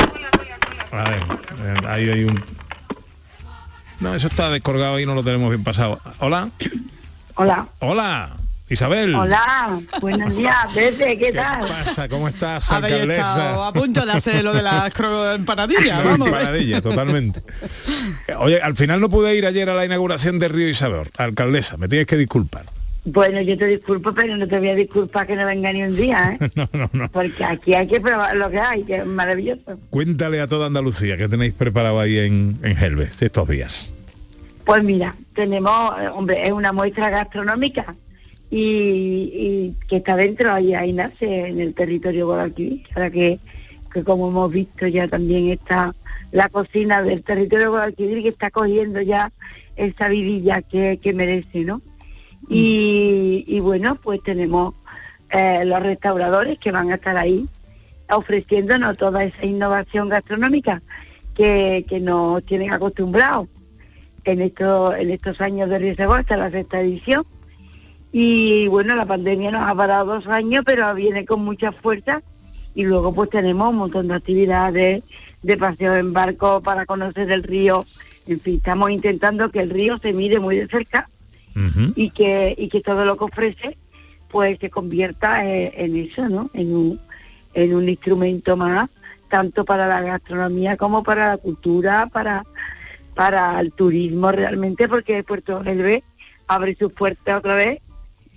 A 0.91 1.09
ver, 1.09 1.21
eh, 1.21 1.87
ahí 1.87 2.09
hay 2.09 2.23
un... 2.23 2.43
No, 3.99 4.15
eso 4.15 4.27
está 4.27 4.49
descolgado 4.49 4.99
y 4.99 5.05
no 5.05 5.13
lo 5.13 5.23
tenemos 5.23 5.49
bien 5.49 5.63
pasado. 5.63 5.99
Hola. 6.19 6.49
Hola. 7.35 7.67
Hola. 7.79 8.40
Isabel. 8.71 9.13
Hola, 9.13 9.81
buenos 9.99 10.33
días, 10.35 10.55
Pepe, 10.73 11.17
¿qué, 11.17 11.25
¿Qué 11.27 11.31
tal? 11.33 11.59
pasa? 11.59 12.07
¿Cómo 12.07 12.29
estás, 12.29 12.71
alcaldesa? 12.71 13.67
a 13.67 13.73
punto 13.73 14.05
de 14.05 14.11
hacer 14.13 14.43
lo 14.45 14.53
de 14.53 14.61
La 14.63 14.89
vamos. 14.97 15.35
empanadilla, 15.35 16.81
totalmente. 16.81 17.41
Oye, 18.39 18.61
al 18.61 18.77
final 18.77 19.01
no 19.01 19.09
pude 19.09 19.35
ir 19.35 19.45
ayer 19.45 19.69
a 19.69 19.73
la 19.75 19.83
inauguración 19.83 20.39
de 20.39 20.47
Río 20.47 20.69
Isabel. 20.69 21.11
Alcaldesa, 21.17 21.75
me 21.75 21.89
tienes 21.89 22.07
que 22.07 22.15
disculpar. 22.15 22.63
Bueno, 23.03 23.41
yo 23.41 23.57
te 23.57 23.65
disculpo, 23.65 24.13
pero 24.13 24.37
no 24.37 24.47
te 24.47 24.57
voy 24.57 24.69
a 24.69 24.75
disculpar 24.75 25.27
que 25.27 25.35
no 25.35 25.45
venga 25.45 25.73
ni 25.73 25.83
un 25.83 25.95
día, 25.95 26.37
¿eh? 26.39 26.49
No, 26.55 26.69
no, 26.71 26.89
no. 26.93 27.11
Porque 27.11 27.43
aquí 27.43 27.73
hay 27.73 27.87
que 27.87 27.99
probar 27.99 28.37
lo 28.37 28.49
que 28.49 28.59
hay, 28.59 28.83
que 28.83 28.97
es 28.97 29.05
maravilloso. 29.05 29.79
Cuéntale 29.89 30.39
a 30.39 30.47
toda 30.47 30.67
Andalucía 30.67 31.17
que 31.17 31.27
tenéis 31.27 31.53
preparado 31.53 31.99
ahí 31.99 32.19
en, 32.19 32.57
en 32.63 32.77
Helves 32.77 33.21
estos 33.21 33.49
días. 33.49 33.93
Pues 34.63 34.81
mira, 34.83 35.15
tenemos, 35.35 35.99
eh, 35.99 36.07
hombre, 36.07 36.45
es 36.45 36.51
una 36.53 36.71
muestra 36.71 37.09
gastronómica 37.09 37.95
y, 38.51 39.31
y 39.33 39.75
que 39.87 39.97
está 39.97 40.17
dentro, 40.17 40.51
ahí, 40.51 40.75
ahí 40.75 40.91
nace 40.91 41.47
en 41.47 41.61
el 41.61 41.73
territorio 41.73 42.27
Guadalquivir, 42.27 42.83
ahora 42.93 43.09
que, 43.09 43.39
que 43.93 44.03
como 44.03 44.29
hemos 44.29 44.51
visto 44.51 44.85
ya 44.87 45.07
también 45.07 45.47
está 45.47 45.95
la 46.31 46.49
cocina 46.49 47.01
del 47.01 47.23
territorio 47.23 47.71
Guadalquivir 47.71 48.21
que 48.21 48.29
está 48.29 48.51
cogiendo 48.51 49.01
ya 49.01 49.31
esa 49.77 50.09
vidilla 50.09 50.61
que, 50.61 50.99
que 51.01 51.13
merece, 51.13 51.63
¿no? 51.63 51.81
Y, 52.49 53.45
y 53.47 53.61
bueno, 53.61 53.95
pues 53.95 54.21
tenemos 54.21 54.73
eh, 55.29 55.63
los 55.63 55.81
restauradores 55.81 56.59
que 56.59 56.73
van 56.73 56.91
a 56.91 56.95
estar 56.95 57.15
ahí 57.15 57.47
ofreciéndonos 58.09 58.97
toda 58.97 59.23
esa 59.23 59.45
innovación 59.45 60.09
gastronómica 60.09 60.81
que, 61.33 61.85
que 61.87 62.01
nos 62.01 62.45
tienen 62.45 62.73
acostumbrados 62.73 63.47
en 64.25 64.41
estos 64.41 64.95
en 64.97 65.09
estos 65.09 65.39
años 65.39 65.69
de 65.69 65.79
riesgo 65.79 66.13
hasta 66.13 66.35
la 66.35 66.51
sexta 66.51 66.81
edición 66.81 67.25
y 68.11 68.67
bueno 68.67 68.95
la 68.95 69.05
pandemia 69.05 69.51
nos 69.51 69.65
ha 69.65 69.73
parado 69.73 70.15
dos 70.15 70.27
años 70.27 70.63
pero 70.65 70.93
viene 70.95 71.25
con 71.25 71.43
mucha 71.43 71.71
fuerza. 71.71 72.21
Y 72.73 72.85
luego 72.85 73.13
pues 73.13 73.29
tenemos 73.29 73.69
un 73.69 73.77
montón 73.77 74.07
de 74.07 74.15
actividades 74.15 75.03
de 75.43 75.57
paseo 75.57 75.95
en 75.95 76.13
barco 76.13 76.61
para 76.61 76.85
conocer 76.85 77.29
el 77.31 77.43
río. 77.43 77.85
En 78.27 78.39
fin 78.39 78.57
estamos 78.57 78.91
intentando 78.91 79.51
que 79.51 79.59
el 79.59 79.69
río 79.69 79.97
se 79.99 80.13
mire 80.13 80.39
muy 80.39 80.55
de 80.57 80.67
cerca 80.67 81.09
y 81.95 82.11
que 82.11 82.55
y 82.57 82.69
que 82.69 82.81
todo 82.81 83.03
lo 83.03 83.17
que 83.17 83.25
ofrece 83.25 83.77
pues 84.29 84.57
se 84.59 84.69
convierta 84.69 85.45
eh, 85.45 85.73
en 85.75 85.97
eso 85.97 86.29
no 86.29 86.49
en 86.53 86.73
un 86.73 86.99
en 87.53 87.75
un 87.75 87.89
instrumento 87.89 88.55
más 88.55 88.89
tanto 89.29 89.65
para 89.65 89.85
la 89.85 90.01
gastronomía 90.01 90.77
como 90.77 91.03
para 91.03 91.27
la 91.27 91.37
cultura 91.37 92.07
para 92.07 92.45
para 93.15 93.59
el 93.59 93.73
turismo 93.73 94.31
realmente 94.31 94.87
porque 94.87 95.25
Puerto 95.25 95.61
Gelbe 95.61 96.05
abre 96.47 96.77
sus 96.79 96.93
puertas 96.93 97.39
otra 97.39 97.55
vez 97.55 97.81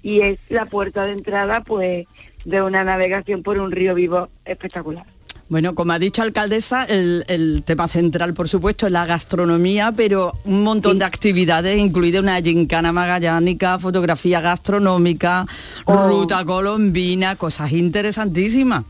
y 0.04 0.20
es 0.20 0.38
la 0.50 0.66
puerta 0.66 1.04
de 1.06 1.12
entrada 1.12 1.62
pues 1.62 2.06
de 2.44 2.62
una 2.62 2.84
navegación 2.84 3.42
por 3.42 3.58
un 3.58 3.72
río 3.72 3.94
vivo 3.94 4.28
espectacular. 4.44 5.06
Bueno, 5.48 5.74
como 5.74 5.92
ha 5.92 5.98
dicho 5.98 6.22
alcaldesa, 6.22 6.84
el, 6.84 7.24
el 7.28 7.62
tema 7.64 7.88
central, 7.88 8.32
por 8.34 8.48
supuesto, 8.48 8.86
es 8.86 8.92
la 8.92 9.04
gastronomía, 9.06 9.92
pero 9.94 10.32
un 10.44 10.62
montón 10.62 10.98
de 10.98 11.04
actividades, 11.04 11.78
incluida 11.78 12.20
una 12.20 12.40
gincana 12.40 12.92
magallánica, 12.92 13.78
fotografía 13.78 14.40
gastronómica, 14.40 15.46
Oh. 15.84 16.08
ruta 16.08 16.44
colombina, 16.44 17.36
cosas 17.36 17.72
interesantísimas. 17.72 18.84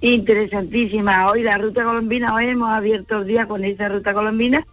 Interesantísima. 0.00 1.30
Hoy 1.30 1.42
la 1.42 1.58
ruta 1.58 1.84
colombina, 1.84 2.34
hoy 2.34 2.46
hemos 2.46 2.70
abierto 2.70 3.18
el 3.18 3.26
día 3.26 3.46
con 3.46 3.64
esa 3.64 3.88
ruta 3.88 4.14
colombina 4.14 4.66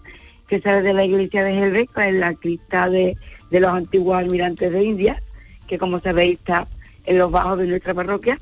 que 0.47 0.62
sale 0.62 0.82
de 0.82 0.93
la 0.93 1.04
iglesia 1.04 1.43
de 1.43 1.58
Helve, 1.58 1.88
que 1.93 2.08
es 2.08 2.13
la 2.13 2.34
cripta 2.34 2.89
de, 2.89 3.17
de 3.52 3.60
los 3.60 3.71
antiguos 3.71 4.17
almirantes 4.17 4.71
de 4.71 4.84
India, 4.84 5.21
que 5.67 5.77
como 5.77 5.99
sabéis 5.99 6.39
está 6.39 6.67
en 7.06 7.17
los 7.17 7.32
bajos 7.32 7.58
de 7.60 7.67
nuestra 7.67 7.93
parroquia. 7.93 8.39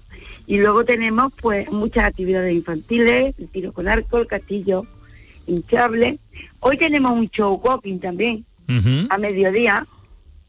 Y 0.48 0.58
luego 0.58 0.86
tenemos 0.86 1.34
pues 1.42 1.70
muchas 1.72 2.06
actividades 2.06 2.54
infantiles, 2.54 3.36
el 3.38 3.48
tiro 3.50 3.74
con 3.74 3.88
arco, 3.88 4.20
el 4.20 4.28
castillo 4.28 4.86
hinchable. 5.48 6.20
Hoy 6.60 6.78
tenemos 6.78 7.12
un 7.12 7.30
show 7.30 7.60
walking 7.64 8.00
también, 8.00 8.46
a 9.10 9.18
mediodía, 9.18 9.86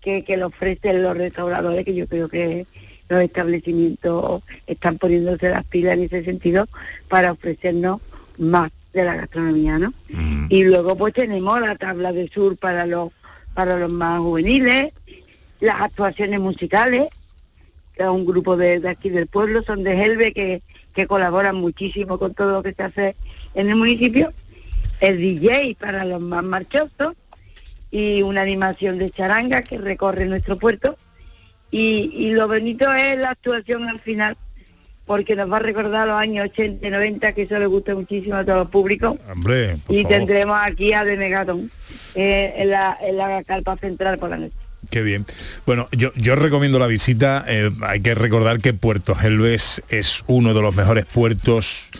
que, 0.00 0.24
que 0.24 0.36
lo 0.36 0.46
ofrecen 0.46 1.02
los 1.02 1.16
restauradores, 1.16 1.84
que 1.84 1.94
yo 1.94 2.06
creo 2.06 2.28
que 2.28 2.66
los 3.08 3.20
establecimientos 3.20 4.42
están 4.66 4.98
poniéndose 4.98 5.50
las 5.50 5.64
pilas 5.64 5.94
en 5.94 6.04
ese 6.04 6.24
sentido 6.24 6.68
para 7.08 7.32
ofrecernos 7.32 8.00
más 8.38 8.70
de 8.92 9.04
la 9.04 9.14
gastronomía, 9.14 9.78
¿no? 9.78 9.92
Y 10.48 10.64
luego 10.64 10.96
pues 10.96 11.12
tenemos 11.14 11.60
la 11.60 11.76
tabla 11.76 12.12
de 12.12 12.28
sur 12.28 12.56
para 12.56 12.86
los 12.86 13.12
para 13.54 13.78
los 13.78 13.90
más 13.90 14.20
juveniles, 14.20 14.92
las 15.60 15.80
actuaciones 15.80 16.40
musicales, 16.40 17.08
que 17.94 18.02
es 18.02 18.08
un 18.08 18.26
grupo 18.26 18.56
de, 18.56 18.80
de 18.80 18.88
aquí 18.88 19.10
del 19.10 19.26
pueblo, 19.26 19.62
son 19.62 19.82
de 19.82 20.02
Helve 20.02 20.32
que, 20.32 20.62
que 20.94 21.06
colaboran 21.06 21.56
muchísimo 21.56 22.18
con 22.18 22.34
todo 22.34 22.52
lo 22.52 22.62
que 22.62 22.72
se 22.74 22.82
hace 22.82 23.16
en 23.54 23.70
el 23.70 23.76
municipio, 23.76 24.32
el 25.00 25.18
DJ 25.18 25.76
para 25.78 26.04
los 26.04 26.20
más 26.20 26.42
marchosos 26.44 27.14
y 27.90 28.22
una 28.22 28.42
animación 28.42 28.98
de 28.98 29.10
charanga 29.10 29.62
que 29.62 29.78
recorre 29.78 30.26
nuestro 30.26 30.56
puerto 30.58 30.96
y, 31.70 32.10
y 32.14 32.30
lo 32.32 32.48
bonito 32.48 32.92
es 32.92 33.16
la 33.18 33.30
actuación 33.30 33.88
al 33.88 34.00
final 34.00 34.36
porque 35.06 35.36
nos 35.36 35.50
va 35.50 35.58
a 35.58 35.60
recordar 35.60 36.08
los 36.08 36.16
años 36.16 36.46
80 36.50 36.86
y 36.86 36.90
90 36.90 37.32
que 37.32 37.42
eso 37.42 37.58
le 37.58 37.66
gusta 37.66 37.94
muchísimo 37.94 38.34
a 38.34 38.44
todo 38.44 38.62
el 38.62 38.68
público 38.68 39.16
Hombre, 39.30 39.76
y 39.88 40.02
favor. 40.02 40.08
tendremos 40.18 40.58
aquí 40.60 40.92
a 40.92 41.04
De 41.04 41.16
Megatón 41.16 41.70
eh, 42.16 42.54
en, 42.56 42.70
la, 42.70 42.98
en 43.00 43.16
la 43.16 43.44
carpa 43.44 43.76
central 43.76 44.18
por 44.18 44.30
la 44.30 44.38
noche. 44.38 44.56
Qué 44.96 45.02
bien. 45.02 45.26
Bueno, 45.66 45.90
yo, 45.92 46.36
recomiendo 46.36 46.78
la 46.78 46.86
visita. 46.86 47.44
eh, 47.46 47.70
hay 47.82 48.00
que 48.00 48.14
recordar 48.14 48.60
que 48.60 48.72
Puerto 48.72 49.14
Gelbes 49.14 49.82
es 49.90 50.24
uno 50.26 50.54
de 50.54 50.62
los 50.62 50.74
mejores 50.74 51.04
puertos, 51.04 51.90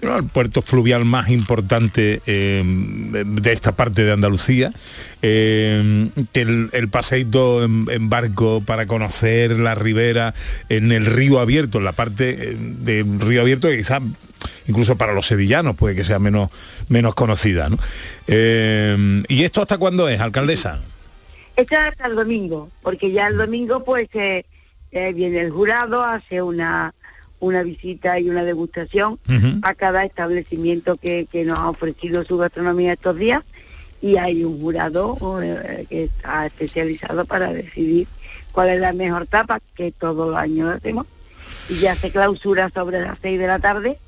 el 0.00 0.22
puerto 0.26 0.62
fluvial 0.62 1.04
más 1.04 1.30
importante 1.30 2.22
eh, 2.26 2.62
de 2.64 3.52
esta 3.52 3.72
parte 3.72 4.04
de 4.04 4.12
Andalucía. 4.12 4.72
Eh, 5.20 6.10
el, 6.32 6.88
paseíto 6.90 7.64
en, 7.64 8.08
barco 8.08 8.62
para 8.64 8.86
conocer 8.86 9.58
la 9.58 9.74
ribera 9.74 10.32
en 10.68 10.92
el 10.92 11.06
río 11.06 11.40
abierto, 11.40 11.78
en 11.78 11.84
la 11.86 11.92
parte 11.92 12.56
de 12.56 13.04
río 13.18 13.40
abierto 13.40 13.66
que 13.66 13.78
quizás 13.78 14.00
incluso 14.68 14.94
para 14.94 15.12
los 15.12 15.26
sevillanos 15.26 15.74
puede 15.74 15.96
que 15.96 16.04
sea 16.04 16.20
menos, 16.20 16.50
menos 16.88 17.16
conocida. 17.16 17.68
¿no? 17.68 17.78
¿Y 18.28 19.42
esto 19.42 19.60
hasta 19.60 19.76
cuándo 19.76 20.08
es, 20.08 20.20
alcaldesa? 20.20 20.82
Esto 21.56 21.74
es 21.74 21.80
hasta 21.80 22.06
el 22.08 22.16
domingo, 22.16 22.68
porque 22.82 23.12
ya 23.12 23.28
el 23.28 23.36
domingo 23.36 23.84
pues 23.84 24.08
eh, 24.14 24.44
eh, 24.90 25.12
viene 25.12 25.40
el 25.40 25.50
jurado, 25.50 26.02
hace 26.02 26.42
una, 26.42 26.94
una 27.38 27.62
visita 27.62 28.18
y 28.18 28.28
una 28.28 28.42
degustación 28.42 29.18
a 29.62 29.74
cada 29.74 30.04
establecimiento 30.04 30.96
que, 30.96 31.28
que 31.30 31.44
nos 31.44 31.58
ha 31.58 31.68
ofrecido 31.68 32.24
su 32.24 32.38
gastronomía 32.38 32.94
estos 32.94 33.16
días 33.16 33.42
y 34.02 34.16
hay 34.16 34.44
un 34.44 34.60
jurado 34.60 35.16
eh, 35.42 35.86
que 35.88 36.04
está 36.04 36.46
especializado 36.46 37.24
para 37.24 37.52
decidir 37.52 38.08
cuál 38.52 38.68
es 38.68 38.80
la 38.80 38.92
mejor 38.92 39.26
tapa, 39.26 39.60
que 39.74 39.92
todos 39.92 40.30
los 40.30 40.36
años 40.36 40.74
hacemos, 40.74 41.06
y 41.68 41.76
ya 41.76 41.94
se 41.94 42.10
clausura 42.10 42.68
sobre 42.70 43.00
las 43.00 43.18
6 43.22 43.38
de 43.38 43.46
la 43.46 43.60
tarde 43.60 43.98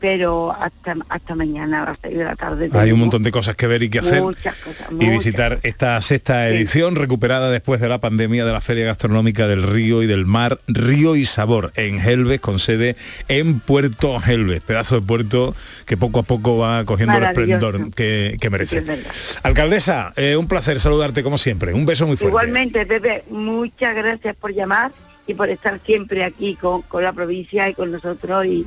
pero 0.00 0.56
hasta 0.58 0.96
hasta 1.08 1.34
mañana 1.34 1.82
a 1.82 1.90
las 1.90 1.98
6 2.02 2.16
de 2.16 2.24
la 2.24 2.36
tarde. 2.36 2.70
Hay 2.72 2.92
un 2.92 3.00
montón 3.00 3.22
de 3.22 3.30
cosas 3.30 3.54
que 3.54 3.66
ver 3.66 3.82
y 3.82 3.90
que 3.90 3.98
hacer. 3.98 4.22
Muchas 4.22 4.56
cosas, 4.56 4.88
y 4.98 5.08
visitar 5.08 5.60
esta 5.62 6.00
sexta 6.00 6.48
edición 6.48 6.96
recuperada 6.96 7.50
después 7.50 7.80
de 7.80 7.88
la 7.88 7.98
pandemia 7.98 8.44
de 8.44 8.52
la 8.52 8.60
Feria 8.60 8.86
Gastronómica 8.86 9.46
del 9.46 9.62
Río 9.62 10.02
y 10.02 10.06
del 10.06 10.24
Mar, 10.24 10.60
Río 10.66 11.16
y 11.16 11.26
Sabor, 11.26 11.72
en 11.74 12.00
Helves, 12.00 12.40
con 12.40 12.58
sede 12.58 12.96
en 13.28 13.60
Puerto 13.60 14.20
Helves, 14.24 14.62
pedazo 14.62 15.00
de 15.00 15.06
puerto 15.06 15.54
que 15.86 15.96
poco 15.96 16.20
a 16.20 16.22
poco 16.22 16.58
va 16.58 16.84
cogiendo 16.84 17.18
el 17.18 17.24
esplendor 17.24 17.90
que, 17.94 18.38
que 18.40 18.50
merece. 18.50 18.82
Alcaldesa, 19.42 20.12
eh, 20.16 20.36
un 20.36 20.48
placer 20.48 20.80
saludarte 20.80 21.22
como 21.22 21.36
siempre. 21.36 21.74
Un 21.74 21.84
beso 21.84 22.06
muy 22.06 22.16
fuerte. 22.16 22.30
Igualmente, 22.30 22.86
Pepe, 22.86 23.24
muchas 23.28 23.94
gracias 23.94 24.34
por 24.36 24.54
llamar 24.54 24.92
y 25.26 25.34
por 25.34 25.50
estar 25.50 25.78
siempre 25.84 26.24
aquí 26.24 26.54
con, 26.54 26.82
con 26.82 27.02
la 27.02 27.12
provincia 27.12 27.68
y 27.68 27.74
con 27.74 27.92
nosotros 27.92 28.46
y, 28.46 28.66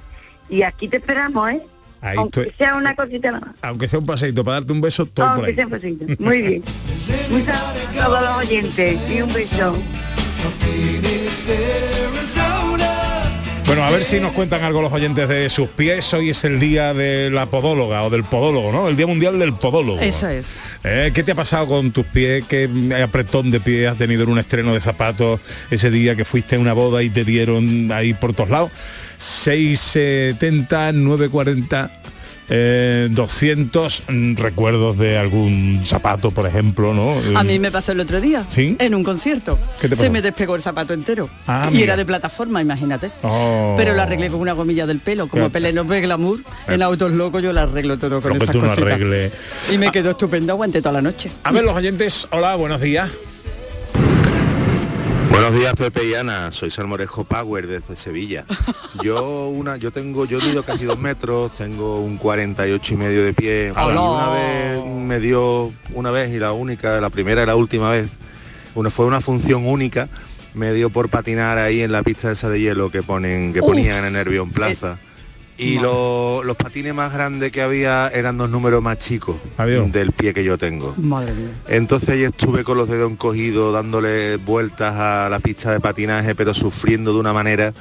y 0.57 0.63
aquí 0.63 0.87
te 0.87 0.97
esperamos, 0.97 1.49
¿eh? 1.51 1.61
Ahí 2.01 2.17
Aunque 2.17 2.41
estoy. 2.41 2.55
sea 2.57 2.75
una 2.75 2.95
cosita 2.95 3.31
nada 3.31 3.45
más. 3.47 3.55
Aunque 3.61 3.87
sea 3.87 3.99
un 3.99 4.05
paseito 4.05 4.43
para 4.43 4.55
darte 4.57 4.73
un 4.73 4.81
beso, 4.81 5.05
todo 5.05 5.25
por 5.25 5.35
Aunque 5.35 5.49
ahí. 5.51 5.55
sea 5.55 5.65
un 5.65 5.71
pasito. 5.71 6.05
Muy 6.19 6.41
bien. 6.41 6.63
Un 7.31 7.43
saludo 7.45 8.01
a 8.01 8.05
todos 8.05 8.21
los 8.21 8.37
oyentes 8.49 8.97
y 9.09 9.21
un 9.21 9.33
beso. 9.33 9.75
Bueno, 13.73 13.87
a 13.87 13.89
ver 13.89 14.03
si 14.03 14.19
nos 14.19 14.33
cuentan 14.33 14.63
algo 14.63 14.83
los 14.83 14.93
oyentes 14.93 15.27
de 15.27 15.49
sus 15.49 15.67
pies. 15.67 16.13
Hoy 16.13 16.29
es 16.29 16.43
el 16.43 16.59
día 16.59 16.93
de 16.93 17.31
la 17.31 17.47
podóloga 17.47 18.03
o 18.03 18.11
del 18.11 18.23
podólogo, 18.23 18.71
¿no? 18.71 18.87
El 18.87 18.95
Día 18.95 19.07
Mundial 19.07 19.39
del 19.39 19.53
Podólogo. 19.53 19.99
Eso 19.99 20.29
es. 20.29 20.45
Eh, 20.83 21.09
¿Qué 21.11 21.23
te 21.23 21.31
ha 21.31 21.35
pasado 21.35 21.65
con 21.65 21.91
tus 21.91 22.05
pies? 22.05 22.45
¿Qué 22.47 22.69
apretón 23.03 23.49
de 23.49 23.59
pie 23.59 23.87
has 23.87 23.97
tenido 23.97 24.21
en 24.21 24.29
un 24.29 24.37
estreno 24.37 24.75
de 24.75 24.79
zapatos 24.79 25.41
ese 25.71 25.89
día 25.89 26.15
que 26.15 26.23
fuiste 26.23 26.55
a 26.55 26.59
una 26.59 26.73
boda 26.73 27.01
y 27.01 27.09
te 27.09 27.23
dieron 27.23 27.91
ahí 27.91 28.13
por 28.13 28.35
todos 28.35 28.51
lados? 28.51 28.71
670, 29.17 30.91
940, 30.91 31.91
eh, 32.55 33.07
200 33.09 34.03
mm, 34.07 34.35
recuerdos 34.35 34.95
de 34.99 35.17
algún 35.17 35.81
zapato, 35.83 36.29
por 36.29 36.45
ejemplo, 36.45 36.93
¿no? 36.93 37.15
A 37.35 37.43
mí 37.43 37.57
me 37.57 37.71
pasó 37.71 37.93
el 37.93 37.99
otro 37.99 38.21
día, 38.21 38.45
¿Sí? 38.51 38.75
en 38.77 38.93
un 38.93 39.03
concierto. 39.03 39.57
¿Qué 39.81 39.89
te 39.89 39.95
pasó? 39.95 40.03
Se 40.03 40.11
me 40.11 40.21
despegó 40.21 40.55
el 40.55 40.61
zapato 40.61 40.93
entero. 40.93 41.31
Ah, 41.47 41.65
y 41.71 41.73
mira. 41.73 41.83
era 41.85 41.97
de 41.97 42.05
plataforma, 42.05 42.61
imagínate. 42.61 43.09
Oh. 43.23 43.73
Pero 43.75 43.93
lo 43.95 44.03
arreglé 44.03 44.29
con 44.29 44.39
una 44.39 44.53
gomilla 44.53 44.85
del 44.85 44.99
pelo, 44.99 45.23
como 45.27 45.49
Claro. 45.49 45.51
Pelélope 45.51 45.99
Glamour. 46.01 46.39
En 46.67 46.83
autos 46.83 47.11
locos 47.13 47.41
yo 47.41 47.51
lo 47.53 47.59
arreglo 47.61 47.97
todo 47.97 48.21
con 48.21 48.33
que 48.37 48.43
esas 48.43 48.55
no 48.55 48.61
cositas. 48.67 48.99
Y 49.73 49.79
me 49.79 49.91
quedó 49.91 50.11
estupendo, 50.11 50.53
aguanté 50.53 50.79
toda 50.79 50.93
la 50.93 51.01
noche. 51.01 51.31
A 51.43 51.51
ver, 51.51 51.63
los 51.63 51.75
oyentes, 51.75 52.27
hola, 52.29 52.53
buenos 52.55 52.79
días. 52.81 53.09
Buenos 55.33 55.55
días 55.55 55.73
Pepe 55.73 56.05
y 56.05 56.13
Ana, 56.13 56.51
soy 56.51 56.69
Salmorejo 56.69 57.23
Power 57.23 57.65
desde 57.65 57.95
Sevilla. 57.95 58.45
Yo 59.03 59.47
una, 59.47 59.77
yo 59.77 59.89
tengo, 59.89 60.25
yo 60.25 60.39
mido 60.39 60.61
casi 60.61 60.85
dos 60.85 60.99
metros, 60.99 61.51
tengo 61.55 62.01
un 62.01 62.17
48 62.17 62.93
y 62.93 62.97
medio 62.97 63.25
de 63.25 63.33
pie. 63.33 63.71
Una 63.71 64.29
vez 64.29 64.85
me 64.85 65.19
dio, 65.19 65.73
una 65.95 66.11
vez 66.11 66.31
y 66.31 66.37
la 66.37 66.51
única, 66.51 67.01
la 67.01 67.09
primera 67.09 67.41
y 67.41 67.45
la 67.47 67.55
última 67.55 67.89
vez, 67.89 68.11
una, 68.75 68.91
fue 68.91 69.07
una 69.07 69.21
función 69.21 69.65
única, 69.65 70.07
me 70.53 70.71
dio 70.71 70.91
por 70.91 71.09
patinar 71.09 71.57
ahí 71.57 71.81
en 71.81 71.91
la 71.91 72.03
pista 72.03 72.31
esa 72.31 72.51
de 72.51 72.59
hielo 72.59 72.91
que 72.91 73.01
ponen, 73.01 73.53
que 73.53 73.61
Uf. 73.61 73.69
ponían 73.69 73.97
en 73.97 74.05
el 74.05 74.13
Nervión 74.13 74.51
Plaza. 74.51 74.99
Y 75.57 75.75
lo- 75.79 76.41
los 76.43 76.57
patines 76.57 76.93
más 76.95 77.13
grandes 77.13 77.51
que 77.51 77.61
había 77.61 78.07
eran 78.09 78.37
dos 78.37 78.49
números 78.49 78.81
más 78.81 78.97
chicos 78.97 79.35
del 79.91 80.11
pie 80.11 80.33
que 80.33 80.43
yo 80.43 80.57
tengo. 80.57 80.93
Madre 80.97 81.31
mía. 81.33 81.51
Entonces 81.67 82.09
ahí 82.09 82.23
estuve 82.23 82.63
con 82.63 82.77
los 82.77 82.89
dedos 82.89 83.11
encogidos, 83.11 83.73
dándole 83.73 84.37
vueltas 84.37 84.95
a 84.95 85.29
la 85.29 85.39
pista 85.39 85.71
de 85.71 85.79
patinaje, 85.79 86.33
pero 86.35 86.53
sufriendo 86.53 87.13
de 87.13 87.19
una 87.19 87.33
manera 87.33 87.73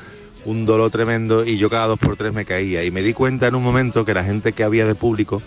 un 0.45 0.67
dolor 0.67 0.91
tremendo 0.91 1.45
y 1.47 1.57
yo 1.57 1.71
cada 1.71 1.87
dos 1.87 1.99
por 1.99 2.17
tres 2.17 2.33
me 2.33 2.45
caía. 2.45 2.85
Y 2.85 2.91
me 2.91 3.01
di 3.03 3.13
cuenta 3.15 3.47
en 3.47 3.55
un 3.55 3.63
momento 3.63 4.05
que 4.05 4.13
la 4.13 4.25
gente 4.25 4.53
que 4.53 4.65
había 4.65 4.87
de 4.87 4.95
público 4.95 5.41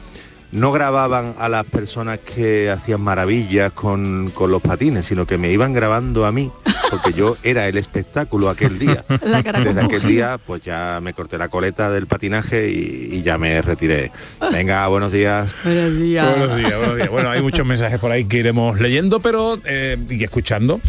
no 0.56 0.72
grababan 0.72 1.36
a 1.38 1.50
las 1.50 1.66
personas 1.66 2.20
que 2.20 2.72
hacían 2.72 3.02
maravillas 3.02 3.74
con, 3.74 4.32
con 4.34 4.52
los 4.52 4.62
patines, 4.62 5.06
sino 5.06 5.26
que 5.26 5.38
me 5.38 5.52
iban 5.52 5.74
grabando 5.74 6.26
a 6.26 6.32
mí, 6.32 6.50
porque 6.90 7.12
yo 7.12 7.36
era 7.44 7.68
el 7.68 7.78
espectáculo 7.78 8.50
aquel 8.50 8.80
día. 8.80 9.04
La 9.22 9.44
cara 9.44 9.60
Desde 9.60 9.82
aquel 9.82 10.04
día 10.04 10.40
pues 10.44 10.62
ya 10.62 11.00
me 11.04 11.14
corté 11.14 11.38
la 11.38 11.50
coleta 11.50 11.90
del 11.92 12.08
patinaje 12.08 12.70
y, 12.70 13.10
y 13.12 13.22
ya 13.22 13.38
me 13.38 13.62
retiré. 13.62 14.12
Venga, 14.52 14.88
buenos 14.88 15.12
días. 15.12 15.54
Buenos 15.64 16.00
días. 16.00 16.38
Buenos 16.38 16.58
días, 16.58 16.78
buenos 16.78 16.96
días. 16.96 17.10
Bueno, 17.10 17.30
hay 17.32 17.42
muchos 17.42 17.66
mensajes 17.66 18.00
por 18.00 18.12
ahí 18.12 18.24
que 18.24 18.38
iremos 18.38 18.80
leyendo 18.80 19.20
pero 19.20 19.60
eh, 19.66 19.98
y 20.10 20.24
escuchando, 20.24 20.80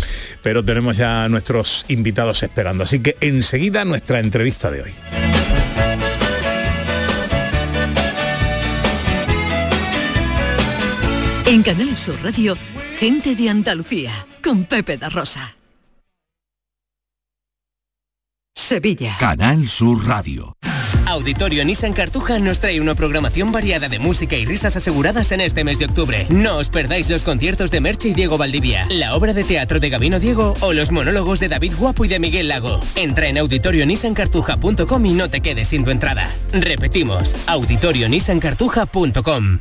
pero 0.42 0.64
tenemos 0.64 0.96
ya 0.96 1.24
a 1.24 1.28
nuestros 1.28 1.84
invitados 1.88 2.42
esperando. 2.44 2.84
Así 2.84 3.00
que 3.00 3.16
enseguida 3.20 3.84
nuestra 3.84 4.20
entrevista 4.20 4.70
de 4.70 4.82
hoy. 4.82 5.25
En 11.46 11.62
Canal 11.62 11.96
Sur 11.96 12.16
Radio, 12.24 12.58
gente 12.98 13.36
de 13.36 13.48
Andalucía, 13.48 14.10
con 14.42 14.64
Pepe 14.64 14.96
da 14.96 15.08
Rosa. 15.08 15.54
Sevilla. 18.52 19.16
Canal 19.20 19.68
Sur 19.68 20.08
Radio. 20.08 20.56
Auditorio 21.06 21.64
Nissan 21.64 21.92
Cartuja 21.92 22.40
nos 22.40 22.58
trae 22.58 22.80
una 22.80 22.96
programación 22.96 23.52
variada 23.52 23.88
de 23.88 24.00
música 24.00 24.34
y 24.34 24.44
risas 24.44 24.74
aseguradas 24.74 25.30
en 25.30 25.40
este 25.40 25.62
mes 25.62 25.78
de 25.78 25.84
octubre. 25.84 26.26
No 26.30 26.56
os 26.56 26.68
perdáis 26.68 27.08
los 27.08 27.22
conciertos 27.22 27.70
de 27.70 27.80
Merche 27.80 28.08
y 28.08 28.12
Diego 28.12 28.38
Valdivia, 28.38 28.84
la 28.90 29.14
obra 29.14 29.32
de 29.32 29.44
teatro 29.44 29.78
de 29.78 29.88
Gabino 29.88 30.18
Diego 30.18 30.54
o 30.62 30.72
los 30.72 30.90
monólogos 30.90 31.38
de 31.38 31.46
David 31.46 31.74
Guapo 31.78 32.04
y 32.04 32.08
de 32.08 32.18
Miguel 32.18 32.48
Lago. 32.48 32.80
Entra 32.96 33.28
en 33.28 33.38
auditorionissancartuja.com 33.38 35.06
y 35.06 35.12
no 35.12 35.30
te 35.30 35.42
quedes 35.42 35.68
sin 35.68 35.84
tu 35.84 35.92
entrada. 35.92 36.28
Repetimos, 36.52 37.36
auditorionissancartuja.com. 37.46 39.60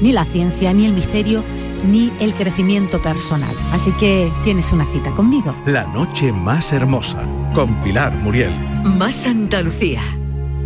ni 0.00 0.12
la 0.12 0.24
ciencia, 0.24 0.72
ni 0.72 0.86
el 0.86 0.92
misterio, 0.92 1.42
ni 1.90 2.12
el 2.20 2.34
crecimiento 2.34 3.00
personal. 3.00 3.54
Así 3.72 3.90
que 3.92 4.30
tienes 4.44 4.72
una 4.72 4.84
cita 4.86 5.10
conmigo. 5.12 5.54
La 5.66 5.84
noche 5.86 6.32
más 6.32 6.72
hermosa 6.72 7.22
con 7.54 7.74
Pilar 7.82 8.14
Muriel. 8.16 8.54
Más 8.84 9.26
Andalucía. 9.26 10.02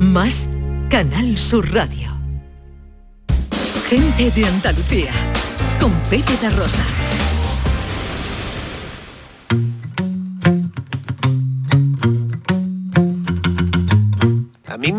Más 0.01 0.49
Canal 0.89 1.37
Sur 1.37 1.73
Radio. 1.73 2.11
Gente 3.89 4.31
de 4.31 4.47
Andalucía. 4.47 5.11
Con 5.81 5.93
Pepe 6.11 6.37
de 6.41 6.51
Rosa. 6.51 6.85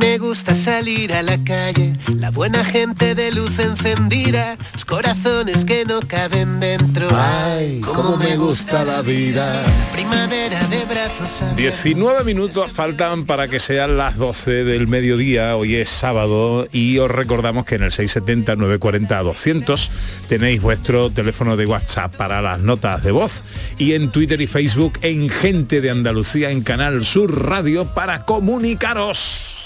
Me 0.01 0.17
gusta 0.17 0.55
salir 0.55 1.13
a 1.13 1.21
la 1.21 1.37
calle, 1.43 1.95
la 2.15 2.31
buena 2.31 2.65
gente 2.65 3.13
de 3.13 3.31
luz 3.31 3.59
encendida, 3.59 4.57
los 4.73 4.83
corazones 4.83 5.63
que 5.63 5.85
no 5.85 5.99
caben 6.01 6.59
dentro. 6.59 7.07
Ay, 7.13 7.81
cómo 7.81 8.17
me 8.17 8.35
gusta 8.35 8.83
la 8.83 9.03
vida. 9.03 9.63
Primavera 9.91 10.59
de 10.69 10.85
brazos 10.85 11.43
abiertos. 11.43 11.83
19 11.83 12.23
minutos 12.23 12.71
faltan 12.71 13.25
para 13.25 13.47
que 13.47 13.59
sean 13.59 13.95
las 13.95 14.17
12 14.17 14.63
del 14.63 14.87
mediodía, 14.87 15.55
hoy 15.55 15.75
es 15.75 15.89
sábado 15.89 16.67
y 16.71 16.97
os 16.97 17.11
recordamos 17.11 17.65
que 17.65 17.75
en 17.75 17.83
el 17.83 17.91
670-940-200 17.91 19.89
tenéis 20.27 20.63
vuestro 20.63 21.11
teléfono 21.11 21.55
de 21.55 21.67
WhatsApp 21.67 22.15
para 22.15 22.41
las 22.41 22.59
notas 22.59 23.03
de 23.03 23.11
voz 23.11 23.43
y 23.77 23.93
en 23.93 24.11
Twitter 24.11 24.41
y 24.41 24.47
Facebook 24.47 24.93
en 25.03 25.29
Gente 25.29 25.79
de 25.79 25.91
Andalucía 25.91 26.49
en 26.49 26.63
Canal 26.63 27.05
Sur 27.05 27.47
Radio 27.47 27.85
para 27.85 28.25
comunicaros. 28.25 29.60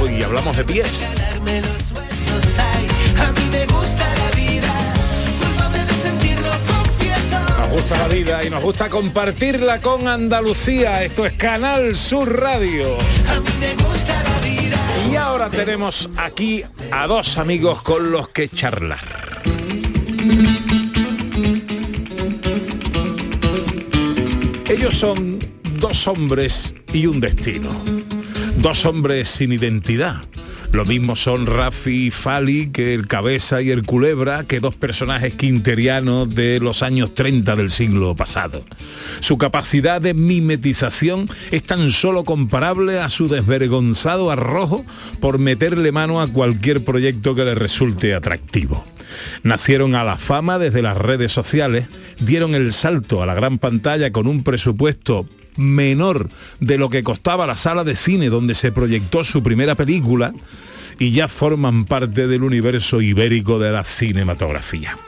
Hoy 0.00 0.22
hablamos 0.22 0.56
de 0.56 0.64
pies. 0.64 1.10
Nos 7.58 7.70
gusta 7.70 7.98
la 7.98 8.08
vida 8.08 8.44
y 8.44 8.50
nos 8.50 8.62
gusta 8.62 8.88
compartirla 8.88 9.80
con 9.80 10.08
Andalucía. 10.08 11.04
Esto 11.04 11.24
es 11.26 11.34
Canal 11.34 11.94
Sur 11.94 12.40
Radio. 12.40 12.96
Y 15.10 15.16
ahora 15.16 15.48
tenemos 15.48 16.08
aquí 16.16 16.64
a 16.90 17.06
dos 17.06 17.38
amigos 17.38 17.82
con 17.82 18.10
los 18.10 18.28
que 18.28 18.48
charlar. 18.48 19.29
Ellos 24.80 24.94
son 24.94 25.38
dos 25.78 26.08
hombres 26.08 26.74
y 26.94 27.04
un 27.04 27.20
destino. 27.20 27.68
Dos 28.62 28.86
hombres 28.86 29.28
sin 29.28 29.52
identidad. 29.52 30.22
Lo 30.72 30.84
mismo 30.84 31.16
son 31.16 31.46
Rafi 31.46 32.06
y 32.06 32.10
Fali 32.12 32.68
que 32.68 32.94
el 32.94 33.08
Cabeza 33.08 33.60
y 33.60 33.70
el 33.70 33.82
Culebra, 33.82 34.44
que 34.44 34.60
dos 34.60 34.76
personajes 34.76 35.34
quinterianos 35.34 36.32
de 36.32 36.60
los 36.60 36.84
años 36.84 37.12
30 37.12 37.56
del 37.56 37.70
siglo 37.72 38.14
pasado. 38.14 38.64
Su 39.18 39.36
capacidad 39.36 40.00
de 40.00 40.14
mimetización 40.14 41.28
es 41.50 41.64
tan 41.64 41.90
solo 41.90 42.24
comparable 42.24 43.00
a 43.00 43.08
su 43.08 43.26
desvergonzado 43.26 44.30
arrojo 44.30 44.84
por 45.18 45.40
meterle 45.40 45.90
mano 45.90 46.20
a 46.20 46.28
cualquier 46.28 46.84
proyecto 46.84 47.34
que 47.34 47.44
le 47.44 47.56
resulte 47.56 48.14
atractivo. 48.14 48.84
Nacieron 49.42 49.96
a 49.96 50.04
la 50.04 50.18
fama 50.18 50.60
desde 50.60 50.82
las 50.82 50.96
redes 50.96 51.32
sociales, 51.32 51.86
dieron 52.20 52.54
el 52.54 52.72
salto 52.72 53.24
a 53.24 53.26
la 53.26 53.34
gran 53.34 53.58
pantalla 53.58 54.12
con 54.12 54.28
un 54.28 54.44
presupuesto 54.44 55.26
menor 55.56 56.28
de 56.60 56.78
lo 56.78 56.90
que 56.90 57.02
costaba 57.02 57.46
la 57.46 57.56
sala 57.56 57.84
de 57.84 57.96
cine 57.96 58.28
donde 58.28 58.54
se 58.54 58.72
proyectó 58.72 59.24
su 59.24 59.42
primera 59.42 59.74
película 59.74 60.32
y 61.00 61.12
ya 61.12 61.28
forman 61.28 61.86
parte 61.86 62.28
del 62.28 62.42
universo 62.42 63.00
ibérico 63.00 63.58
de 63.58 63.72
la 63.72 63.84
cinematografía. 63.84 64.98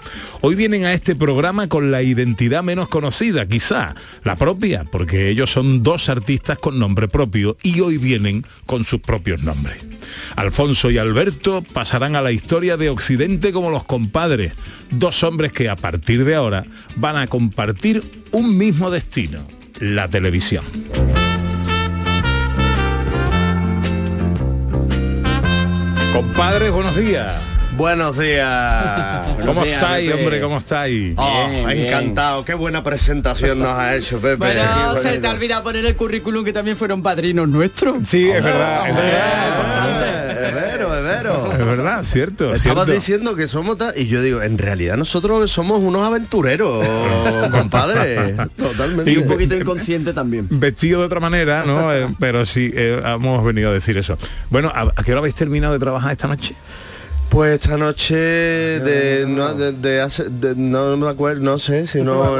Hoy 0.40 0.55
vienen 0.55 0.86
a 0.86 0.95
este 0.95 1.14
programa 1.14 1.68
con 1.68 1.90
la 1.90 2.03
identidad 2.03 2.62
menos 2.64 2.88
conocida, 2.88 3.47
quizá, 3.47 3.95
la 4.24 4.34
propia, 4.34 4.84
porque 4.90 5.28
ellos 5.28 5.51
son 5.51 5.82
dos 5.82 6.09
artistas 6.09 6.59
con 6.59 6.78
nombre 6.78 7.09
propio 7.09 7.59
y 7.62 7.80
hoy 7.80 7.99
vienen 7.99 8.45
con 8.64 8.84
sus 8.84 9.01
propios 9.01 9.43
nombres. 9.43 9.84
Alfonso 10.34 10.90
y 10.90 10.97
Alberto 10.97 11.62
pasarán 11.74 12.16
a 12.16 12.22
la 12.22 12.32
historia 12.32 12.78
de 12.78 12.88
Occidente 12.88 13.53
como 13.53 13.70
los 13.70 13.84
compadres, 13.84 14.55
dos 14.90 15.22
hombres 15.22 15.53
que 15.53 15.68
a 15.68 15.76
partir 15.76 16.24
de 16.24 16.34
ahora 16.34 16.64
van 16.97 17.16
a 17.16 17.26
compartir 17.26 18.03
un 18.32 18.57
mismo 18.57 18.90
destino, 18.90 19.47
la 19.83 20.07
televisión. 20.07 20.64
Compadres, 26.12 26.70
buenos 26.70 26.97
días. 26.97 27.33
Buenos 27.76 28.16
días. 28.16 29.26
¿Cómo 29.45 29.64
estáis, 29.64 30.12
hombre? 30.12 30.41
¿Cómo 30.41 30.59
estáis? 30.59 31.14
Oh, 31.16 31.68
encantado. 31.68 32.45
Qué 32.45 32.55
buena 32.55 32.85
presentación 32.85 33.59
nos 33.59 33.76
ha 33.76 33.97
hecho, 33.97 34.20
Pepe. 34.20 34.37
Bueno, 34.37 35.01
se 35.03 35.18
te 35.18 35.26
ha 35.26 35.30
olvidado 35.30 35.64
poner 35.64 35.85
el 35.85 35.97
currículum 35.97 36.45
que 36.45 36.53
también 36.53 36.76
fueron 36.76 37.03
padrinos 37.03 37.49
nuestros. 37.49 38.07
Sí, 38.07 38.30
es 38.30 38.45
verdad. 38.45 38.89
Es 38.89 38.95
verdad, 41.77 42.03
cierto. 42.05 42.53
Estabas 42.53 42.85
cierto. 42.87 42.93
diciendo 42.93 43.37
que 43.37 43.49
somos 43.49 43.79
ta- 43.79 43.93
y 43.97 44.07
yo 44.07 44.23
digo, 44.23 44.43
en 44.43 44.59
realidad 44.59 44.97
nosotros 44.97 45.51
somos 45.51 45.81
unos 45.83 46.03
aventureros, 46.03 46.87
compadre. 47.51 48.35
Totalmente. 48.57 49.11
Y 49.11 49.16
un 49.18 49.29
poquito 49.29 49.57
inconsciente 49.57 50.12
también. 50.12 50.47
Vestido 50.51 51.01
de 51.01 51.07
otra 51.07 51.20
manera, 51.20 51.64
¿no? 51.66 51.93
Eh, 51.93 52.09
pero 52.18 52.47
sí, 52.47 52.70
eh, 52.75 53.03
hemos 53.05 53.45
venido 53.45 53.70
a 53.70 53.73
decir 53.75 53.99
eso. 53.99 54.16
Bueno, 54.51 54.73
¿a, 54.75 54.93
a 54.95 55.05
qué 55.05 55.12
hora 55.12 55.18
habéis 55.18 55.35
terminado 55.35 55.73
de 55.75 55.79
trabajar 55.81 56.12
esta 56.12 56.27
noche? 56.29 56.55
Pues 57.33 57.55
esta 57.62 57.78
noche 57.78 58.14
de 58.14 59.24
no, 59.26 59.55
de, 59.55 59.72
de 59.72 60.03
hace- 60.03 60.28
de- 60.28 60.55
no 60.55 60.95
me 60.99 61.09
acuerdo, 61.09 61.41
no 61.43 61.59
sé 61.59 61.87
si 61.87 62.03
no. 62.03 62.37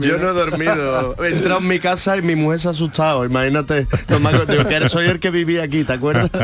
Yo 0.00 0.18
no 0.18 0.30
he 0.30 0.32
dormido. 0.34 1.16
He 1.24 1.28
entrado 1.30 1.58
en 1.58 1.66
mi 1.66 1.80
casa 1.80 2.16
y 2.16 2.22
mi 2.22 2.36
mujer 2.36 2.60
se 2.60 2.68
ha 2.68 2.70
asustado, 2.70 3.24
imagínate. 3.24 3.88
No 4.08 4.20
me 4.20 4.28
acuerdo, 4.28 4.52
digo, 4.52 4.68
que 4.68 4.88
soy 4.88 5.06
el 5.06 5.18
que 5.18 5.30
vivía 5.30 5.64
aquí, 5.64 5.82
¿te 5.82 5.94
acuerdas? 5.94 6.30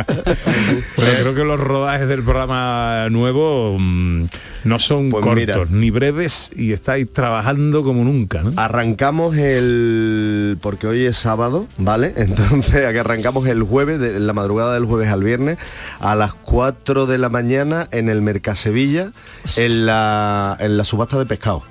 Bueno, 0.96 1.12
creo 1.20 1.34
que 1.34 1.44
los 1.44 1.60
rodajes 1.60 2.08
del 2.08 2.22
programa 2.24 3.08
nuevo 3.10 3.76
mm, 3.78 4.24
no 4.64 4.78
son 4.78 5.10
Pues 5.10 5.24
cortos 5.24 5.36
mira. 5.46 5.64
ni 5.70 5.90
breves 5.90 6.50
y 6.56 6.72
estáis 6.72 7.12
trabajando 7.12 7.82
como 7.84 8.04
nunca, 8.04 8.42
¿no? 8.42 8.52
Arrancamos 8.56 9.36
el 9.36 10.58
porque 10.60 10.86
hoy 10.86 11.04
es 11.06 11.16
sábado, 11.16 11.66
¿vale? 11.78 12.14
Entonces 12.16 12.86
aquí 12.86 12.98
arrancamos 12.98 13.46
el 13.46 13.62
jueves, 13.62 13.98
de, 14.00 14.18
la 14.20 14.32
madrugada 14.32 14.74
del 14.74 14.84
jueves 14.86 15.08
al 15.08 15.22
viernes, 15.22 15.58
a 16.00 16.14
las 16.14 16.34
4 16.34 17.06
de 17.06 17.18
la 17.18 17.28
mañana 17.28 17.88
en 17.90 18.08
el 18.08 18.22
Mercasevilla, 18.22 19.12
en 19.56 19.86
la, 19.86 20.56
en 20.60 20.76
la 20.76 20.84
subasta 20.84 21.18
de 21.18 21.26
pescado. 21.26 21.62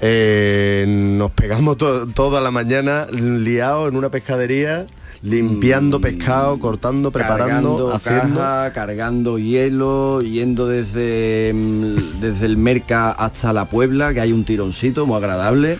Eh, 0.00 0.84
nos 0.88 1.32
pegamos 1.32 1.76
to- 1.76 2.06
toda 2.06 2.40
la 2.40 2.50
mañana 2.50 3.06
liados 3.10 3.88
en 3.88 3.96
una 3.96 4.10
pescadería, 4.10 4.86
limpiando 5.22 6.00
pescado, 6.00 6.58
cortando, 6.58 7.10
preparando, 7.10 7.46
cargando 7.46 7.92
haciendo. 7.94 8.40
caja, 8.40 8.72
cargando 8.72 9.38
hielo, 9.38 10.20
yendo 10.20 10.66
desde, 10.68 11.52
mm, 11.54 12.20
desde 12.20 12.46
el 12.46 12.56
Merca 12.56 13.10
hasta 13.12 13.52
la 13.52 13.64
Puebla, 13.66 14.12
que 14.14 14.20
hay 14.20 14.32
un 14.32 14.44
tironcito 14.44 15.06
muy 15.06 15.16
agradable. 15.16 15.78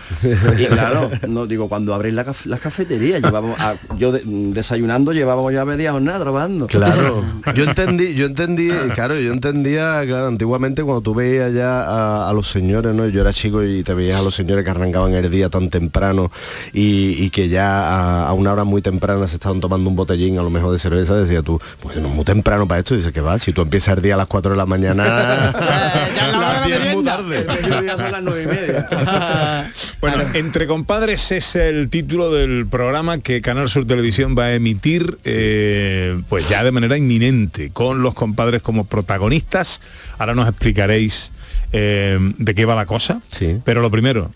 Y 0.57 0.65
claro, 0.65 1.09
no 1.27 1.47
digo, 1.47 1.69
cuando 1.69 1.93
abréis 1.93 2.15
la 2.15 2.25
las 2.45 2.59
cafeterías, 2.59 3.21
llevamos 3.21 3.59
a- 3.59 3.75
yo 3.97 4.11
de- 4.11 4.23
mm, 4.23 4.51
desayunando 4.53 5.13
llevábamos 5.13 5.53
ya 5.53 5.65
media 5.65 5.91
jornada 5.93 6.19
trabajando. 6.19 6.67
Claro, 6.67 7.23
yo 7.55 7.63
entendí, 7.63 8.13
yo 8.13 8.25
entendí, 8.25 8.69
claro, 8.93 9.19
yo 9.19 9.31
entendía, 9.31 10.01
claro, 10.05 10.27
antiguamente 10.27 10.83
cuando 10.83 11.01
tú 11.01 11.15
veías 11.15 11.53
ya 11.53 11.81
a, 11.81 12.29
a 12.29 12.33
los 12.33 12.49
señores, 12.49 12.93
¿no? 12.93 13.07
Yo 13.07 13.21
era 13.21 13.33
chico 13.33 13.63
y 13.63 13.83
te 13.83 13.93
veías 13.93 14.19
a 14.19 14.23
los 14.23 14.35
señores 14.35 14.63
que 14.63 14.69
arrancaban 14.71 15.13
el 15.13 15.29
día 15.31 15.49
tan 15.49 15.69
temprano 15.69 16.31
y, 16.73 17.23
y 17.23 17.29
que 17.29 17.49
ya 17.49 17.69
a, 17.89 18.27
a 18.27 18.33
una 18.33 18.53
hora 18.53 18.63
muy 18.63 18.81
temprana 18.81 19.27
se 19.29 19.35
estaban 19.35 19.59
tomando 19.59 19.89
un 19.89 19.95
botellín 19.95 20.37
a 20.37 20.43
lo 20.43 20.49
mejor 20.49 20.71
de 20.71 20.79
cerveza, 20.79 21.15
decía 21.15 21.41
tú, 21.41 21.61
pues 21.81 21.97
no 21.97 22.09
es 22.09 22.13
muy 22.13 22.25
temprano 22.25 22.67
para 22.67 22.79
esto, 22.79 22.93
y 22.93 22.97
dice 22.97 23.13
que 23.13 23.21
va, 23.21 23.39
si 23.39 23.53
tú 23.53 23.61
empiezas 23.61 23.97
el 23.97 24.03
día 24.03 24.15
a 24.15 24.17
las 24.17 24.27
4 24.27 24.51
de 24.51 24.57
la 24.57 24.65
mañana, 24.65 25.03
la 25.53 26.65
es 26.67 26.93
muy 26.95 27.03
tarde. 27.03 27.45
son 27.97 28.11
las 28.11 28.23
nueve 28.23 28.43
y 28.43 28.47
media. 28.47 28.87
Bueno, 30.01 30.23
Entre 30.33 30.65
Compadres 30.65 31.31
es 31.33 31.57
el 31.57 31.89
título 31.89 32.31
del 32.31 32.67
programa 32.67 33.17
que 33.17 33.41
Canal 33.41 33.67
Sur 33.67 33.85
Televisión 33.85 34.33
va 34.37 34.45
a 34.45 34.53
emitir 34.53 35.17
eh, 35.25 36.21
pues 36.29 36.47
ya 36.47 36.63
de 36.63 36.71
manera 36.71 36.95
inminente, 36.95 37.71
con 37.71 38.01
los 38.01 38.13
compadres 38.13 38.61
como 38.61 38.85
protagonistas. 38.85 39.81
Ahora 40.17 40.35
nos 40.35 40.47
explicaréis 40.47 41.33
eh, 41.73 42.17
de 42.37 42.55
qué 42.55 42.65
va 42.65 42.75
la 42.75 42.85
cosa. 42.85 43.21
Pero 43.65 43.81
lo 43.81 43.91
primero, 43.91 44.31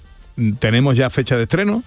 ¿tenemos 0.60 0.96
ya 0.96 1.10
fecha 1.10 1.38
de 1.38 1.44
estreno? 1.44 1.84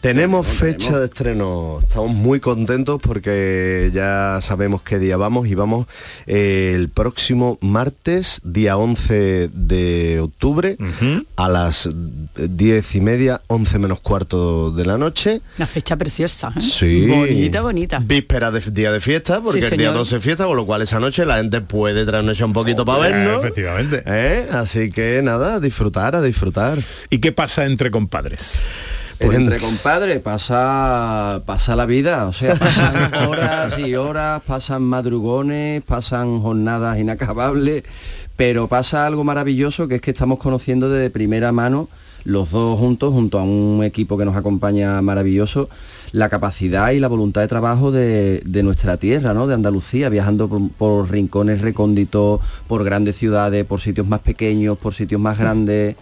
Tenemos 0.00 0.46
fecha 0.46 0.96
de 1.00 1.06
estreno, 1.06 1.80
estamos 1.82 2.12
muy 2.14 2.38
contentos 2.38 3.00
porque 3.02 3.90
ya 3.92 4.38
sabemos 4.40 4.80
qué 4.82 5.00
día 5.00 5.16
vamos 5.16 5.48
y 5.48 5.56
vamos 5.56 5.88
eh, 6.26 6.72
el 6.76 6.88
próximo 6.88 7.58
martes, 7.62 8.40
día 8.44 8.76
11 8.76 9.50
de 9.52 10.20
octubre, 10.20 10.78
a 11.34 11.48
las 11.48 11.88
10 12.36 12.94
y 12.94 13.00
media, 13.00 13.42
11 13.48 13.78
menos 13.80 13.98
cuarto 13.98 14.70
de 14.70 14.86
la 14.86 14.98
noche. 14.98 15.40
Una 15.56 15.66
fecha 15.66 15.96
preciosa. 15.96 16.52
¿eh? 16.56 16.60
Sí. 16.60 17.06
Bonita, 17.08 17.60
bonita. 17.62 17.98
Víspera 17.98 18.52
de 18.52 18.60
día 18.70 18.92
de 18.92 19.00
fiesta, 19.00 19.40
porque 19.40 19.60
Sí, 19.62 19.66
el 19.66 19.78
día 19.78 19.88
señor. 19.88 19.94
12 19.98 20.16
es 20.18 20.24
fiesta, 20.24 20.44
con 20.46 20.56
lo 20.56 20.64
cual 20.64 20.82
esa 20.82 21.00
noche 21.00 21.26
la 21.26 21.38
gente 21.38 21.60
puede 21.60 22.06
traernos 22.06 22.40
un 22.40 22.52
poquito 22.52 22.84
para 22.84 22.98
Hombre, 22.98 23.12
vernos. 23.14 23.44
efectivamente. 23.44 24.02
¿Eh? 24.06 24.46
Así 24.52 24.90
que 24.90 25.20
nada, 25.24 25.54
a 25.54 25.60
disfrutar, 25.60 26.14
a 26.14 26.22
disfrutar. 26.22 26.78
¿Y 27.10 27.18
qué 27.18 27.32
pasa 27.32 27.64
entre 27.64 27.90
compadres? 27.90 28.60
Pues 29.18 29.36
entre 29.36 29.58
compadres 29.58 30.20
pasa, 30.20 31.42
pasa 31.44 31.74
la 31.74 31.86
vida, 31.86 32.26
o 32.26 32.32
sea, 32.32 32.54
pasan 32.54 33.14
horas 33.28 33.78
y 33.78 33.96
horas, 33.96 34.42
pasan 34.46 34.82
madrugones, 34.82 35.82
pasan 35.82 36.40
jornadas 36.40 36.98
inacabables, 36.98 37.82
pero 38.36 38.68
pasa 38.68 39.06
algo 39.06 39.24
maravilloso 39.24 39.88
que 39.88 39.96
es 39.96 40.00
que 40.00 40.12
estamos 40.12 40.38
conociendo 40.38 40.88
de 40.88 41.10
primera 41.10 41.50
mano 41.50 41.88
los 42.24 42.50
dos 42.50 42.78
juntos, 42.78 43.12
junto 43.12 43.38
a 43.38 43.42
un 43.42 43.82
equipo 43.82 44.18
que 44.18 44.24
nos 44.24 44.36
acompaña 44.36 45.00
maravilloso, 45.02 45.68
la 46.12 46.28
capacidad 46.28 46.90
y 46.90 47.00
la 47.00 47.08
voluntad 47.08 47.40
de 47.40 47.48
trabajo 47.48 47.90
de, 47.90 48.42
de 48.44 48.62
nuestra 48.62 48.98
tierra, 48.98 49.34
¿no? 49.34 49.46
de 49.46 49.54
Andalucía, 49.54 50.10
viajando 50.10 50.48
por, 50.48 50.70
por 50.72 51.10
rincones 51.10 51.62
recónditos, 51.62 52.40
por 52.66 52.84
grandes 52.84 53.16
ciudades, 53.16 53.64
por 53.64 53.80
sitios 53.80 54.06
más 54.06 54.20
pequeños, 54.20 54.78
por 54.78 54.94
sitios 54.94 55.20
más 55.20 55.38
grandes 55.38 55.96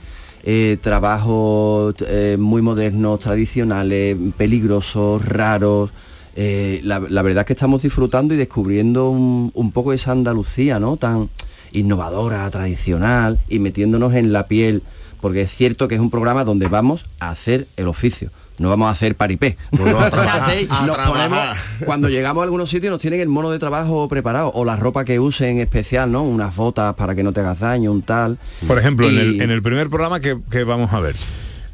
eh, 0.49 0.79
trabajos 0.81 1.97
eh, 2.07 2.37
muy 2.39 2.63
modernos, 2.63 3.19
tradicionales, 3.19 4.17
peligrosos, 4.37 5.25
raros. 5.25 5.91
Eh, 6.37 6.81
la, 6.85 7.01
verdad 7.01 7.41
es 7.41 7.47
que 7.47 7.53
estamos 7.55 7.83
disfrutando 7.83 8.33
y 8.33 8.37
descubriendo 8.37 9.11
un, 9.11 9.51
un 9.55 9.73
poco 9.73 9.93
esa 9.93 10.13
Andalucía, 10.13 10.79
¿no? 10.79 10.99
Tan 10.99 11.31
innovadora, 11.73 12.49
tradicional 12.51 13.41
y 13.49 13.59
metiéndonos 13.59 14.15
en 14.15 14.33
la 14.33 14.47
piel, 14.47 14.85
porque 15.21 15.43
es 15.43 15.51
cierto 15.51 15.89
que 15.89 15.97
es 15.97 16.01
un 16.01 16.11
programa 16.11 16.45
donde 16.45 16.69
vamos 16.69 17.07
a 17.19 17.31
hacer 17.31 17.67
el 17.77 17.89
oficio. 17.89 18.31
No 18.59 18.69
vamos 18.71 18.89
a 18.89 18.91
hacer 18.93 19.15
paripé. 19.17 19.57
no, 19.73 19.85
a 19.87 19.93
O 19.95 19.99
sea, 20.01 20.11
trabajar, 20.11 20.51
hacéis- 20.51 20.69
a 20.71 20.87
nos 20.87 20.97
ponemos- 20.97 21.57
cuando 21.85 22.09
llegamos 22.09 22.41
a 22.41 22.45
algunos 22.45 22.71
sitios 22.71 22.91
nos 22.91 23.01
tienen 23.01 23.21
el 23.21 23.29
mono 23.29 23.51
de 23.51 23.59
trabajo 23.59 24.09
preparado 24.09 24.51
o 24.55 24.65
la 24.65 24.77
ropa 24.77 25.05
que 25.05 25.21
usen 25.21 25.59
especial, 25.59 26.11
¿no? 26.13 26.23
Unas 26.23 26.55
botas 26.57 26.95
para 26.95 27.15
que 27.15 27.23
no 27.23 27.33
te 27.33 27.41
hagas 27.41 27.61
daño, 27.61 27.93
un 27.93 28.03
tal. 28.03 28.39
Por 28.67 28.79
ejemplo, 28.79 29.09
en, 29.09 29.19
el, 29.19 29.41
en 29.43 29.51
el 29.51 29.63
primer 29.63 29.89
programa 29.91 30.21
que, 30.21 30.39
que 30.51 30.65
vamos 30.65 30.93
a 30.93 31.01
ver. 31.01 31.17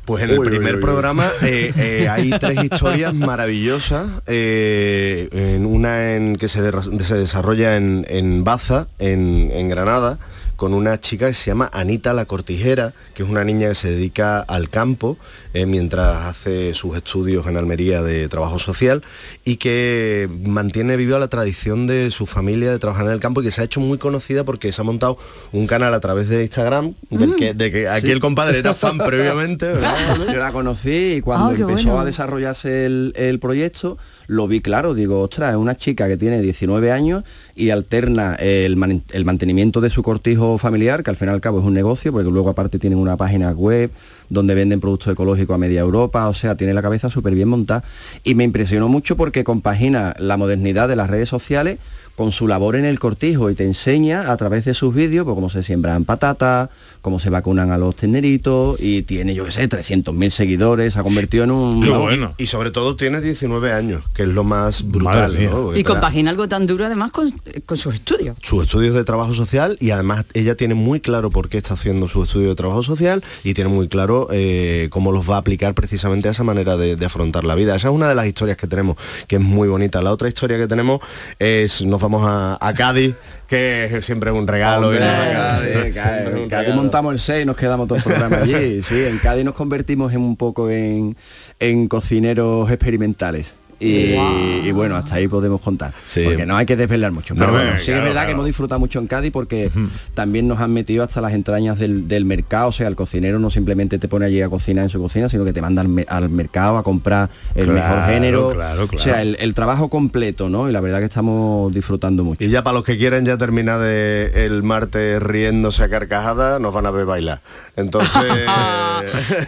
Pues 0.04 0.24
en 0.24 0.30
el 0.30 0.40
Uy, 0.40 0.46
primer 0.48 0.62
uy, 0.62 0.70
uy, 0.72 0.76
uy. 0.78 0.82
programa 0.82 1.28
eh, 1.42 1.72
eh, 1.76 2.08
hay 2.10 2.30
tres 2.30 2.64
historias 2.64 3.14
maravillosas. 3.14 4.06
eh, 4.26 5.28
en 5.32 5.64
una 5.64 6.14
en 6.16 6.34
que 6.36 6.48
se, 6.48 6.60
se 7.00 7.14
desarrolla 7.16 7.76
en, 7.76 8.04
en 8.08 8.42
Baza, 8.42 8.88
en, 8.98 9.50
en 9.52 9.68
Granada, 9.68 10.18
con 10.62 10.74
una 10.74 11.00
chica 11.00 11.26
que 11.26 11.34
se 11.34 11.50
llama 11.50 11.68
Anita 11.72 12.12
la 12.12 12.24
Cortijera, 12.26 12.94
que 13.14 13.24
es 13.24 13.28
una 13.28 13.42
niña 13.42 13.70
que 13.70 13.74
se 13.74 13.90
dedica 13.90 14.38
al 14.38 14.70
campo 14.70 15.18
eh, 15.54 15.66
mientras 15.66 16.18
hace 16.26 16.72
sus 16.72 16.96
estudios 16.96 17.48
en 17.48 17.56
Almería 17.56 18.00
de 18.00 18.28
trabajo 18.28 18.60
social 18.60 19.02
y 19.44 19.56
que 19.56 20.28
mantiene 20.44 20.96
viva 20.96 21.18
la 21.18 21.26
tradición 21.26 21.88
de 21.88 22.12
su 22.12 22.26
familia 22.26 22.70
de 22.70 22.78
trabajar 22.78 23.06
en 23.06 23.12
el 23.12 23.18
campo 23.18 23.40
y 23.42 23.46
que 23.46 23.50
se 23.50 23.60
ha 23.60 23.64
hecho 23.64 23.80
muy 23.80 23.98
conocida 23.98 24.44
porque 24.44 24.70
se 24.70 24.80
ha 24.80 24.84
montado 24.84 25.18
un 25.50 25.66
canal 25.66 25.94
a 25.94 25.98
través 25.98 26.28
de 26.28 26.42
Instagram, 26.44 26.94
del 27.10 27.34
que, 27.34 27.54
de 27.54 27.72
que 27.72 27.88
aquí 27.88 28.06
Sí. 28.06 28.12
el 28.12 28.20
compadre 28.20 28.60
era 28.60 28.72
fan 28.76 28.98
previamente, 29.04 29.66
¿verdad? 29.66 29.96
Yo 30.32 30.38
la 30.38 30.52
conocí 30.52 31.14
y 31.16 31.20
cuando 31.22 31.46
Ah, 31.48 31.54
empezó 31.58 31.88
bueno. 31.88 31.98
a 31.98 32.04
desarrollarse 32.04 32.86
el, 32.86 33.12
el 33.16 33.40
proyecto, 33.40 33.98
lo 34.26 34.48
vi 34.48 34.60
claro, 34.60 34.94
digo, 34.94 35.20
ostras, 35.20 35.52
es 35.52 35.56
una 35.56 35.76
chica 35.76 36.08
que 36.08 36.16
tiene 36.16 36.40
19 36.40 36.90
años 36.92 37.24
y 37.54 37.70
alterna 37.70 38.34
el, 38.36 39.02
el 39.12 39.24
mantenimiento 39.24 39.80
de 39.80 39.90
su 39.90 40.02
cortijo 40.02 40.58
familiar, 40.58 41.02
que 41.02 41.10
al 41.10 41.16
fin 41.16 41.28
y 41.28 41.32
al 41.32 41.40
cabo 41.40 41.60
es 41.60 41.64
un 41.64 41.74
negocio, 41.74 42.12
porque 42.12 42.30
luego 42.30 42.50
aparte 42.50 42.78
tienen 42.78 42.98
una 42.98 43.16
página 43.16 43.52
web 43.52 43.90
donde 44.32 44.54
venden 44.54 44.80
productos 44.80 45.12
ecológicos 45.12 45.54
a 45.54 45.58
media 45.58 45.80
Europa, 45.80 46.26
o 46.28 46.34
sea, 46.34 46.56
tiene 46.56 46.72
la 46.72 46.80
cabeza 46.80 47.10
súper 47.10 47.34
bien 47.34 47.48
montada. 47.48 47.84
Y 48.24 48.34
me 48.34 48.44
impresionó 48.44 48.88
mucho 48.88 49.16
porque 49.16 49.44
compagina 49.44 50.14
la 50.18 50.38
modernidad 50.38 50.88
de 50.88 50.96
las 50.96 51.10
redes 51.10 51.28
sociales 51.28 51.78
con 52.16 52.30
su 52.30 52.46
labor 52.46 52.76
en 52.76 52.84
el 52.84 52.98
cortijo 52.98 53.50
y 53.50 53.54
te 53.54 53.64
enseña 53.64 54.30
a 54.30 54.36
través 54.36 54.64
de 54.64 54.74
sus 54.74 54.94
vídeos 54.94 55.24
pues, 55.24 55.34
cómo 55.34 55.48
se 55.48 55.62
siembran 55.62 56.04
patatas, 56.04 56.68
cómo 57.00 57.18
se 57.18 57.30
vacunan 57.30 57.70
a 57.70 57.78
los 57.78 57.96
terneritos 57.96 58.78
y 58.80 59.02
tiene, 59.02 59.34
yo 59.34 59.44
qué 59.46 59.50
sé, 59.50 59.68
300.000 59.68 60.30
seguidores, 60.30 60.92
se 60.92 60.98
ha 60.98 61.02
convertido 61.02 61.44
en 61.44 61.50
un... 61.50 62.32
Y 62.36 62.46
sobre 62.46 62.70
todo 62.70 62.96
tienes 62.96 63.22
19 63.22 63.72
años, 63.72 64.04
que 64.14 64.22
es 64.22 64.28
lo 64.28 64.44
más 64.44 64.82
brutal, 64.82 65.36
Y 65.74 65.82
compagina 65.84 66.30
algo 66.30 66.48
tan 66.48 66.66
duro 66.66 66.84
además 66.84 67.12
con, 67.12 67.32
con 67.66 67.76
sus 67.76 67.94
estudios. 67.94 68.36
sus 68.42 68.64
estudios 68.64 68.94
de 68.94 69.04
trabajo 69.04 69.32
social 69.32 69.76
y 69.80 69.90
además 69.90 70.24
ella 70.34 70.54
tiene 70.54 70.74
muy 70.74 71.00
claro 71.00 71.30
por 71.30 71.48
qué 71.48 71.58
está 71.58 71.74
haciendo 71.74 72.08
su 72.08 72.22
estudio 72.22 72.50
de 72.50 72.54
trabajo 72.54 72.82
social 72.82 73.24
y 73.42 73.54
tiene 73.54 73.70
muy 73.70 73.88
claro 73.88 74.21
eh, 74.30 74.88
cómo 74.90 75.12
los 75.12 75.28
va 75.28 75.36
a 75.36 75.38
aplicar 75.38 75.74
precisamente 75.74 76.28
a 76.28 76.30
esa 76.32 76.44
manera 76.44 76.76
de, 76.76 76.96
de 76.96 77.06
afrontar 77.06 77.44
la 77.44 77.54
vida. 77.54 77.74
Esa 77.74 77.88
es 77.88 77.94
una 77.94 78.08
de 78.08 78.14
las 78.14 78.26
historias 78.26 78.56
que 78.56 78.66
tenemos, 78.66 78.96
que 79.26 79.36
es 79.36 79.42
muy 79.42 79.68
bonita. 79.68 80.00
La 80.02 80.12
otra 80.12 80.28
historia 80.28 80.58
que 80.58 80.66
tenemos 80.66 81.00
es, 81.38 81.82
nos 81.82 82.00
vamos 82.00 82.22
a, 82.24 82.58
a 82.60 82.74
Cádiz, 82.74 83.14
que 83.46 83.84
es 83.84 84.04
siempre 84.04 84.30
un 84.30 84.46
regalo. 84.46 84.88
Hombre, 84.88 85.04
irnos 85.04 85.18
a 85.18 85.32
Cádiz. 85.32 85.84
sí, 85.84 85.92
Cádiz. 85.94 86.26
En 86.28 86.48
Cádiz 86.48 86.50
regalo. 86.50 86.74
montamos 86.74 87.12
el 87.12 87.20
6 87.20 87.42
y 87.42 87.46
nos 87.46 87.56
quedamos 87.56 87.88
todo 87.88 87.98
el 87.98 88.04
programa 88.04 88.36
allí. 88.38 88.82
Sí, 88.82 89.04
en 89.04 89.18
Cádiz 89.18 89.44
nos 89.44 89.54
convertimos 89.54 90.12
en 90.12 90.20
un 90.20 90.36
poco 90.36 90.70
en, 90.70 91.16
en 91.60 91.88
cocineros 91.88 92.70
experimentales. 92.70 93.54
Y, 93.84 94.70
bueno, 94.72 94.96
hasta 94.96 95.16
ahí 95.16 95.28
podemos 95.28 95.60
contar. 95.60 95.92
Porque 96.24 96.46
no 96.46 96.56
hay 96.56 96.66
que 96.66 96.76
desvelar 96.76 97.12
mucho. 97.12 97.34
Pero 97.34 97.46
No, 97.48 97.52
bueno, 97.52 97.70
sí 97.78 97.86
claro, 97.86 97.98
es 97.98 98.04
verdad 98.04 98.12
claro. 98.12 98.26
que 98.26 98.32
hemos 98.32 98.46
disfrutado 98.46 98.78
mucho 98.78 98.98
en 98.98 99.06
Cádiz 99.06 99.32
porque 99.32 99.70
también 100.14 100.46
nos 100.48 100.60
han 100.60 100.72
metido 100.72 101.04
hasta 101.04 101.20
las 101.20 101.32
entrañas 101.32 101.78
del, 101.78 102.06
del 102.08 102.24
mercado. 102.24 102.68
O 102.68 102.72
sea, 102.72 102.88
el 102.88 102.96
cocinero 102.96 103.38
no 103.38 103.50
simplemente 103.50 103.98
te 103.98 104.08
pone 104.08 104.26
allí 104.26 104.40
a 104.42 104.48
cocinar 104.48 104.84
en 104.84 104.90
su 104.90 105.00
cocina, 105.00 105.28
sino 105.28 105.44
que 105.44 105.52
te 105.52 105.60
manda 105.60 105.82
al, 105.82 105.88
me- 105.88 106.06
al 106.08 106.28
mercado 106.28 106.76
a 106.78 106.82
comprar 106.82 107.28
el 107.54 107.66
Claro, 107.66 107.96
mejor 107.96 108.12
género. 108.12 108.48
claro, 108.50 108.88
O 108.94 108.98
sea, 108.98 109.22
el, 109.22 109.36
el 109.40 109.54
trabajo 109.54 109.88
completo, 109.88 110.48
¿no? 110.48 110.68
Y 110.68 110.72
la 110.72 110.80
verdad 110.80 111.00
que 111.00 111.06
estamos 111.06 111.72
disfrutando 111.74 112.24
mucho. 112.24 112.44
Y 112.44 112.48
ya 112.50 112.62
para 112.62 112.74
los 112.74 112.84
que 112.84 112.96
quieran 112.98 113.24
ya 113.24 113.36
terminar 113.36 113.80
de 113.80 114.30
el 114.46 114.62
martes 114.62 115.22
riéndose 115.22 115.82
a 115.82 115.88
carcajadas, 115.88 116.60
nos 116.60 116.72
van 116.72 116.86
a 116.86 116.90
ver 116.90 117.04
bailar. 117.06 117.40
Entonces, 117.76 118.12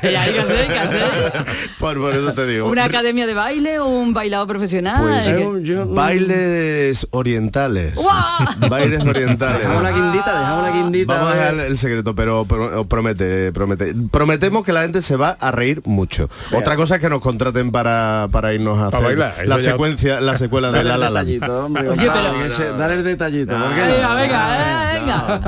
por, 1.79 1.99
por 2.01 2.13
eso 2.15 2.33
te 2.33 2.47
digo. 2.47 2.69
¿Una 2.69 2.85
academia 2.85 3.27
de 3.27 3.35
baile 3.35 3.79
o 3.79 3.87
un 3.87 4.15
bailado 4.25 4.47
profesional? 4.47 5.03
Pues 5.03 5.27
¿Qué? 5.27 5.85
bailes 5.87 7.07
orientales. 7.11 7.95
Bailes 8.71 9.05
orientales. 9.05 9.59
Dejamos 9.61 9.81
una 9.83 9.91
guindita, 9.91 10.39
dejamos 10.41 10.63
una 10.69 10.77
guindita. 10.79 11.15
Vamos 11.15 11.31
a 11.31 11.35
dejar 11.37 11.55
el 11.61 11.77
secreto, 11.77 12.15
pero 12.15 12.45
pro- 12.47 12.85
promete, 12.87 13.53
promete. 13.53 13.95
Prometemos 14.11 14.65
que 14.65 14.73
la 14.73 14.83
gente 14.83 15.03
se 15.03 15.17
va 15.17 15.37
a 15.39 15.51
reír 15.51 15.83
mucho. 15.85 16.31
Otra 16.53 16.77
cosa 16.77 16.95
es 16.97 17.01
que 17.03 17.11
nos 17.11 17.21
contraten 17.21 17.71
para, 17.71 18.29
para 18.33 18.55
irnos 18.55 18.79
a 18.79 18.91
Para 18.91 19.05
hacer 19.07 19.19
bailar, 19.19 19.47
la 19.47 19.59
secuencia, 19.59 20.21
la 20.23 20.39
secuela 20.39 20.69
de 20.73 20.79
Dale 20.79 20.89
La 20.89 20.95
el 20.95 21.01
La 21.15 21.75
pero- 21.75 22.51
se- 22.51 22.73
dale 22.73 22.95
el 22.95 23.05
detallito. 23.05 23.53
Venga, 23.55 24.15
venga, 24.15 24.57
eh, 24.57 25.01
venga. 25.01 25.41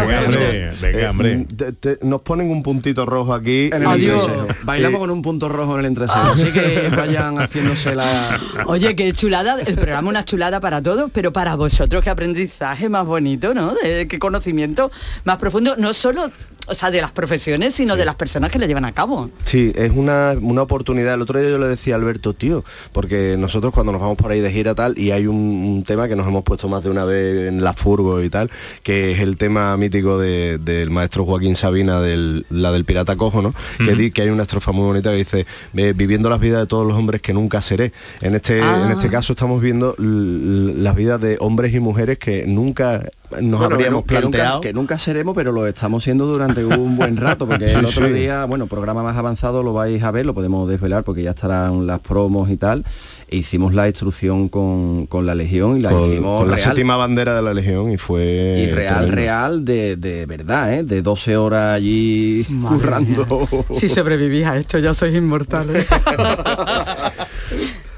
Venga, 0.83 1.11
hombre, 1.11 1.47
Eh, 1.83 1.99
nos 2.03 2.20
ponen 2.20 2.51
un 2.51 2.62
puntito 2.62 3.07
rojo 3.07 3.33
aquí. 3.33 3.70
En 3.72 3.83
el 3.83 3.87
Adiós. 3.89 4.22
entrecejo. 4.29 4.47
Bailamos 4.64 4.97
Eh, 4.97 5.01
con 5.01 5.11
un 5.11 5.22
punto 5.22 5.49
rojo 5.49 5.74
en 5.74 5.81
el 5.81 5.87
entrecejo. 5.87 6.18
Así 6.18 6.53
que 6.53 6.91
vayan 6.95 7.39
haciéndose 7.39 7.95
la... 7.95 8.39
Oye, 8.67 8.97
qué 8.97 9.12
chulada, 9.12 9.61
el 9.61 9.75
programa 9.77 10.09
una 10.09 10.25
chulada 10.25 10.61
para 10.61 10.83
todos, 10.83 11.11
pero 11.12 11.33
para 11.33 11.55
vosotros 11.55 12.03
qué 12.03 12.11
aprendizaje 12.11 12.89
más 12.89 13.07
bonito, 13.07 13.55
¿no? 13.55 13.75
De, 13.75 14.07
qué 14.09 14.19
conocimiento 14.19 14.91
más 15.25 15.37
profundo, 15.39 15.77
no 15.77 15.93
solo, 15.93 16.31
o 16.69 16.75
sea, 16.75 16.91
de 16.91 17.01
las 17.01 17.12
profesiones, 17.12 17.75
sino 17.75 17.95
de 17.97 18.05
las 18.05 18.17
personas 18.17 18.51
que 18.51 18.59
le 18.59 18.67
llevan 18.67 18.85
a 18.85 18.93
cabo. 18.93 19.31
Sí, 19.45 19.73
es 19.77 19.93
una, 19.95 20.35
una 20.41 20.62
oportunidad. 20.62 21.14
El 21.14 21.23
otro 21.23 21.39
día 21.39 21.49
yo 21.49 21.59
le 21.59 21.69
decía 21.69 21.95
a 21.95 21.99
Alberto, 21.99 22.33
tío, 22.35 22.64
porque 22.93 23.37
nosotros 23.39 23.73
cuando 23.73 23.93
nos 23.93 24.01
vamos 24.01 24.17
por 24.17 24.33
ahí 24.33 24.41
de 24.41 24.51
gira 24.51 24.75
tal, 24.75 24.99
y 24.99 25.12
hay 25.12 25.27
un, 25.29 25.37
un 25.37 25.85
tema 25.85 26.09
que 26.09 26.17
nos 26.17 26.27
hemos 26.27 26.43
puesto 26.43 26.69
más 26.69 26.83
de 26.83 26.91
una 26.91 27.05
vez 27.05 27.49
en 27.49 27.62
la 27.62 27.73
furgo 27.73 28.23
y 28.23 28.31
tal, 28.31 28.51
que 28.83 29.12
es 29.12 29.21
el 29.21 29.37
tema 29.37 29.77
mítico 29.77 30.19
de- 30.19 30.59
del 30.59 30.91
maestro 30.91 31.25
Joaquín 31.25 31.55
Sabina, 31.57 32.01
del, 32.01 32.47
la 32.51 32.73
del 32.73 32.85
pirata 32.85 33.17
cojo, 33.17 33.43
¿no? 33.43 33.55
Que, 33.79 34.11
que 34.12 34.23
hay 34.23 34.29
una 34.31 34.43
estrofa 34.43 34.73
muy 34.73 34.85
bonita 34.85 35.11
que 35.11 35.17
dice, 35.19 35.47
"Ve, 35.73 35.93
viviendo 35.93 36.29
las 36.31 36.41
vidas 36.41 36.61
de 36.61 36.67
todos 36.67 36.87
los 36.87 36.97
hombres 36.97 37.21
que 37.21 37.33
nunca 37.33 37.61
seré. 37.61 37.93
En 38.21 38.35
este, 38.35 38.46
Ah. 38.55 38.83
en 38.87 38.93
este 38.93 39.09
caso 39.11 39.33
estamos 39.33 39.61
viendo 39.61 39.95
las 39.99 40.95
vidas 40.97 41.21
de 41.21 41.37
hombres 41.41 41.75
y 41.75 41.81
mujeres 41.81 42.19
que 42.19 42.47
nunca 42.47 43.05
nos 43.41 43.59
Bueno, 43.59 43.75
habríamos 43.75 44.05
que 44.05 44.15
nunca- 44.15 44.21
planteado. 44.21 44.61
Que 44.61 44.73
nunca, 44.73 44.99
seremos, 45.01 45.35
pero 45.35 45.51
lo 45.53 45.67
estamos 45.67 46.05
siendo 46.05 46.27
durante 46.27 46.65
un 46.65 46.97
buen 46.97 47.17
rato, 47.17 47.47
porque 47.47 47.69
Sí, 47.69 47.75
el 47.75 47.85
otro 47.85 48.07
sí. 48.07 48.13
día, 48.13 48.45
bueno, 48.45 48.67
programa 48.69 49.03
más 49.03 49.17
avanzado 49.17 49.63
lo 49.65 49.73
vais 49.73 50.01
a 50.03 50.11
ver, 50.13 50.25
lo 50.27 50.33
podemos 50.35 50.69
desvelar 50.69 51.03
porque 51.03 51.23
ya 51.25 51.31
estarán 51.31 51.87
las 51.89 51.99
promos 52.01 52.49
y 52.51 52.57
tal. 52.57 52.85
E 53.29 53.39
hicimos 53.39 53.75
la 53.75 53.89
instrucción 53.89 54.49
con, 54.49 55.07
con 55.07 55.27
la 55.27 55.35
Legión 55.35 55.77
y 55.77 55.81
la 55.81 55.91
con, 55.91 56.05
hicimos 56.05 56.39
con 56.43 56.51
la 56.51 56.57
real. 56.57 56.69
séptima 56.69 56.97
bandera 56.97 57.35
de 57.35 57.43
la 57.43 57.53
Legión 57.53 57.91
y 57.91 57.97
fue 57.99 58.67
y 58.69 58.71
real, 58.73 58.95
tremendo. 59.07 59.17
real 59.17 59.65
de, 59.65 59.97
de 59.97 60.27
verdad, 60.27 60.73
¿eh? 60.75 60.83
De 60.85 61.03
12 61.03 61.37
horas 61.37 61.75
allí 61.77 62.45
currando. 62.69 63.49
Si 63.73 63.89
sobrevivís 63.89 64.47
a 64.47 64.57
esto 64.57 64.79
ya 64.79 64.95
sois 64.95 65.13
inmortales. 65.17 65.85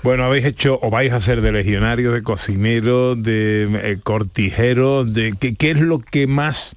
Bueno, 0.03 0.25
habéis 0.25 0.45
hecho 0.45 0.79
o 0.81 0.91
vais 0.91 1.13
a 1.13 1.17
hacer 1.17 1.41
de 1.43 1.53
legionario, 1.53 2.13
de 2.13 2.23
cocinero, 2.23 3.17
de 3.17 3.69
eh, 3.83 3.99
cortijero, 4.03 5.05
de 5.05 5.35
¿qué, 5.39 5.55
qué 5.57 5.73
es 5.73 5.81
lo 5.81 5.99
que 5.99 6.27
más 6.29 6.77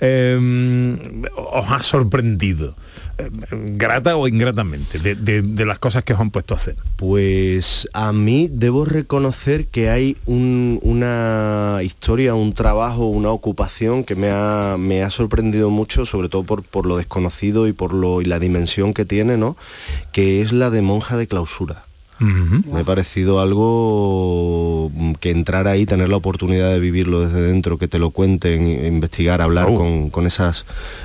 eh, 0.00 0.96
os 1.36 1.70
ha 1.70 1.82
sorprendido? 1.82 2.74
Eh, 3.18 3.28
grata 3.76 4.16
o 4.16 4.26
ingratamente, 4.26 4.98
de, 4.98 5.14
de- 5.14 5.64
las 5.66 5.78
cosas 5.78 6.02
que 6.04 6.14
os 6.14 6.20
han 6.20 6.30
puesto 6.30 6.54
a 6.54 6.56
hacer. 6.56 6.74
Pues 6.96 7.86
a 7.92 8.12
mí 8.12 8.48
debo 8.50 8.86
reconocer 8.86 9.66
que 9.66 9.90
hay 9.90 10.16
un- 10.24 10.80
una 10.82 11.78
historia, 11.82 12.34
un 12.34 12.54
trabajo, 12.54 13.06
una 13.06 13.28
ocupación 13.30 14.04
que 14.04 14.16
me 14.16 14.30
ha, 14.32 14.76
me 14.78 15.02
ha 15.02 15.10
sorprendido 15.10 15.68
mucho, 15.70 16.06
sobre 16.06 16.28
todo 16.30 16.42
por, 16.44 16.62
por 16.64 16.86
lo 16.86 16.96
desconocido 16.96 17.68
y 17.68 17.72
por 17.72 17.92
lo, 17.92 18.20
y 18.22 18.24
la 18.24 18.38
dimensión 18.38 18.94
que 18.94 19.04
tiene, 19.04 19.36
¿no? 19.36 19.56
Que 20.12 20.40
es 20.40 20.52
la 20.52 20.70
de 20.70 20.80
monja 20.82 21.16
de 21.18 21.26
clausura. 21.28 21.84
Me 22.20 22.80
ha 22.80 22.84
parecido 22.84 23.40
algo 23.40 24.90
mm, 24.94 25.12
que 25.14 25.30
entrar 25.30 25.66
ahí, 25.68 25.84
tener 25.86 26.08
la 26.08 26.16
oportunidad 26.16 26.70
de 26.70 26.78
vivirlo 26.80 27.20
desde 27.20 27.42
dentro, 27.42 27.76
que 27.78 27.88
te 27.88 27.98
lo 27.98 28.10
cuenten, 28.10 28.68
investigar, 28.86 29.40
hablar 29.42 29.66
Oh. 29.70 29.74
con, 29.76 30.10
con 30.10 30.26
esas 30.26 30.64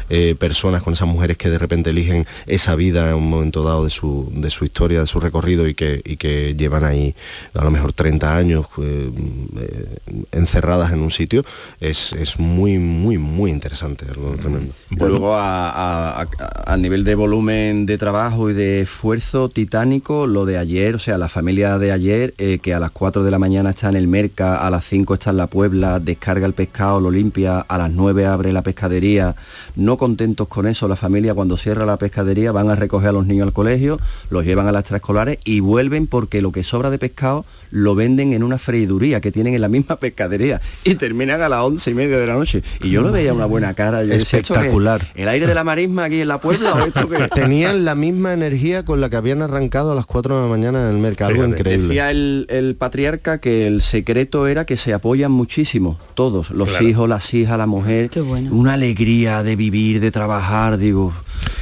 eh, 0.10 0.36
personas, 0.38 0.84
con 0.84 0.93
esas 0.93 1.07
mujeres 1.07 1.38
que 1.38 1.49
de 1.49 1.57
repente 1.57 1.89
eligen 1.91 2.26
esa 2.45 2.76
vida 2.76 3.10
en 3.10 3.16
un 3.16 3.30
momento 3.30 3.64
dado 3.64 3.84
de 3.86 3.89
su, 3.89 4.32
de 4.36 4.49
su 4.49 4.66
historia, 4.66 4.99
de 4.99 5.07
su 5.07 5.20
recorrido 5.20 5.68
y 5.68 5.74
que, 5.76 6.01
y 6.03 6.18
que 6.18 6.55
llevan 6.57 6.84
ahí 6.84 7.16
a 7.53 7.64
lo 7.64 7.72
mejor 7.72 7.93
30 7.93 8.36
años 8.38 8.66
eh, 8.82 9.12
eh, 9.60 9.95
encerradas 10.32 10.91
en 10.91 10.99
un 10.99 11.12
sitio, 11.12 11.43
es, 11.80 12.14
es 12.14 12.39
muy, 12.39 12.78
muy, 12.78 13.18
muy 13.18 13.51
interesante, 13.51 14.05
algo 14.10 14.36
tremendo. 14.38 14.74
Luego 14.91 15.36
a, 15.36 15.70
a- 15.70 16.22
a- 16.22 16.74
a 16.74 16.78
nivel 16.78 17.03
de 17.03 17.16
volumen 17.16 17.86
de 17.86 17.97
trabajo 17.97 18.49
y 18.49 18.53
de 18.53 18.82
esfuerzo 18.82 19.49
titánico, 19.49 20.28
lo 20.28 20.45
de 20.45 20.57
ayer, 20.57 20.98
o 20.99 21.01
sea, 21.01 21.17
la 21.17 21.29
familia 21.29 21.79
de 21.79 21.93
ayer, 21.93 22.33
eh, 22.37 22.59
que 22.61 22.73
a 22.73 22.79
las 22.81 22.91
4 22.91 23.23
de 23.23 23.31
la 23.31 23.39
mañana 23.39 23.69
está 23.69 23.87
en 23.87 23.95
el 23.95 24.09
Merca, 24.09 24.67
a 24.67 24.69
las 24.69 24.83
5 24.83 25.13
está 25.13 25.29
en 25.29 25.37
la 25.37 25.47
Puebla, 25.47 26.01
descarga 26.01 26.45
el 26.45 26.51
pescado, 26.51 26.99
lo 26.99 27.09
limpia, 27.09 27.61
a 27.61 27.77
las 27.77 27.89
9 27.89 28.25
abre 28.25 28.51
la 28.51 28.63
pescadería, 28.63 29.37
no 29.77 29.95
contentos 29.95 30.49
con 30.49 30.67
eso, 30.67 30.89
la 30.89 30.97
familia 30.97 31.33
cuando 31.33 31.55
cierra 31.55 31.85
la 31.85 31.95
pescadería 31.95 32.51
van 32.51 32.69
a 32.69 32.75
recoger 32.75 33.07
a 33.07 33.11
los 33.13 33.25
niños 33.25 33.47
al 33.47 33.53
colegio, 33.53 33.97
los 34.29 34.43
llevan 34.43 34.67
a 34.67 34.73
las 34.73 34.81
extraescolares 34.81 35.37
y 35.45 35.61
vuelven 35.61 36.05
porque 36.05 36.41
lo 36.41 36.51
que 36.51 36.65
sobra 36.65 36.89
de 36.89 36.99
pescado 36.99 37.45
lo 37.71 37.95
venden 37.95 38.33
en 38.33 38.43
una 38.43 38.57
freiduría 38.57 39.21
que 39.21 39.31
tienen 39.31 39.53
en 39.53 39.61
la 39.61 39.69
misma 39.69 39.95
pescadería 40.01 40.59
y 40.83 40.95
terminan 40.95 41.41
a 41.41 41.47
las 41.47 41.61
once 41.61 41.91
y 41.91 41.93
media 41.93 42.19
de 42.19 42.27
la 42.27 42.33
noche. 42.33 42.61
Y 42.81 42.89
yo 42.89 43.01
lo 43.01 43.13
veía 43.13 43.33
una 43.33 43.45
buena 43.45 43.73
cara. 43.73 44.01
Espectacular. 44.01 45.07
¿El 45.15 45.29
aire 45.29 45.47
de 45.47 45.53
la 45.53 45.63
marisma 45.63 46.03
aquí 46.03 46.19
en 46.19 46.27
la 46.27 46.41
Puebla 46.41 46.73
o 46.73 46.85
esto 46.85 47.07
qué? 47.07 47.25
Tenían 47.33 47.85
la 47.85 47.95
misma 47.95 48.33
energía 48.33 48.83
con 48.83 48.99
la 48.99 49.09
que 49.09 49.15
habían 49.15 49.41
arrancado 49.41 49.93
a 49.93 49.95
las 49.95 50.05
4 50.05 50.35
de 50.35 50.41
la 50.41 50.49
mañana 50.49 50.88
en 50.89 50.95
el 50.97 51.01
mercado, 51.01 51.31
algo 51.31 51.45
increíble. 51.45 51.87
Decía 51.87 52.11
el, 52.11 52.45
el 52.49 52.75
patriarca 52.75 53.39
que 53.39 53.67
el 53.67 53.81
secreto 53.81 54.47
era 54.47 54.65
que 54.65 54.77
se 54.77 54.93
apoyan 54.93 55.31
muchísimo, 55.31 55.99
todos, 56.15 56.49
los 56.51 56.69
Claro. 56.69 56.87
hijos, 56.87 57.09
las 57.09 57.33
hijas, 57.33 57.57
la 57.57 57.65
mujer. 57.67 58.09
Una 58.51 58.73
alegría 58.73 59.43
de 59.43 59.55
vivir, 59.55 59.99
de 59.99 60.11
trabajar, 60.11 60.77
digo. 60.77 61.13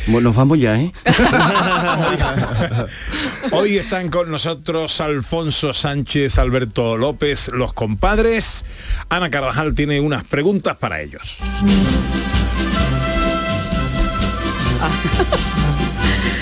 Bueno, 0.07 0.29
nos 0.29 0.35
vamos 0.35 0.59
ya, 0.59 0.79
¿eh? 0.79 0.91
Hoy 3.51 3.77
están 3.77 4.09
con 4.09 4.31
nosotros 4.31 4.99
Alfonso 5.01 5.73
Sánchez, 5.73 6.37
Alberto 6.39 6.97
López, 6.97 7.49
los 7.53 7.73
compadres. 7.73 8.63
Ana 9.09 9.29
Carvajal 9.29 9.73
tiene 9.73 9.99
unas 9.99 10.23
preguntas 10.23 10.77
para 10.77 11.01
ellos. 11.01 11.37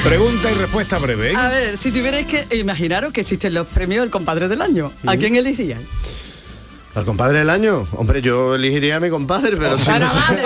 Pregunta 0.06 0.52
y 0.52 0.54
respuesta 0.54 1.00
breve. 1.00 1.32
¿eh? 1.32 1.36
A 1.36 1.50
ver, 1.50 1.78
si 1.78 1.92
tuvierais 1.92 2.28
que 2.28 2.46
imaginaros 2.58 3.12
que 3.12 3.22
existen 3.22 3.56
los 3.56 3.66
premios 3.66 4.02
del 4.02 4.12
compadre 4.12 4.48
del 4.48 4.62
año, 4.62 4.92
¿a 5.04 5.18
quién 5.18 5.36
elegiríais? 5.36 5.84
¿Al 6.94 7.06
compadre 7.06 7.40
del 7.40 7.50
año? 7.50 7.88
Hombre, 7.94 8.22
yo 8.22 8.54
elegiría 8.54 8.98
a 8.98 9.00
mi 9.00 9.10
compadre, 9.10 9.58
pero 9.58 9.80
si 9.80 9.90
no, 9.90 9.96
vale, 9.98 10.44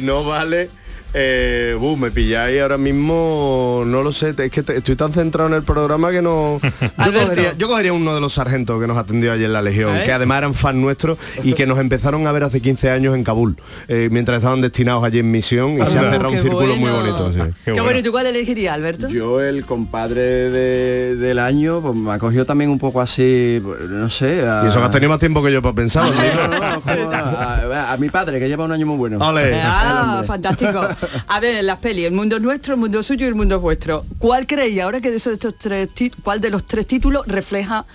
no 0.02 0.24
vale, 0.24 0.70
eh, 1.14 1.76
buh, 1.78 1.96
me 1.96 2.10
pilláis 2.10 2.60
ahora 2.60 2.76
mismo, 2.76 3.84
no 3.86 4.02
lo 4.02 4.10
sé, 4.12 4.34
es 4.36 4.50
que 4.50 4.62
te- 4.62 4.78
estoy 4.78 4.96
tan 4.96 5.12
centrado 5.12 5.48
en 5.48 5.54
el 5.54 5.62
programa 5.62 6.10
que 6.10 6.20
no... 6.20 6.58
Yo 7.04 7.12
cogería, 7.12 7.52
yo 7.56 7.68
cogería 7.68 7.92
uno 7.92 8.14
de 8.14 8.20
los 8.20 8.32
sargentos 8.34 8.80
que 8.80 8.86
nos 8.86 8.96
atendió 8.98 9.32
ayer 9.32 9.46
en 9.46 9.52
la 9.52 9.62
Legión, 9.62 9.96
¿Eh? 9.96 10.02
que 10.04 10.12
además 10.12 10.38
eran 10.38 10.54
fan 10.54 10.80
nuestros 10.80 11.18
y 11.42 11.52
que 11.52 11.66
nos 11.66 11.78
empezaron 11.78 12.26
a 12.26 12.32
ver 12.32 12.42
hace 12.44 12.60
15 12.60 12.90
años 12.90 13.14
en 13.14 13.22
Kabul, 13.24 13.56
eh, 13.88 14.08
mientras 14.10 14.38
estaban 14.38 14.60
destinados 14.60 15.04
allí 15.04 15.20
en 15.20 15.30
misión 15.30 15.74
y 15.80 15.86
se 15.86 15.98
ha 15.98 16.10
cerrado 16.10 16.30
un 16.30 16.36
Qué 16.36 16.42
círculo 16.42 16.76
muy 16.76 16.90
bueno. 16.90 17.14
bonito. 17.16 17.32
sí. 17.32 17.52
Qué, 17.64 17.80
bueno, 17.80 17.98
¿y 17.98 18.02
tú 18.02 18.10
cuál 18.10 18.26
elegirías, 18.26 18.74
Alberto? 18.74 19.08
Yo 19.08 19.40
el 19.40 19.64
compadre 19.66 20.20
de- 20.50 21.16
del 21.16 21.38
año 21.38 21.80
pues, 21.80 21.94
me 21.94 22.12
acogió 22.12 22.44
también 22.44 22.70
un 22.70 22.78
poco 22.78 23.00
así, 23.00 23.62
no 23.88 24.10
sé. 24.10 24.46
A, 24.46 24.62
Y 24.64 24.68
eso 24.68 24.78
que 24.80 24.84
has 24.86 24.90
tenido 24.90 25.10
más 25.10 25.18
tiempo 25.20 25.42
que 25.42 25.52
yo 25.52 25.62
para 25.62 25.74
pensar. 25.74 26.04
a, 27.12 27.60
a- 27.72 27.92
a 27.92 27.96
mi 27.96 28.08
padre, 28.10 28.40
que 28.40 28.48
lleva 28.48 28.64
un 28.64 28.72
año 28.72 28.86
muy 28.86 28.96
bueno. 28.96 29.18
Ah, 29.20 30.22
fantástico. 30.26 30.80
A 31.26 31.40
ver, 31.40 31.64
las 31.64 31.78
pelis, 31.78 32.06
el 32.06 32.12
mundo 32.12 32.36
es 32.36 32.42
nuestro, 32.42 32.74
el 32.74 32.80
mundo 32.80 33.02
suyo 33.02 33.26
y 33.26 33.28
el 33.28 33.34
mundo 33.34 33.56
es 33.56 33.60
vuestro. 33.60 34.04
¿Cuál 34.18 34.46
creéis 34.46 34.80
ahora 34.80 35.00
que 35.00 35.10
de 35.10 35.16
esos 35.16 35.32
estos 35.32 35.56
tres 35.58 35.88
cuál 36.22 36.40
de 36.40 36.50
los 36.50 36.66
tres 36.66 36.86
títulos 36.86 37.26
refleja 37.26 37.86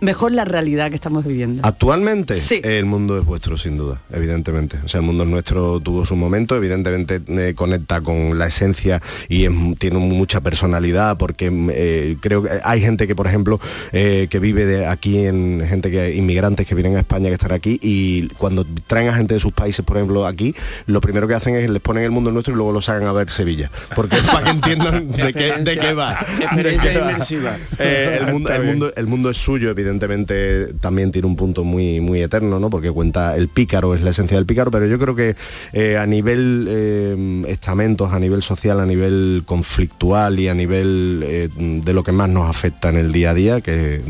mejor 0.00 0.32
la 0.32 0.44
realidad 0.44 0.88
que 0.88 0.94
estamos 0.94 1.24
viviendo? 1.24 1.60
Actualmente 1.64 2.34
Sí. 2.34 2.60
el 2.64 2.84
mundo 2.86 3.18
es 3.18 3.24
vuestro 3.24 3.56
sin 3.56 3.76
duda, 3.76 4.00
evidentemente. 4.12 4.78
O 4.84 4.88
sea, 4.88 5.00
el 5.00 5.06
mundo 5.06 5.24
es 5.24 5.28
nuestro 5.30 5.80
tuvo 5.80 6.06
su 6.06 6.16
momento, 6.16 6.56
evidentemente 6.56 7.20
eh, 7.28 7.54
conecta 7.54 8.00
con 8.00 8.38
la 8.38 8.46
esencia 8.46 9.00
y 9.28 9.44
es- 9.44 9.52
tiene 9.78 9.98
mucha 9.98 10.40
personalidad 10.40 11.16
porque 11.18 11.50
eh, 11.72 12.16
creo 12.20 12.42
que 12.42 12.50
hay 12.64 12.80
gente 12.80 13.06
que, 13.06 13.14
por 13.14 13.26
ejemplo, 13.26 13.60
eh, 13.92 14.28
que 14.30 14.38
vive 14.38 14.64
de 14.66 14.86
aquí 14.86 15.18
en 15.26 15.64
gente 15.68 15.90
que 15.90 16.14
inmigrantes 16.14 16.66
que 16.66 16.74
vienen 16.74 16.96
a 16.96 17.00
España 17.00 17.28
que 17.28 17.34
están 17.34 17.52
aquí 17.52 17.78
y 17.82 18.28
cuando 18.38 18.64
traen 18.86 19.08
a 19.08 19.12
gente 19.14 19.34
de 19.34 19.40
sus 19.40 19.52
países, 19.52 19.84
por 19.84 19.96
ejemplo, 19.98 20.26
aquí, 20.26 20.54
lo 20.86 21.00
primero 21.00 21.28
que 21.28 21.34
hacen 21.34 21.54
es 21.56 21.68
les 21.68 21.82
ponen 21.82 22.04
el 22.04 22.10
mundo 22.10 22.30
es 22.30 22.34
nuestro 22.34 22.54
y 22.54 22.56
luego 22.56 22.72
lo 22.72 22.80
sacan 22.82 23.06
a 23.06 23.12
ver 23.12 23.30
Sevilla, 23.30 23.70
porque 23.94 24.16
es 24.16 24.22
para 24.22 24.44
que 24.44 24.50
entiendan 24.50 25.10
de 25.12 25.32
qué, 25.34 25.52
de 25.60 25.78
qué 25.78 25.92
va. 25.92 26.18
de 26.38 26.44
Experiencia 26.44 26.92
qué 26.92 26.98
va. 26.98 27.10
inmersiva. 27.12 27.56
Eh, 27.78 28.18
el, 28.20 28.32
mundo, 28.32 28.50
el, 28.52 28.62
mundo, 28.64 28.92
el 28.96 29.06
mundo 29.06 29.30
es 29.30 29.36
suyo, 29.36 29.68
evidentemente 29.70 29.89
también 29.98 31.10
tiene 31.10 31.26
un 31.26 31.36
punto 31.36 31.64
muy, 31.64 32.00
muy 32.00 32.22
eterno, 32.22 32.60
¿no? 32.60 32.70
Porque 32.70 32.90
cuenta 32.90 33.36
el 33.36 33.48
pícaro, 33.48 33.94
es 33.94 34.02
la 34.02 34.10
esencia 34.10 34.36
del 34.36 34.46
pícaro, 34.46 34.70
pero 34.70 34.86
yo 34.86 34.98
creo 34.98 35.14
que 35.14 35.36
eh, 35.72 35.96
a 35.96 36.06
nivel 36.06 36.66
eh, 36.68 37.44
estamentos, 37.48 38.12
a 38.12 38.18
nivel 38.18 38.42
social, 38.42 38.80
a 38.80 38.86
nivel 38.86 39.42
conflictual 39.46 40.38
y 40.38 40.48
a 40.48 40.54
nivel 40.54 41.22
eh, 41.26 41.48
de 41.56 41.92
lo 41.92 42.02
que 42.02 42.12
más 42.12 42.28
nos 42.28 42.48
afecta 42.48 42.88
en 42.88 42.96
el 42.96 43.12
día 43.12 43.30
a 43.30 43.34
día, 43.34 43.60
que 43.60 44.02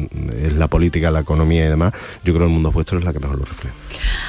es 0.43 0.53
la 0.53 0.69
política, 0.69 1.11
la 1.11 1.21
economía 1.21 1.67
y 1.67 1.69
demás, 1.69 1.93
yo 2.25 2.33
creo 2.35 2.41
que 2.41 2.45
el 2.45 2.51
mundo 2.51 2.73
vuestro 2.73 2.99
es 2.99 3.05
la 3.05 3.13
que 3.13 3.21
mejor 3.21 3.39
lo 3.39 3.45
refleja. 3.45 3.75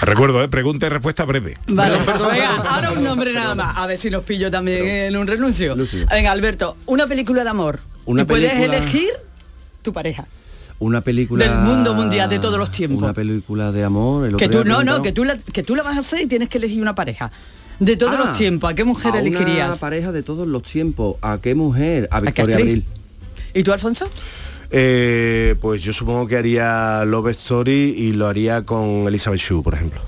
Recuerdo, 0.01 0.43
¿eh? 0.43 0.47
pregunta 0.47 0.85
y 0.87 0.89
respuesta 0.89 1.25
breve. 1.25 1.57
Vale, 1.67 1.97
venga, 1.97 2.55
ahora 2.69 2.91
un 2.91 3.03
nombre 3.03 3.33
nada 3.33 3.55
más. 3.55 3.77
A 3.77 3.87
ver 3.87 3.97
si 3.97 4.09
nos 4.09 4.23
pillo 4.23 4.49
también 4.51 4.85
en 4.87 5.17
un 5.17 5.27
renuncio. 5.27 5.75
Venga, 6.09 6.31
Alberto, 6.31 6.77
una 6.85 7.07
película 7.07 7.43
de 7.43 7.49
amor. 7.49 7.79
Una 8.05 8.23
y 8.23 8.25
puedes 8.25 8.53
elegir 8.53 9.09
tu 9.81 9.93
pareja. 9.93 10.27
Una 10.81 11.01
película... 11.01 11.45
Del 11.47 11.59
mundo 11.59 11.93
mundial 11.93 12.27
de 12.27 12.39
todos 12.39 12.57
los 12.57 12.71
tiempos. 12.71 13.03
Una 13.03 13.13
película 13.13 13.71
de 13.71 13.83
amor. 13.83 14.25
el 14.27 14.35
Que 14.35 14.45
otro 14.47 14.63
tú, 14.63 14.67
no, 14.69 14.83
no, 14.83 15.01
que 15.03 15.11
tú, 15.11 15.23
la, 15.23 15.37
que 15.37 15.61
tú 15.61 15.75
la 15.75 15.83
vas 15.83 15.95
a 15.95 15.99
hacer 15.99 16.21
y 16.21 16.25
tienes 16.25 16.49
que 16.49 16.57
elegir 16.57 16.81
una 16.81 16.95
pareja. 16.95 17.31
De 17.79 17.95
todos 17.97 18.15
Ah, 18.17 18.25
los 18.25 18.37
tiempos, 18.37 18.71
¿a 18.71 18.73
qué 18.73 18.83
mujer 18.83 19.09
a 19.11 19.19
Una 19.19 19.19
elegirías? 19.21 19.77
pareja 19.77 20.11
de 20.11 20.23
todos 20.23 20.47
los 20.47 20.63
tiempos. 20.63 21.17
¿A 21.21 21.37
qué 21.39 21.53
mujer? 21.53 22.07
A 22.11 22.19
Victoria? 22.19 22.55
Abril. 22.57 22.83
¿Y 23.53 23.61
tú, 23.63 23.71
Alfonso? 23.71 24.07
Eh, 24.71 25.55
pues 25.61 25.83
yo 25.83 25.93
supongo 25.93 26.25
que 26.25 26.37
haría 26.37 27.05
Love 27.05 27.27
Story 27.29 27.93
y 27.97 28.13
lo 28.13 28.27
haría 28.27 28.63
con 28.65 29.05
Elizabeth 29.07 29.39
Shue, 29.39 29.61
por 29.61 29.75
ejemplo. 29.75 30.01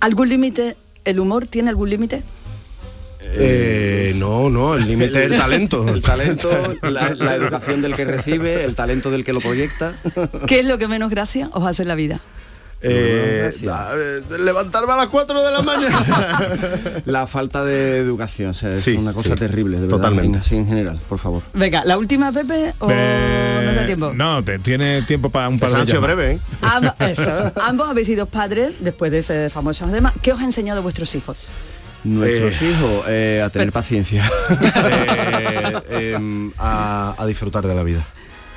¿Algún 0.00 0.28
límite? 0.28 0.76
¿El 1.04 1.20
humor 1.20 1.46
tiene 1.46 1.70
algún 1.70 1.90
límite? 1.90 2.22
Eh, 3.20 3.73
no, 4.42 4.50
no, 4.50 4.74
el 4.74 4.86
límite 4.86 5.24
es 5.26 5.32
el 5.32 5.38
talento. 5.38 5.86
El 5.88 6.02
talento, 6.02 6.50
la, 6.82 7.10
la 7.14 7.34
educación 7.34 7.82
del 7.82 7.94
que 7.94 8.04
recibe, 8.04 8.64
el 8.64 8.74
talento 8.74 9.10
del 9.10 9.24
que 9.24 9.32
lo 9.32 9.40
proyecta. 9.40 9.94
¿Qué 10.46 10.60
es 10.60 10.66
lo 10.66 10.78
que 10.78 10.88
menos 10.88 11.10
gracia 11.10 11.48
os 11.52 11.64
hace 11.66 11.82
en 11.82 11.88
la 11.88 11.94
vida? 11.94 12.20
Eh, 12.86 13.50
eh, 13.62 14.20
levantarme 14.40 14.92
a 14.92 14.96
las 14.96 15.06
4 15.06 15.42
de 15.42 15.50
la 15.52 15.62
mañana. 15.62 16.04
La 17.06 17.26
falta 17.26 17.64
de 17.64 17.96
educación, 17.96 18.50
o 18.50 18.54
sea, 18.54 18.74
es 18.74 18.82
Sí, 18.82 18.94
una 18.96 19.14
cosa 19.14 19.30
sí, 19.30 19.34
terrible, 19.36 19.76
de 19.78 19.82
verdad, 19.86 19.96
totalmente. 19.96 20.36
en- 20.36 20.42
así 20.42 20.56
en 20.56 20.66
general, 20.66 21.00
por 21.08 21.18
favor. 21.18 21.42
Venga, 21.54 21.82
la 21.86 21.96
última, 21.96 22.30
Pepe, 22.30 22.74
o 22.80 22.88
Eh, 22.90 23.62
no 23.68 23.74
da 23.80 23.86
tiempo. 23.86 24.12
no, 24.14 24.44
te 24.44 24.58
tiene 24.58 25.00
tiempo 25.02 25.30
para 25.30 25.48
un 25.48 25.58
par 25.58 25.70
de 25.86 25.98
breve, 25.98 26.32
¿eh? 26.32 26.38
Eso. 27.10 27.52
Ambos 27.62 27.88
habéis 27.88 28.06
sido 28.06 28.26
padres 28.26 28.72
después 28.80 29.10
de 29.10 29.18
ese 29.20 29.48
famoso 29.48 29.86
además. 29.86 30.12
¿Qué 30.20 30.32
os 30.34 30.40
ha 30.40 30.44
enseñado 30.44 30.82
vuestros 30.82 31.14
hijos? 31.14 31.48
Nuestros 32.04 32.52
Eh, 32.62 32.70
hijos, 32.70 33.04
eh, 33.08 33.42
a 33.44 33.50
tener 33.50 33.72
paciencia. 33.72 34.24
Eh, 35.90 36.12
em, 36.16 36.50
a, 36.58 37.14
a 37.18 37.26
disfrutar 37.26 37.66
de 37.66 37.74
la 37.74 37.82
vida. 37.82 38.04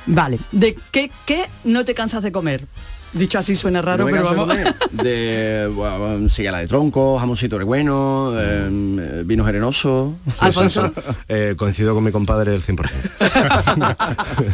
Vale. 0.06 0.38
¿De 0.52 0.76
qué, 0.90 1.10
qué 1.26 1.44
no 1.64 1.84
te 1.84 1.94
cansas 1.94 2.22
de 2.22 2.32
comer? 2.32 2.64
Dicho 3.12 3.38
así 3.38 3.56
suena 3.56 3.80
raro, 3.80 4.04
No 4.04 4.10
pero 4.10 4.22
vamos. 4.24 4.48
de 4.92 5.70
bueno, 5.74 6.28
sigala 6.28 6.58
de 6.58 6.66
tronco, 6.68 7.18
jamoncito 7.18 7.58
bueno, 7.64 8.32
eh, 8.36 9.22
vino 9.24 9.44
generoso. 9.46 10.16
Alfonso. 10.40 10.92
Eh, 11.28 11.54
coincido 11.56 11.94
con 11.94 12.04
mi 12.04 12.12
compadre 12.12 12.54
el 12.54 12.62
100%. 12.62 12.90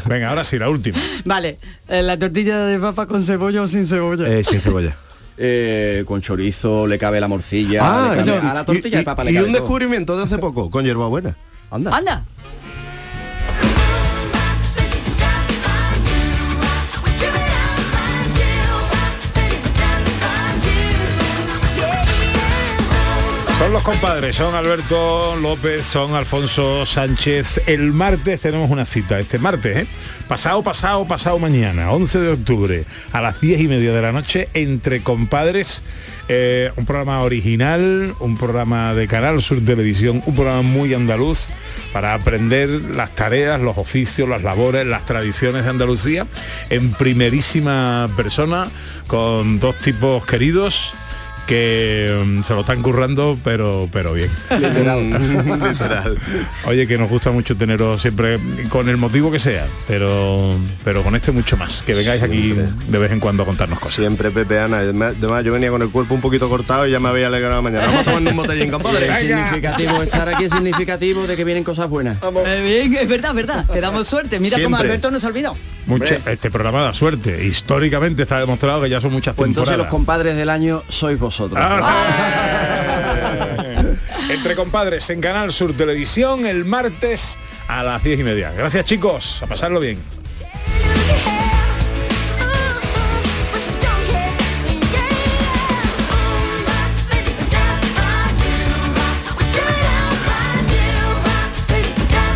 Venga, 0.08 0.28
ahora 0.28 0.44
sí, 0.44 0.56
la 0.58 0.68
última. 0.68 0.98
Vale, 1.24 1.58
eh, 1.88 2.02
la 2.02 2.16
tortilla 2.18 2.64
de 2.66 2.78
papa 2.78 3.06
con 3.06 3.22
cebolla 3.22 3.62
o 3.62 3.66
sin 3.66 3.86
cebolla. 3.88 4.28
Eh, 4.28 4.44
sin 4.44 4.60
cebolla. 4.60 4.96
Eh, 5.36 6.04
con 6.06 6.20
chorizo 6.20 6.86
le 6.86 6.96
cabe 6.96 7.18
la 7.20 7.26
morcilla, 7.28 7.80
Ah, 7.82 8.10
le 8.14 8.18
cabe- 8.24 8.40
y- 8.44 8.46
a 8.48 8.54
la 8.54 8.64
tortilla 8.64 8.96
y, 8.96 8.98
de 9.00 9.04
papa 9.04 9.24
y 9.24 9.26
le 9.28 9.34
cabe 9.34 9.46
un 9.46 9.52
todo. 9.52 9.62
descubrimiento 9.62 10.16
de 10.16 10.22
hace 10.24 10.38
poco, 10.38 10.70
con 10.70 10.84
hierbabuena. 10.84 11.36
Anda. 11.70 11.96
Anda. 11.96 12.24
Los 23.74 23.82
compadres, 23.82 24.36
son 24.36 24.54
Alberto 24.54 25.34
López, 25.34 25.84
son 25.84 26.14
Alfonso 26.14 26.86
Sánchez. 26.86 27.60
El 27.66 27.92
martes 27.92 28.40
tenemos 28.40 28.70
una 28.70 28.86
cita, 28.86 29.18
este 29.18 29.40
martes, 29.40 29.78
¿eh? 29.78 29.86
Pasado, 30.28 30.62
pasado, 30.62 31.04
pasado 31.08 31.40
mañana, 31.40 31.90
11 31.90 32.20
de 32.20 32.28
octubre, 32.28 32.84
a 33.10 33.20
las 33.20 33.40
10 33.40 33.62
y 33.62 33.66
media 33.66 33.92
de 33.92 34.00
la 34.00 34.12
noche, 34.12 34.48
entre 34.54 35.02
compadres, 35.02 35.82
eh, 36.28 36.70
un 36.76 36.86
programa 36.86 37.22
original, 37.22 38.14
un 38.20 38.38
programa 38.38 38.94
de 38.94 39.08
Canal 39.08 39.42
Sur 39.42 39.58
Televisión, 39.64 40.22
un 40.24 40.34
programa 40.36 40.62
muy 40.62 40.94
andaluz 40.94 41.48
para 41.92 42.14
aprender 42.14 42.68
las 42.68 43.12
tareas, 43.16 43.60
los 43.60 43.76
oficios, 43.76 44.28
las 44.28 44.44
labores, 44.44 44.86
las 44.86 45.04
tradiciones 45.04 45.64
de 45.64 45.70
Andalucía 45.70 46.28
en 46.70 46.92
primerísima 46.92 48.08
persona, 48.16 48.68
con 49.08 49.58
dos 49.58 49.76
tipos 49.78 50.24
queridos 50.26 50.94
que 51.46 52.22
mm, 52.24 52.42
se 52.42 52.54
lo 52.54 52.60
están 52.60 52.82
currando, 52.82 53.38
pero 53.44 53.88
pero 53.92 54.12
bien. 54.12 54.30
Literal. 54.50 56.18
Oye, 56.66 56.86
que 56.86 56.98
nos 56.98 57.08
gusta 57.08 57.30
mucho 57.30 57.56
teneros 57.56 58.00
siempre 58.02 58.38
con 58.68 58.88
el 58.88 58.96
motivo 58.96 59.30
que 59.30 59.38
sea, 59.38 59.66
pero 59.86 60.54
pero 60.82 61.02
con 61.02 61.14
este 61.14 61.32
mucho 61.32 61.56
más. 61.56 61.82
Que 61.82 61.94
vengáis 61.94 62.22
aquí 62.22 62.54
de 62.88 62.98
vez 62.98 63.12
en 63.12 63.20
cuando 63.20 63.42
a 63.42 63.46
contarnos 63.46 63.78
cosas. 63.78 63.96
Siempre 63.96 64.30
Pepe 64.30 64.58
Ana. 64.58 64.78
Además, 64.78 65.14
yo 65.44 65.52
venía 65.52 65.70
con 65.70 65.82
el 65.82 65.90
cuerpo 65.90 66.14
un 66.14 66.20
poquito 66.20 66.48
cortado 66.48 66.86
y 66.86 66.90
ya 66.90 67.00
me 67.00 67.08
había 67.08 67.26
alegrado 67.26 67.56
la 67.56 67.62
mañana. 67.62 67.86
Vamos 67.86 68.00
a 68.02 68.04
tomar 68.04 68.32
un 68.32 68.36
botellín, 68.36 68.70
compadre. 68.70 69.08
Es 69.10 69.18
significativo, 69.18 70.02
estar 70.02 70.28
aquí 70.28 70.44
es 70.44 70.52
significativo 70.52 71.26
de 71.26 71.36
que 71.36 71.44
vienen 71.44 71.64
cosas 71.64 71.88
buenas. 71.88 72.18
Eh, 72.46 72.62
bien, 72.64 72.94
es 73.02 73.08
verdad, 73.08 73.30
es 73.30 73.36
verdad. 73.36 73.64
Te 73.70 73.80
damos 73.80 74.06
suerte. 74.06 74.38
Mira 74.40 74.56
cómo 74.56 74.76
Siempre. 74.76 74.88
Alberto 74.88 75.10
nos 75.10 75.24
ha 75.24 75.28
olvidado. 75.28 75.56
Mucha- 75.86 76.18
este 76.26 76.50
programa 76.50 76.82
da 76.82 76.94
suerte. 76.94 77.44
Históricamente 77.44 78.22
está 78.22 78.40
demostrado 78.40 78.82
que 78.82 78.88
ya 78.88 79.00
son 79.00 79.12
muchas 79.12 79.34
Pues 79.34 79.48
entonces 79.48 79.76
los 79.76 79.88
compadres 79.88 80.36
del 80.36 80.48
año 80.48 80.82
sois 80.88 81.18
vosotros. 81.38 81.64
Entre 84.30 84.54
compadres 84.54 85.10
en 85.10 85.20
Canal 85.20 85.52
Sur 85.52 85.76
Televisión 85.76 86.46
el 86.46 86.64
martes 86.64 87.36
a 87.68 87.82
las 87.82 88.02
10 88.02 88.20
y 88.20 88.24
media. 88.24 88.52
Gracias 88.52 88.86
chicos, 88.86 89.42
a 89.42 89.46
pasarlo 89.46 89.80
bien. 89.80 89.98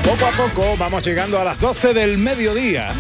Poco 0.05 0.27
a 0.27 0.31
poco 0.31 0.77
vamos 0.77 1.07
llegando 1.07 1.41
a 1.41 1.45
las 1.45 1.59
12 1.61 1.95
del 1.95 2.19
mediodía. 2.19 2.91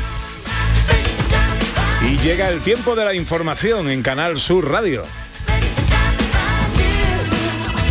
Y 2.02 2.16
llega 2.18 2.48
el 2.48 2.60
tiempo 2.60 2.94
de 2.94 3.04
la 3.04 3.12
información 3.14 3.90
en 3.90 4.02
Canal 4.02 4.38
Sur 4.38 4.70
Radio. 4.70 5.04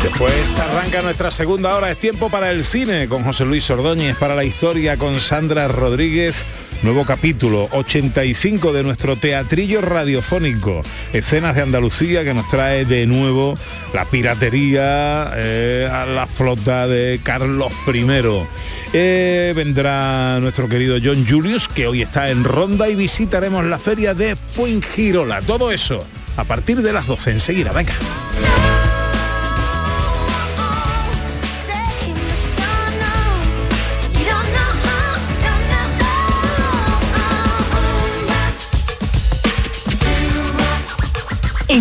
Después 0.03 0.59
arranca 0.59 1.01
nuestra 1.01 1.31
segunda 1.31 1.75
hora, 1.75 1.91
es 1.91 1.97
tiempo 1.97 2.29
para 2.29 2.51
el 2.51 2.63
cine 2.63 3.07
con 3.07 3.23
José 3.23 3.45
Luis 3.45 3.69
Ordóñez, 3.69 4.15
para 4.17 4.35
la 4.35 4.43
historia 4.43 4.97
con 4.97 5.19
Sandra 5.19 5.67
Rodríguez, 5.67 6.45
nuevo 6.83 7.05
capítulo 7.05 7.67
85 7.71 8.73
de 8.73 8.83
nuestro 8.83 9.15
teatrillo 9.15 9.81
radiofónico, 9.81 10.83
escenas 11.13 11.55
de 11.55 11.63
Andalucía 11.63 12.23
que 12.23 12.33
nos 12.33 12.47
trae 12.47 12.85
de 12.85 13.05
nuevo 13.07 13.57
la 13.93 14.05
piratería 14.05 15.31
eh, 15.35 15.89
a 15.91 16.05
la 16.05 16.27
flota 16.27 16.87
de 16.87 17.19
Carlos 17.23 17.71
I. 17.87 18.05
Eh, 18.93 19.53
vendrá 19.55 20.39
nuestro 20.39 20.69
querido 20.69 20.97
John 21.03 21.25
Julius, 21.27 21.67
que 21.67 21.87
hoy 21.87 22.03
está 22.03 22.29
en 22.29 22.43
Ronda 22.43 22.87
y 22.87 22.95
visitaremos 22.95 23.65
la 23.65 23.79
feria 23.79 24.13
de 24.13 24.35
Fuengirola. 24.35 25.41
Todo 25.41 25.71
eso 25.71 26.05
a 26.37 26.43
partir 26.43 26.81
de 26.81 26.93
las 26.93 27.07
12 27.07 27.31
enseguida, 27.31 27.71
venga. 27.71 27.95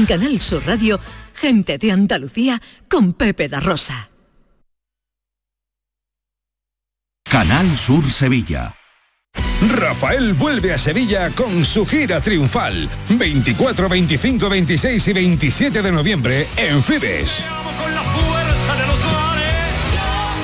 En 0.06 0.18
Canal 0.18 0.40
Sur 0.40 0.64
Radio, 0.64 1.00
gente 1.34 1.78
de 1.78 1.90
Andalucía 1.90 2.62
con 2.88 3.14
Pepe 3.14 3.48
da 3.48 3.58
Rosa. 3.58 4.08
Canal 7.28 7.76
Sur 7.76 8.08
Sevilla. 8.08 8.76
Rafael 9.68 10.34
vuelve 10.34 10.72
a 10.72 10.78
Sevilla 10.78 11.30
con 11.30 11.64
su 11.64 11.84
gira 11.84 12.20
triunfal. 12.20 12.88
24, 13.08 13.88
25, 13.88 14.48
26 14.48 15.08
y 15.08 15.12
27 15.12 15.82
de 15.82 15.90
noviembre 15.90 16.46
en 16.56 16.80
Fibes. 16.84 17.44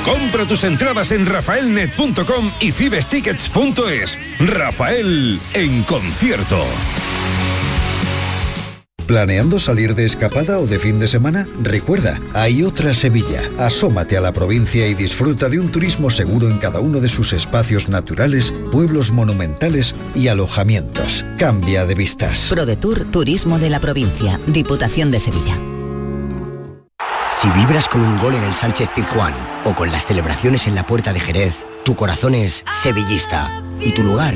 Compra 0.04 0.44
tus 0.44 0.64
entradas 0.64 1.12
en 1.12 1.24
rafaelnet.com 1.24 2.50
y 2.58 2.72
fibestickets.es. 2.72 4.18
Rafael 4.40 5.38
en 5.54 5.84
concierto. 5.84 6.66
¿Planeando 9.12 9.58
salir 9.58 9.94
de 9.94 10.06
escapada 10.06 10.58
o 10.58 10.66
de 10.66 10.78
fin 10.78 10.98
de 10.98 11.06
semana? 11.06 11.46
Recuerda, 11.60 12.18
hay 12.32 12.62
otra 12.62 12.94
Sevilla. 12.94 13.42
Asómate 13.58 14.16
a 14.16 14.22
la 14.22 14.32
provincia 14.32 14.88
y 14.88 14.94
disfruta 14.94 15.50
de 15.50 15.60
un 15.60 15.70
turismo 15.70 16.08
seguro 16.08 16.48
en 16.48 16.56
cada 16.56 16.80
uno 16.80 16.98
de 16.98 17.10
sus 17.10 17.34
espacios 17.34 17.90
naturales, 17.90 18.54
pueblos 18.72 19.10
monumentales 19.10 19.94
y 20.14 20.28
alojamientos. 20.28 21.26
Cambia 21.36 21.84
de 21.84 21.94
vistas. 21.94 22.46
ProDetour 22.48 23.04
Turismo 23.04 23.58
de 23.58 23.68
la 23.68 23.80
Provincia, 23.80 24.40
Diputación 24.46 25.10
de 25.10 25.20
Sevilla. 25.20 25.60
Si 27.38 27.50
vibras 27.50 27.88
con 27.88 28.00
un 28.00 28.18
gol 28.18 28.34
en 28.34 28.44
el 28.44 28.54
Sánchez 28.54 28.88
Pizjuán 28.94 29.34
o 29.66 29.74
con 29.74 29.92
las 29.92 30.06
celebraciones 30.06 30.66
en 30.66 30.74
la 30.74 30.86
Puerta 30.86 31.12
de 31.12 31.20
Jerez, 31.20 31.66
tu 31.84 31.94
corazón 31.94 32.34
es 32.34 32.64
sevillista 32.82 33.62
y 33.78 33.90
tu 33.90 34.04
lugar, 34.04 34.34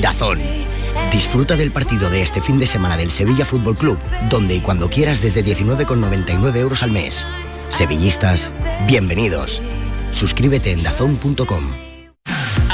Dazón. 0.00 0.65
Disfruta 1.12 1.56
del 1.56 1.70
partido 1.70 2.10
de 2.10 2.22
este 2.22 2.40
fin 2.40 2.58
de 2.58 2.66
semana 2.66 2.96
del 2.96 3.10
Sevilla 3.10 3.46
Fútbol 3.46 3.76
Club, 3.76 3.98
donde 4.28 4.56
y 4.56 4.60
cuando 4.60 4.90
quieras 4.90 5.22
desde 5.22 5.44
19,99 5.44 6.56
euros 6.56 6.82
al 6.82 6.90
mes. 6.90 7.26
Sevillistas, 7.70 8.52
bienvenidos. 8.86 9.62
Suscríbete 10.12 10.72
en 10.72 10.82
dazón.com. 10.82 11.85